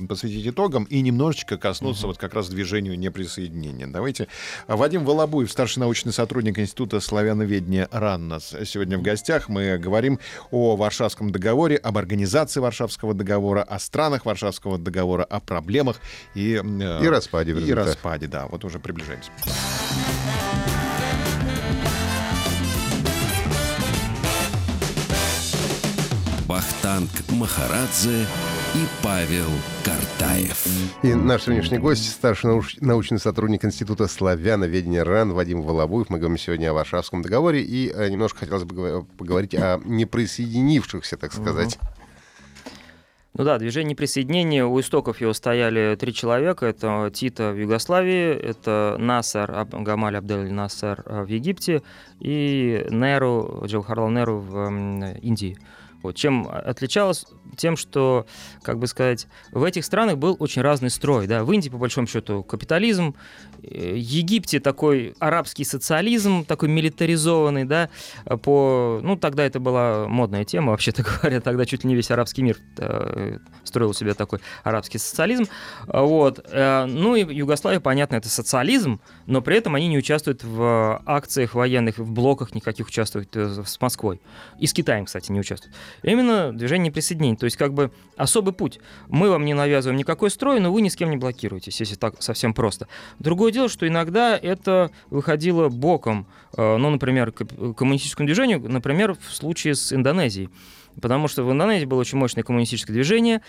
посвятить 0.08 0.48
итогам 0.48 0.84
и 0.86 1.02
немножечко 1.02 1.58
коснуться 1.58 2.04
угу. 2.04 2.14
вот 2.14 2.18
как 2.18 2.34
раз 2.34 2.50
движению 2.50 2.98
неприсоединения. 2.98 3.88
Давайте. 3.88 4.28
Вадим 4.68 5.06
Волобуев, 5.06 5.52
старший 5.52 5.80
научный 5.80 6.14
сотрудник 6.14 6.60
Института 6.60 7.00
славяноведения 7.00 7.88
РАН, 7.92 8.28
нас 8.28 8.56
сегодня 8.66 8.98
в 8.98 9.02
гостях. 9.02 9.50
Мы 9.50 9.78
говорим 9.78 10.20
о 10.52 10.76
Варшавском 10.76 11.32
договоре, 11.32 11.78
об 11.78 11.98
организации 11.98 12.60
Варшавского 12.60 13.14
договора, 13.14 13.64
о 13.64 13.80
странах 13.80 14.26
Варшавского 14.26 14.78
договора, 14.78 15.24
о 15.24 15.40
проблемах 15.40 15.98
и... 16.36 16.62
Э, 16.62 17.04
и 17.04 17.08
распаде. 17.08 17.52
И 17.52 17.74
распаде, 17.74 18.28
да. 18.28 18.48
Вот 18.48 18.66
уже 18.66 18.80
приближаемся. 18.80 19.32
Вахтанг 27.02 27.32
Махарадзе 27.40 28.26
и 28.76 28.86
Павел 29.04 29.48
Картаев. 29.84 30.68
И 31.04 31.14
наш 31.14 31.44
сегодняшний 31.44 31.80
гость, 31.80 32.10
старший 32.12 32.52
науч- 32.52 32.78
научный 32.80 33.20
сотрудник 33.20 33.66
Института 33.66 34.08
славяноведения 34.08 35.04
РАН 35.04 35.34
Вадим 35.34 35.64
Волобуев. 35.64 36.10
Мы 36.10 36.20
говорим 36.20 36.38
сегодня 36.38 36.70
о 36.70 36.74
Варшавском 36.74 37.22
договоре 37.22 37.62
и 37.62 37.92
э, 37.92 38.10
немножко 38.10 38.40
хотелось 38.40 38.64
бы 38.64 39.06
поговорить 39.18 39.56
о 39.56 39.80
неприсоединившихся, 39.84 41.18
так 41.18 41.34
сказать. 41.34 41.80
Ну 43.34 43.46
да, 43.46 43.58
движение 43.58 43.96
присоединения, 43.96 44.66
у 44.66 44.80
истоков 44.80 45.22
его 45.22 45.32
стояли 45.34 45.96
три 46.00 46.14
человека. 46.14 46.66
Это 46.66 47.10
Тита 47.14 47.52
в 47.52 47.58
Югославии, 47.60 48.34
это 48.34 48.98
Насар, 49.00 49.66
Гамаль 49.72 50.18
Абдель 50.18 50.52
Насар 50.52 51.02
э, 51.06 51.24
в 51.24 51.28
Египте 51.28 51.82
и 52.20 52.86
Неру, 52.90 53.64
Джавхарлал 53.66 54.10
Неру 54.10 54.40
в 54.40 55.16
Индии. 55.22 55.58
Вот. 56.04 56.16
Чем 56.16 56.48
отличалось? 56.50 57.26
Тем, 57.58 57.76
что, 57.76 58.26
как 58.64 58.80
бы 58.80 58.88
сказать, 58.88 59.28
в 59.52 59.64
этих 59.64 59.86
странах 59.86 60.18
был 60.18 60.36
очень 60.40 60.62
разный 60.62 60.90
строй. 60.90 61.28
Да? 61.28 61.44
В 61.44 61.52
Индии, 61.52 61.70
по 61.70 61.78
большому 61.78 62.08
счету, 62.08 62.44
капитализм, 62.44 63.16
э, 63.64 63.96
Египте 63.96 64.60
такой 64.60 65.16
арабский 65.20 65.64
социализм, 65.64 66.46
такой 66.46 66.70
милитаризованный, 66.70 67.66
да, 67.66 67.90
по, 68.44 69.00
ну, 69.04 69.16
тогда 69.16 69.46
это 69.46 69.60
была 69.60 70.08
модная 70.08 70.46
тема, 70.46 70.72
вообще-то 70.72 71.04
говоря, 71.22 71.42
тогда 71.42 71.66
чуть 71.66 71.84
ли 71.84 71.90
не 71.90 71.96
весь 71.96 72.12
арабский 72.12 72.44
мир 72.44 72.58
э, 72.78 73.38
строил 73.64 73.90
у 73.90 73.94
себя 73.94 74.14
такой 74.14 74.40
арабский 74.64 74.98
социализм, 74.98 75.46
вот, 75.88 76.46
э, 76.50 76.86
ну, 76.86 77.16
и 77.16 77.34
Югославия, 77.34 77.80
понятно, 77.80 78.16
это 78.16 78.30
социализм, 78.30 79.02
но 79.26 79.42
при 79.42 79.58
этом 79.58 79.76
они 79.76 79.88
не 79.88 79.98
участвуют 79.98 80.44
в 80.44 81.02
акциях 81.06 81.54
военных, 81.54 81.98
в 81.98 82.12
блоках 82.12 82.54
никаких 82.56 82.88
участвуют 82.88 83.36
с 83.36 83.80
Москвой, 83.82 84.22
и 84.60 84.68
с 84.68 84.74
Китаем, 84.74 85.06
кстати, 85.06 85.32
не 85.32 85.40
участвуют. 85.40 85.76
Именно 86.04 86.54
движение 86.54 86.92
присоединения. 86.92 87.38
То 87.41 87.45
есть 87.45 87.58
как 87.58 87.73
бы 87.73 87.89
особый 88.17 88.54
путь. 88.54 88.80
Мы 89.08 89.32
вам 89.32 89.45
не 89.45 89.56
навязываем 89.56 89.97
никакой 89.97 90.30
строй, 90.30 90.60
но 90.60 90.71
вы 90.71 90.84
ни 90.84 90.89
с 90.89 90.95
кем 90.95 91.10
не 91.10 91.17
блокируетесь, 91.17 91.80
если 91.80 91.95
так 91.95 92.21
совсем 92.21 92.54
просто. 92.54 92.88
Другое 93.17 93.51
дело, 93.51 93.67
что 93.67 93.88
иногда 93.88 94.38
это 94.38 94.91
выходило 95.10 95.67
боком, 95.67 96.27
э, 96.56 96.77
ну, 96.77 96.91
например, 96.91 97.32
коммунистическому 97.32 98.27
движению, 98.27 98.60
например, 98.60 99.15
в 99.15 99.34
случае 99.34 99.73
с 99.73 99.91
Индонезией. 99.91 100.51
Потому 101.01 101.27
что 101.27 101.43
в 101.43 101.51
Индонезии 101.51 101.86
было 101.86 102.01
очень 102.01 102.19
мощное 102.19 102.43
коммунистическое 102.43 102.93
движение, 102.93 103.41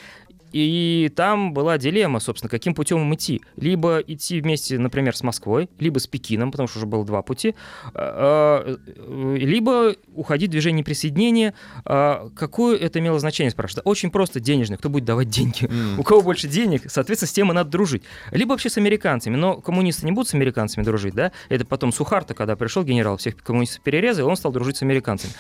и 0.52 1.10
там 1.14 1.52
была 1.52 1.78
дилемма, 1.78 2.20
собственно, 2.20 2.50
каким 2.50 2.74
путем 2.74 2.98
им 2.98 3.14
идти. 3.14 3.42
Либо 3.56 3.98
идти 3.98 4.40
вместе, 4.40 4.78
например, 4.78 5.16
с 5.16 5.22
Москвой, 5.22 5.68
либо 5.78 5.98
с 5.98 6.06
Пекином, 6.06 6.50
потому 6.50 6.68
что 6.68 6.78
уже 6.78 6.86
было 6.86 7.04
два 7.04 7.22
пути, 7.22 7.54
а, 7.94 8.64
а, 8.64 9.36
либо 9.36 9.94
уходить 10.14 10.48
в 10.48 10.52
движение 10.52 10.84
присоединения. 10.84 11.54
А, 11.84 12.28
какое 12.36 12.76
это 12.76 12.98
имело 12.98 13.18
значение, 13.18 13.50
спрашивают? 13.50 13.86
Очень 13.86 14.10
просто 14.10 14.40
денежное. 14.40 14.78
Кто 14.78 14.88
будет 14.88 15.04
давать 15.04 15.28
деньги? 15.28 15.64
Mm. 15.64 15.98
У 15.98 16.02
кого 16.02 16.22
больше 16.22 16.48
денег, 16.48 16.82
соответственно, 16.88 17.28
с 17.28 17.32
тем 17.32 17.50
и 17.50 17.54
надо 17.54 17.70
дружить. 17.70 18.02
Либо 18.30 18.50
вообще 18.50 18.68
с 18.68 18.76
американцами. 18.76 19.36
Но 19.36 19.56
коммунисты 19.60 20.06
не 20.06 20.12
будут 20.12 20.28
с 20.28 20.34
американцами 20.34 20.84
дружить, 20.84 21.14
да? 21.14 21.32
Это 21.48 21.64
потом 21.64 21.92
Сухарта, 21.92 22.34
когда 22.34 22.56
пришел 22.56 22.84
генерал, 22.84 23.16
всех 23.16 23.36
коммунистов 23.36 23.82
перерезал, 23.82 24.28
он 24.28 24.36
стал 24.36 24.52
дружить 24.52 24.76
с 24.76 24.82
американцами. 24.82 25.32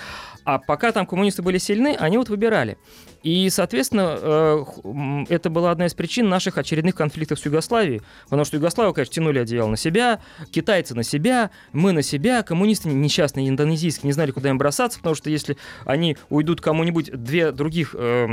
А 0.44 0.58
пока 0.58 0.92
там 0.92 1.06
коммунисты 1.06 1.42
были 1.42 1.58
сильны, 1.58 1.96
они 1.98 2.18
вот 2.18 2.28
выбирали. 2.28 2.78
И, 3.22 3.48
соответственно, 3.50 4.18
э, 4.20 5.24
это 5.28 5.48
была 5.48 5.70
одна 5.70 5.86
из 5.86 5.94
причин 5.94 6.28
наших 6.28 6.58
очередных 6.58 6.94
конфликтов 6.94 7.38
с 7.38 7.44
Югославией. 7.44 8.02
Потому 8.24 8.44
что 8.44 8.56
Югославию, 8.56 8.94
конечно, 8.94 9.14
тянули 9.14 9.38
одеяло 9.38 9.68
на 9.68 9.76
себя, 9.76 10.20
китайцы 10.50 10.94
на 10.94 11.04
себя, 11.04 11.50
мы 11.72 11.92
на 11.92 12.02
себя, 12.02 12.42
коммунисты 12.42 12.88
несчастные 12.88 13.48
индонезийские 13.48 14.08
не 14.08 14.12
знали, 14.12 14.32
куда 14.32 14.50
им 14.50 14.58
бросаться, 14.58 14.98
потому 14.98 15.14
что 15.14 15.30
если 15.30 15.56
они 15.84 16.16
уйдут 16.30 16.60
кому-нибудь, 16.60 17.12
две 17.12 17.52
других 17.52 17.94
э, 17.96 18.26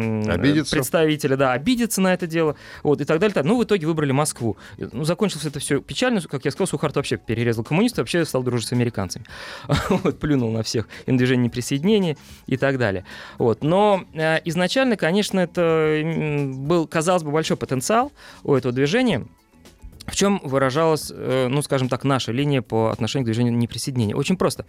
представителя, 0.72 1.38
да, 1.38 1.54
обидятся 1.54 2.02
на 2.02 2.14
это 2.14 2.26
дело, 2.26 2.56
вот, 2.84 3.02
и 3.02 3.06
так 3.06 3.20
далее. 3.20 3.36
Ну, 3.44 3.58
в 3.58 3.64
итоге 3.64 3.86
выбрали 3.86 4.12
Москву. 4.12 4.58
Ну, 4.78 5.04
закончилось 5.04 5.46
это 5.46 5.60
все 5.60 5.82
печально, 5.82 6.22
как 6.22 6.46
я 6.46 6.52
сказал, 6.52 6.68
Сухарт 6.68 6.96
вообще 6.96 7.18
перерезал 7.18 7.64
коммунистов, 7.64 8.00
вообще 8.00 8.26
стал 8.26 8.44
дружить 8.44 8.68
с 8.68 8.72
американцами. 8.74 9.26
Вот, 9.90 10.20
плюнул 10.20 10.52
на 10.52 10.64
всех, 10.64 10.88
им 11.06 11.18
движение 11.18 11.48
неприсоединения 12.00 12.18
и 12.48 12.58
так 12.58 12.78
далее. 12.78 13.06
Вот, 13.38 13.64
но 13.64 14.04
э, 14.14 14.40
изначально, 14.46 14.98
конечно, 14.98 15.40
это 15.40 16.02
был, 16.54 16.88
казалось 16.88 17.24
бы, 17.24 17.32
большой 17.32 17.58
потенциал 17.58 18.12
у 18.44 18.56
этого 18.56 18.74
движения. 18.74 19.26
В 20.06 20.16
чем 20.16 20.42
выражалась, 20.44 21.12
э, 21.14 21.48
ну, 21.50 21.62
скажем 21.62 21.88
так, 21.88 22.04
наша 22.04 22.32
линия 22.32 22.64
по 22.64 22.90
отношению 22.90 23.26
к 23.26 23.28
движению 23.28 23.56
неприсоединения? 23.56 24.16
Очень 24.16 24.38
просто. 24.38 24.66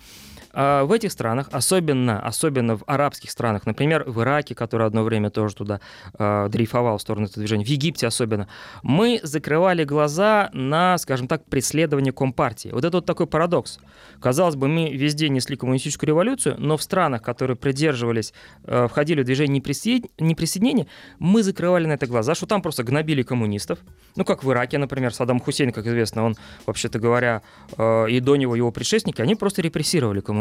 А 0.52 0.84
в 0.84 0.92
этих 0.92 1.12
странах, 1.12 1.48
особенно, 1.52 2.20
особенно 2.20 2.76
в 2.76 2.82
арабских 2.86 3.30
странах, 3.30 3.66
например, 3.66 4.04
в 4.06 4.20
Ираке, 4.22 4.54
который 4.54 4.86
одно 4.86 5.04
время 5.04 5.30
тоже 5.30 5.54
туда 5.54 5.80
э, 6.18 6.48
дрейфовал 6.50 6.98
в 6.98 7.02
сторону 7.02 7.26
этого 7.26 7.40
движения, 7.40 7.64
в 7.64 7.68
Египте 7.68 8.06
особенно, 8.06 8.48
мы 8.82 9.20
закрывали 9.22 9.84
глаза 9.84 10.50
на, 10.52 10.98
скажем 10.98 11.28
так, 11.28 11.44
преследование 11.44 12.12
Компартии. 12.12 12.70
Вот 12.72 12.84
это 12.84 12.98
вот 12.98 13.06
такой 13.06 13.26
парадокс. 13.26 13.78
Казалось 14.20 14.56
бы, 14.56 14.68
мы 14.68 14.90
везде 14.90 15.28
несли 15.28 15.56
коммунистическую 15.56 16.08
революцию, 16.08 16.56
но 16.58 16.76
в 16.76 16.82
странах, 16.82 17.22
которые 17.22 17.56
придерживались, 17.56 18.34
э, 18.64 18.88
входили 18.88 19.22
в 19.22 19.24
движение 19.24 19.58
неприсоединения, 19.58 20.86
мы 21.18 21.42
закрывали 21.42 21.86
на 21.86 21.92
это 21.92 22.06
глаза, 22.06 22.34
что 22.34 22.46
там 22.46 22.60
просто 22.60 22.82
гнобили 22.82 23.22
коммунистов. 23.22 23.78
Ну, 24.16 24.24
как 24.24 24.42
в 24.42 24.50
Ираке, 24.50 24.78
например, 24.78 25.14
Саддам 25.14 25.40
Хусейн, 25.40 25.72
как 25.72 25.86
известно, 25.86 26.24
он, 26.24 26.36
вообще-то 26.66 26.98
говоря, 26.98 27.42
и 27.78 28.20
до 28.20 28.36
него 28.36 28.56
его 28.56 28.72
предшественники, 28.72 29.22
они 29.22 29.34
просто 29.36 29.62
репрессировали 29.62 30.20
коммунистов. 30.20 30.39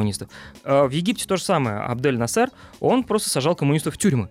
Э, 0.63 0.85
в 0.85 0.91
Египте 0.91 1.25
то 1.25 1.37
же 1.37 1.43
самое. 1.43 1.77
Абдель 1.79 2.17
Насер, 2.17 2.49
он 2.79 3.03
просто 3.03 3.29
сажал 3.29 3.55
коммунистов 3.55 3.95
в 3.95 3.97
тюрьмы 3.97 4.29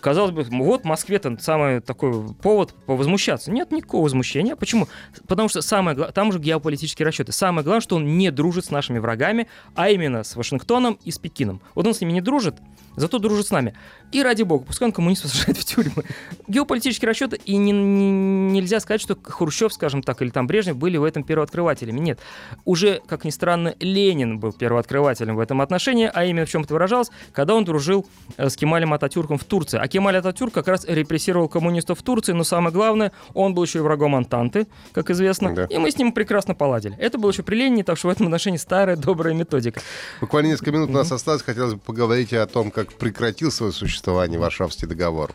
казалось 0.00 0.32
бы, 0.32 0.42
вот 0.42 0.82
в 0.82 0.84
Москве-то 0.84 1.36
самый 1.40 1.80
такой 1.80 2.34
повод 2.34 2.74
повозмущаться. 2.86 3.50
Нет 3.50 3.72
никакого 3.72 4.04
возмущения. 4.04 4.56
Почему? 4.56 4.88
Потому 5.26 5.48
что 5.48 5.60
самое 5.62 5.96
там 6.12 6.28
уже 6.28 6.38
геополитические 6.38 7.06
расчеты. 7.06 7.32
Самое 7.32 7.64
главное, 7.64 7.80
что 7.80 7.96
он 7.96 8.16
не 8.16 8.30
дружит 8.30 8.64
с 8.64 8.70
нашими 8.70 8.98
врагами, 8.98 9.48
а 9.74 9.90
именно 9.90 10.24
с 10.24 10.36
Вашингтоном 10.36 10.98
и 11.04 11.10
с 11.10 11.18
Пекином. 11.18 11.60
Вот 11.74 11.86
он 11.86 11.94
с 11.94 12.00
ними 12.00 12.12
не 12.12 12.20
дружит, 12.20 12.56
зато 12.96 13.18
дружит 13.18 13.46
с 13.46 13.50
нами. 13.50 13.74
И 14.12 14.22
ради 14.22 14.42
бога, 14.42 14.64
пускай 14.66 14.86
он 14.86 14.92
коммунистов 14.92 15.30
сажает 15.30 15.56
в 15.56 15.64
тюрьмы. 15.64 16.04
Геополитические 16.48 17.08
расчеты, 17.08 17.40
и 17.44 17.56
не, 17.56 17.72
не, 17.72 18.10
нельзя 18.10 18.80
сказать, 18.80 19.00
что 19.00 19.16
Хрущев, 19.22 19.72
скажем 19.72 20.02
так, 20.02 20.20
или 20.22 20.30
там 20.30 20.46
Брежнев 20.46 20.76
были 20.76 20.98
в 20.98 21.04
этом 21.04 21.24
первооткрывателями. 21.24 21.98
Нет. 22.00 22.20
Уже, 22.64 23.00
как 23.06 23.24
ни 23.24 23.30
странно, 23.30 23.74
Ленин 23.80 24.38
был 24.38 24.52
первооткрывателем 24.52 25.36
в 25.36 25.40
этом 25.40 25.60
отношении, 25.62 26.10
а 26.12 26.24
именно 26.24 26.44
в 26.44 26.50
чем 26.50 26.62
это 26.62 26.74
выражалось, 26.74 27.10
когда 27.32 27.54
он 27.54 27.64
дружил 27.64 28.06
э, 28.36 28.48
с 28.48 28.56
Кемалем 28.56 28.92
Ататюрком 28.92 29.38
в 29.38 29.44
Турции. 29.44 29.78
А 29.78 29.88
Кемаль 29.88 30.16
Ататюрк 30.16 30.52
как 30.52 30.68
раз 30.68 30.84
репрессировал 30.86 31.48
коммунистов 31.48 32.00
в 32.00 32.02
Турции, 32.02 32.32
но 32.32 32.44
самое 32.44 32.72
главное, 32.72 33.12
он 33.32 33.54
был 33.54 33.64
еще 33.64 33.78
и 33.78 33.82
врагом 33.82 34.14
Антанты, 34.14 34.66
как 34.92 35.10
известно, 35.10 35.54
да. 35.54 35.64
и 35.64 35.78
мы 35.78 35.90
с 35.90 35.96
ним 35.96 36.12
прекрасно 36.12 36.54
поладили. 36.54 36.96
Это 36.98 37.18
было 37.18 37.30
еще 37.30 37.42
при 37.42 37.56
Ленине, 37.56 37.84
так 37.84 37.96
что 37.96 38.08
в 38.08 38.10
этом 38.10 38.26
отношении 38.26 38.58
старая 38.58 38.96
добрая 38.96 39.34
методика. 39.34 39.80
Буквально 40.20 40.48
несколько 40.48 40.72
минут 40.72 40.90
у 40.90 40.92
нас 40.92 41.10
осталось, 41.10 41.42
хотелось 41.42 41.74
бы 41.74 41.80
поговорить 41.80 42.32
о 42.32 42.46
том, 42.46 42.70
как 42.70 42.81
прекратил 42.84 43.50
свое 43.50 43.72
существование 43.72 44.38
Варшавский 44.38 44.88
договор. 44.88 45.34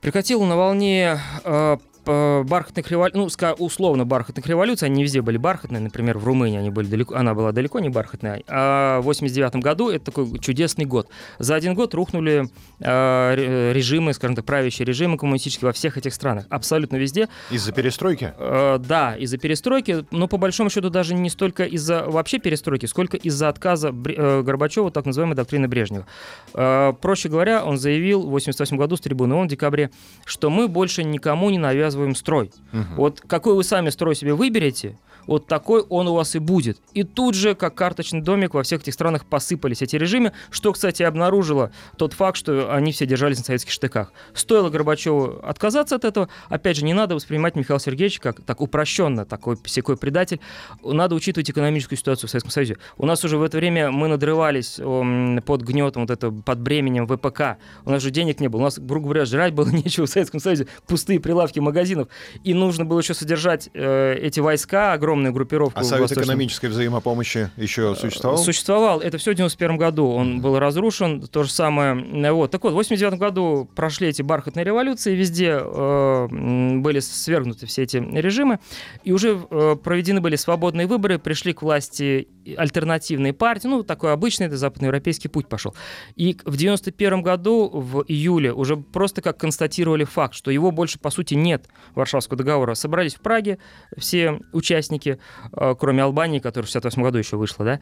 Прекратил 0.00 0.42
на 0.44 0.56
волне 0.56 1.20
э, 1.44 1.78
бархатных 2.06 2.90
революций, 2.90 3.48
ну, 3.58 3.64
условно 3.64 4.04
бархатных 4.04 4.46
революций, 4.46 4.86
они 4.86 4.96
не 4.96 5.02
везде 5.02 5.22
были 5.22 5.36
бархатные, 5.36 5.80
например, 5.80 6.18
в 6.18 6.24
Румынии 6.24 6.58
они 6.58 6.70
были 6.70 6.86
далеко, 6.86 7.14
она 7.14 7.34
была 7.34 7.52
далеко 7.52 7.80
не 7.80 7.88
бархатная, 7.88 8.42
а 8.48 9.00
в 9.00 9.04
89 9.04 9.56
году 9.56 9.90
это 9.90 10.06
такой 10.06 10.38
чудесный 10.38 10.84
год. 10.84 11.08
За 11.38 11.54
один 11.54 11.74
год 11.74 11.94
рухнули 11.94 12.48
э, 12.80 13.72
режимы, 13.72 14.12
скажем 14.14 14.36
так, 14.36 14.44
правящие 14.44 14.86
режимы 14.86 15.18
коммунистические 15.18 15.66
во 15.66 15.72
всех 15.72 15.96
этих 15.98 16.14
странах, 16.14 16.46
абсолютно 16.50 16.96
везде. 16.96 17.28
Из-за 17.50 17.72
перестройки? 17.72 18.32
Э, 18.38 18.78
да, 18.78 19.16
из-за 19.16 19.38
перестройки, 19.38 20.04
но 20.10 20.28
по 20.28 20.36
большому 20.36 20.70
счету 20.70 20.90
даже 20.90 21.14
не 21.14 21.30
столько 21.30 21.64
из-за 21.64 22.04
вообще 22.04 22.38
перестройки, 22.38 22.86
сколько 22.86 23.16
из-за 23.16 23.48
отказа 23.48 23.88
э, 23.88 24.42
Горбачева, 24.42 24.90
так 24.90 25.06
называемой 25.06 25.36
доктрины 25.36 25.68
Брежнева. 25.68 26.06
Э, 26.54 26.92
проще 27.00 27.28
говоря, 27.28 27.64
он 27.64 27.78
заявил 27.78 28.22
в 28.22 28.30
88 28.30 28.76
году 28.76 28.96
с 28.96 29.00
трибуны 29.00 29.34
ООН 29.34 29.46
в 29.46 29.50
декабре, 29.50 29.90
что 30.24 30.50
мы 30.50 30.68
больше 30.68 31.04
никому 31.04 31.50
не 31.50 31.58
навязываем 31.58 31.95
показываем 31.96 32.14
строй. 32.14 32.50
Угу. 32.72 32.94
Вот 32.96 33.20
какой 33.20 33.54
вы 33.54 33.64
сами 33.64 33.90
строй 33.90 34.14
себе 34.14 34.34
выберете, 34.34 34.98
вот 35.26 35.46
такой 35.46 35.82
он 35.82 36.08
у 36.08 36.14
вас 36.14 36.34
и 36.36 36.38
будет. 36.38 36.78
И 36.92 37.02
тут 37.02 37.34
же, 37.34 37.54
как 37.54 37.74
карточный 37.74 38.20
домик, 38.20 38.54
во 38.54 38.62
всех 38.62 38.82
этих 38.82 38.94
странах 38.94 39.24
посыпались 39.26 39.82
эти 39.82 39.96
режимы, 39.96 40.32
что, 40.50 40.72
кстати, 40.72 41.02
обнаружило 41.02 41.72
тот 41.96 42.12
факт, 42.12 42.36
что 42.36 42.72
они 42.72 42.92
все 42.92 43.06
держались 43.06 43.38
на 43.38 43.44
советских 43.44 43.72
штыках. 43.72 44.12
Стоило 44.34 44.70
Горбачеву 44.70 45.40
отказаться 45.42 45.96
от 45.96 46.04
этого, 46.04 46.28
опять 46.48 46.76
же, 46.76 46.84
не 46.84 46.94
надо 46.94 47.14
воспринимать 47.14 47.56
Михаила 47.56 47.80
Сергеевича 47.80 48.20
как 48.20 48.40
так 48.42 48.60
упрощенно, 48.60 49.24
такой 49.24 49.56
псякой 49.56 49.96
предатель. 49.96 50.40
Надо 50.82 51.14
учитывать 51.14 51.50
экономическую 51.50 51.98
ситуацию 51.98 52.28
в 52.28 52.30
Советском 52.30 52.50
Союзе. 52.50 52.78
У 52.96 53.06
нас 53.06 53.24
уже 53.24 53.38
в 53.38 53.42
это 53.42 53.56
время 53.56 53.90
мы 53.90 54.08
надрывались 54.08 54.76
под 54.76 55.62
гнетом, 55.62 56.02
вот 56.02 56.10
это, 56.10 56.30
под 56.30 56.60
бременем 56.60 57.06
ВПК. 57.06 57.58
У 57.84 57.90
нас 57.90 58.02
же 58.02 58.10
денег 58.10 58.40
не 58.40 58.48
было. 58.48 58.60
У 58.60 58.64
нас, 58.64 58.78
грубо 58.78 59.06
говоря, 59.06 59.24
жрать 59.24 59.54
было 59.54 59.68
нечего 59.70 60.06
в 60.06 60.10
Советском 60.10 60.40
Союзе. 60.40 60.66
Пустые 60.86 61.20
прилавки 61.20 61.60
магазинов. 61.60 62.08
И 62.44 62.54
нужно 62.54 62.84
было 62.84 63.00
еще 63.00 63.14
содержать 63.14 63.70
э, 63.74 64.14
эти 64.20 64.40
войска 64.40 64.92
огромные 64.92 65.15
огромную 65.16 65.32
группировку. 65.32 65.80
А 65.80 65.84
Совет 65.84 66.12
экономической 66.12 66.66
взаимопомощи 66.66 67.50
еще 67.56 67.94
существовал? 67.94 68.38
Существовал. 68.38 69.00
Это 69.00 69.18
все 69.18 69.32
в 69.32 69.34
91 69.34 69.76
году. 69.76 70.08
Он 70.08 70.40
был 70.40 70.58
разрушен. 70.58 71.22
То 71.22 71.42
же 71.42 71.50
самое. 71.50 72.32
Вот. 72.32 72.50
Так 72.50 72.64
вот, 72.64 72.72
в 72.72 72.76
89 72.76 73.18
году 73.18 73.68
прошли 73.74 74.08
эти 74.08 74.22
бархатные 74.22 74.64
революции. 74.64 75.14
Везде 75.14 75.58
э, 75.60 76.28
были 76.28 77.00
свергнуты 77.00 77.66
все 77.66 77.82
эти 77.82 77.96
режимы. 77.96 78.58
И 79.04 79.12
уже 79.12 79.40
э, 79.50 79.76
проведены 79.82 80.20
были 80.20 80.36
свободные 80.36 80.86
выборы. 80.86 81.18
Пришли 81.18 81.52
к 81.52 81.62
власти 81.62 82.28
альтернативные 82.56 83.32
партии. 83.32 83.68
Ну, 83.68 83.82
такой 83.82 84.12
обычный 84.12 84.46
это 84.46 84.56
западноевропейский 84.56 85.30
путь 85.30 85.48
пошел. 85.48 85.74
И 86.14 86.36
в 86.44 86.56
91 86.56 87.22
году, 87.22 87.68
в 87.68 88.04
июле, 88.06 88.52
уже 88.52 88.76
просто 88.76 89.22
как 89.22 89.38
констатировали 89.38 90.04
факт, 90.04 90.34
что 90.34 90.50
его 90.50 90.70
больше, 90.70 90.98
по 90.98 91.10
сути, 91.10 91.34
нет 91.34 91.66
Варшавского 91.94 92.36
договора. 92.36 92.74
Собрались 92.74 93.14
в 93.14 93.20
Праге 93.20 93.58
все 93.96 94.40
участники 94.52 95.05
Республики, 95.06 95.18
э, 95.52 95.74
кроме 95.78 96.02
Албании, 96.02 96.38
которая 96.38 96.66
в 96.66 96.68
68 96.68 97.02
году 97.02 97.18
еще 97.18 97.36
вышла, 97.36 97.64
да, 97.64 97.80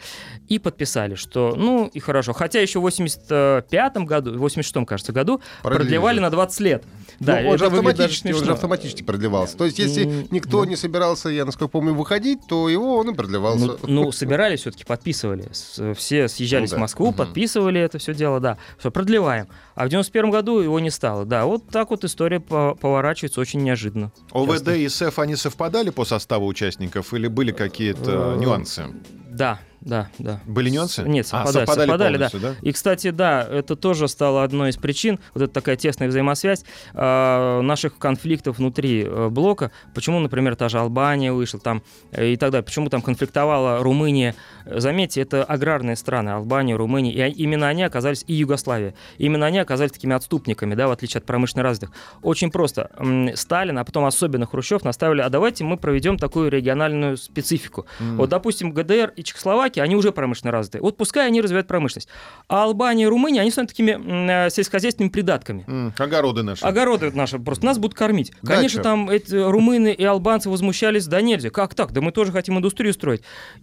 и 0.48 0.58
подписали, 0.58 1.14
что, 1.14 1.54
ну, 1.56 1.90
и 1.92 2.00
хорошо. 2.00 2.32
Хотя 2.32 2.60
еще 2.60 2.78
в 2.78 2.82
85 2.82 3.96
году, 4.04 4.32
в 4.34 4.38
86 4.38 4.86
кажется, 4.86 5.12
году 5.12 5.40
Продлили. 5.62 5.82
продлевали 5.82 6.20
на 6.20 6.30
20 6.30 6.60
лет. 6.60 6.84
Ну, 7.20 7.26
да, 7.26 7.42
он, 7.46 7.58
же 7.58 7.66
автоматически, 7.66 8.32
он 8.32 8.44
же 8.44 8.52
автоматически 8.52 9.02
продлевался. 9.02 9.56
То 9.56 9.64
есть, 9.64 9.78
если 9.78 10.26
никто 10.30 10.64
да. 10.64 10.70
не 10.70 10.76
собирался, 10.76 11.28
я 11.28 11.44
насколько 11.44 11.72
помню, 11.72 11.94
выходить, 11.94 12.40
то 12.48 12.68
его 12.68 12.96
он 12.96 13.10
и 13.10 13.14
продлевался. 13.14 13.66
Ну, 13.66 13.78
ну 13.82 14.12
собирались 14.12 14.60
все-таки, 14.60 14.84
подписывали. 14.84 15.48
Все 15.94 16.28
съезжались 16.28 16.70
ну, 16.70 16.76
да. 16.76 16.78
в 16.78 16.80
Москву, 16.80 17.08
угу. 17.08 17.16
подписывали 17.16 17.80
это 17.80 17.98
все 17.98 18.14
дело, 18.14 18.40
да. 18.40 18.58
Все, 18.78 18.90
продлеваем. 18.90 19.48
А 19.74 19.86
в 19.86 19.88
91 19.88 20.30
году 20.30 20.60
его 20.60 20.80
не 20.80 20.90
стало. 20.90 21.24
Да, 21.24 21.46
вот 21.46 21.68
так 21.68 21.90
вот 21.90 22.04
история 22.04 22.40
поворачивается 22.40 23.40
очень 23.40 23.62
неожиданно. 23.62 24.12
ОВД 24.32 24.68
и 24.68 24.88
СЭФ, 24.88 25.18
они 25.18 25.36
совпадали 25.36 25.90
по 25.90 26.04
составу 26.04 26.46
участников 26.46 27.13
или 27.16 27.28
были 27.28 27.52
какие-то 27.52 28.34
э, 28.36 28.40
нюансы? 28.40 28.86
Да, 29.30 29.58
да, 29.84 30.08
да. 30.18 30.40
Были 30.46 30.70
нюансы? 30.70 31.02
Нет, 31.02 31.26
совпадали, 31.26 31.64
а, 31.64 31.66
совпадали, 31.66 31.88
совпадали 31.88 32.16
да. 32.16 32.30
да. 32.32 32.54
И, 32.62 32.72
кстати, 32.72 33.10
да, 33.10 33.42
это 33.42 33.76
тоже 33.76 34.08
стало 34.08 34.42
одной 34.42 34.70
из 34.70 34.76
причин, 34.76 35.18
вот 35.34 35.42
эта 35.42 35.52
такая 35.52 35.76
тесная 35.76 36.08
взаимосвязь 36.08 36.64
э, 36.94 37.60
наших 37.60 37.98
конфликтов 37.98 38.58
внутри 38.58 39.04
э, 39.04 39.28
блока. 39.28 39.70
Почему, 39.94 40.20
например, 40.20 40.56
та 40.56 40.70
же 40.70 40.78
Албания 40.78 41.32
вышла 41.32 41.60
там 41.60 41.82
э, 42.12 42.30
и 42.30 42.36
так 42.36 42.50
далее. 42.50 42.64
Почему 42.64 42.88
там 42.88 43.02
конфликтовала 43.02 43.82
Румыния. 43.82 44.34
Заметьте, 44.64 45.20
это 45.20 45.44
аграрные 45.44 45.96
страны, 45.96 46.30
Албания, 46.30 46.76
Румыния. 46.76 47.28
И 47.28 47.32
именно 47.32 47.68
они 47.68 47.82
оказались, 47.82 48.24
и 48.26 48.32
Югославия, 48.32 48.94
именно 49.18 49.44
они 49.44 49.58
оказались 49.58 49.92
такими 49.92 50.14
отступниками, 50.14 50.74
да, 50.74 50.88
в 50.88 50.92
отличие 50.92 51.18
от 51.18 51.26
промышленно 51.26 51.62
развитых. 51.62 51.94
Очень 52.22 52.50
просто. 52.50 52.90
Сталин, 53.34 53.78
а 53.78 53.84
потом 53.84 54.06
особенно 54.06 54.46
Хрущев 54.46 54.82
наставили, 54.82 55.20
а 55.20 55.28
давайте 55.28 55.64
мы 55.64 55.76
проведем 55.76 56.16
такую 56.16 56.50
региональную 56.50 57.18
специфику. 57.18 57.86
Mm. 58.00 58.16
Вот, 58.16 58.30
допустим, 58.30 58.72
ГДР 58.72 59.12
и 59.16 59.22
Чехословакия 59.22 59.73
Словакия, 59.74 59.82
они 59.82 59.96
уже 59.96 60.12
промышленно 60.12 60.52
развиты. 60.52 60.80
Вот 60.80 60.96
пускай 60.96 61.26
они 61.26 61.40
развивают 61.40 61.66
промышленность. 61.66 62.08
А 62.48 62.64
Албания 62.64 63.04
и 63.04 63.06
Румыния, 63.06 63.40
они 63.40 63.50
станут 63.50 63.70
такими 63.70 64.46
э, 64.46 64.50
сельскохозяйственными 64.50 65.10
придатками. 65.10 65.64
Mm, 65.66 65.92
огороды 65.98 66.42
наши. 66.42 66.64
Огороды 66.64 67.10
наши. 67.12 67.38
Просто 67.38 67.66
нас 67.66 67.78
будут 67.78 67.96
кормить. 67.96 68.32
Дача. 68.42 68.56
Конечно, 68.56 68.82
там 68.82 69.10
эти 69.10 69.34
румыны 69.34 69.92
и 69.92 70.04
албанцы 70.04 70.50
возмущались, 70.50 71.06
да 71.06 71.20
нельзя. 71.20 71.50
Как 71.50 71.74
так? 71.74 71.92
Да 71.92 72.00
мы 72.00 72.12
тоже 72.12 72.32
хотим 72.32 72.58
индустрию 72.58 72.92
строить. 72.92 73.22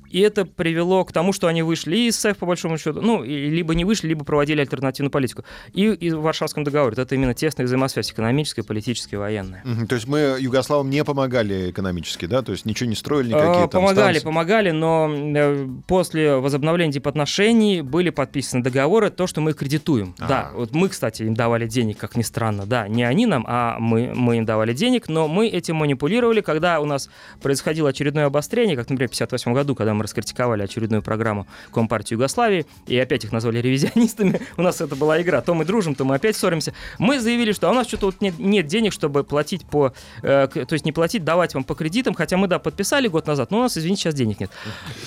И 0.10 0.20
это 0.20 0.46
привело 0.46 1.06
к 1.06 1.12
тому, 1.12 1.34
что 1.34 1.48
они 1.48 1.64
вышли 1.64 1.98
из 1.98 2.20
СЭФ, 2.20 2.38
по 2.38 2.46
большому 2.46 2.78
счету. 2.78 3.02
Ну, 3.02 3.24
либо 3.24 3.74
не 3.76 3.86
вышли, 3.86 4.08
либо 4.08 4.26
проводили 4.26 4.62
альтернативную 4.62 5.12
политику. 5.12 5.44
И, 5.74 5.86
и 5.86 6.12
в 6.12 6.22
Варшавском 6.22 6.64
договоре. 6.64 6.96
Это 6.98 7.16
именно 7.16 7.34
тесная 7.34 7.66
взаимосвязь 7.66 8.12
экономическая, 8.12 8.64
политическая, 8.64 9.18
военная. 9.18 9.64
Mm-hmm. 9.64 9.88
То 9.88 9.96
есть 9.96 10.08
мы 10.08 10.38
югославам 10.40 10.90
не 10.90 11.04
помогали 11.04 11.72
экономически, 11.72 12.26
да? 12.26 12.42
То 12.42 12.52
есть 12.52 12.66
ничего 12.66 12.90
не 12.90 12.96
строили, 12.96 13.30
никакие 13.30 13.66
а, 13.66 13.68
там 13.68 13.82
Помогали, 13.82 14.20
станции? 14.20 14.26
помогали, 14.26 14.72
но 14.72 15.10
э, 15.10 15.68
после 16.02 16.36
возобновления 16.36 16.82
установления 16.92 17.78
типа 17.78 17.90
были 17.90 18.10
подписаны 18.10 18.64
договоры, 18.64 19.10
то, 19.10 19.28
что 19.28 19.42
мы 19.42 19.52
их 19.52 19.58
кредитуем. 19.58 20.16
А-а-а. 20.20 20.28
Да, 20.28 20.52
вот 20.54 20.74
мы, 20.74 20.90
кстати, 20.90 21.24
им 21.24 21.34
давали 21.34 21.68
денег, 21.68 21.98
как 21.98 22.16
ни 22.16 22.24
странно. 22.24 22.66
Да, 22.66 22.88
не 22.88 23.04
они 23.04 23.26
нам, 23.26 23.46
а 23.48 23.78
мы, 23.80 24.14
мы 24.16 24.38
им 24.38 24.46
давали 24.46 24.74
денег, 24.74 25.10
но 25.10 25.28
мы 25.28 25.48
этим 25.48 25.76
манипулировали, 25.76 26.42
когда 26.42 26.80
у 26.80 26.86
нас 26.86 27.10
происходило 27.42 27.90
очередное 27.90 28.26
обострение, 28.26 28.76
как, 28.76 28.90
например, 28.90 29.10
в 29.10 29.14
1958 29.14 29.54
году, 29.54 29.76
когда 29.76 29.94
мы 29.94 30.04
раскритиковали 30.04 30.64
очередную 30.64 31.04
программу 31.04 31.48
Компартии 31.74 32.16
Югославии, 32.16 32.66
и 32.88 32.98
опять 32.98 33.26
их 33.26 33.32
назвали 33.32 33.60
ревизионистами, 33.60 34.40
у 34.58 34.62
нас 34.62 34.82
это 34.82 34.96
была 34.96 35.22
игра, 35.22 35.42
то 35.42 35.54
мы 35.54 35.66
дружим, 35.66 35.96
то 35.96 36.06
мы 36.06 36.16
опять 36.16 36.36
ссоримся. 36.36 36.74
Мы 36.98 37.20
заявили, 37.20 37.52
что 37.52 37.70
у 37.70 37.74
нас 37.74 37.88
что-то 37.88 38.08
вот 38.08 38.22
нет, 38.22 38.40
нет 38.40 38.68
денег, 38.68 38.94
чтобы 38.94 39.24
платить 39.24 39.66
по, 39.66 39.94
э, 40.24 40.48
то 40.48 40.74
есть 40.74 40.86
не 40.86 40.92
платить, 40.92 41.24
давать 41.24 41.54
вам 41.54 41.64
по 41.64 41.76
кредитам, 41.76 42.14
хотя 42.14 42.38
мы, 42.38 42.48
да, 42.48 42.60
подписали 42.60 43.08
год 43.08 43.28
назад, 43.28 43.52
но 43.52 43.60
у 43.60 43.62
нас, 43.62 43.78
извините, 43.78 44.04
сейчас 44.04 44.16
денег 44.16 44.40
нет. 44.40 44.52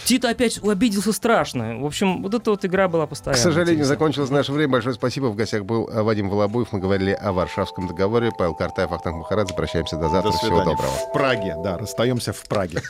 Тита 0.04 0.30
опять 0.30 0.58
обиделся 0.84 1.12
страшно. 1.12 1.78
В 1.78 1.86
общем, 1.86 2.22
вот 2.22 2.34
эта 2.34 2.50
вот 2.50 2.64
игра 2.64 2.88
была 2.88 3.06
постоянно. 3.06 3.38
К 3.38 3.42
сожалению, 3.42 3.84
закончилось 3.84 4.30
наше 4.30 4.52
время. 4.52 4.72
Большое 4.72 4.94
спасибо. 4.94 5.26
В 5.26 5.34
гостях 5.34 5.64
был 5.64 5.88
э, 5.88 6.02
Вадим 6.02 6.28
Волобуев. 6.28 6.72
Мы 6.72 6.78
говорили 6.80 7.12
о 7.12 7.32
Варшавском 7.32 7.88
договоре. 7.88 8.30
Павел 8.36 8.54
Картаев, 8.54 8.92
Ахтанг 8.92 9.16
Махарадзе. 9.16 9.54
Прощаемся 9.54 9.96
до 9.96 10.08
завтра. 10.08 10.30
До 10.32 10.36
Всего 10.36 10.58
свидания. 10.58 10.76
доброго. 10.76 10.92
В 10.92 11.12
Праге, 11.12 11.56
да, 11.62 11.78
расстаемся 11.78 12.32
в 12.32 12.42
Праге. 12.46 12.82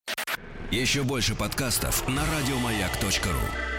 Еще 0.70 1.02
больше 1.02 1.34
подкастов 1.34 2.06
на 2.08 2.22
радиомаяк.ру. 2.22 3.77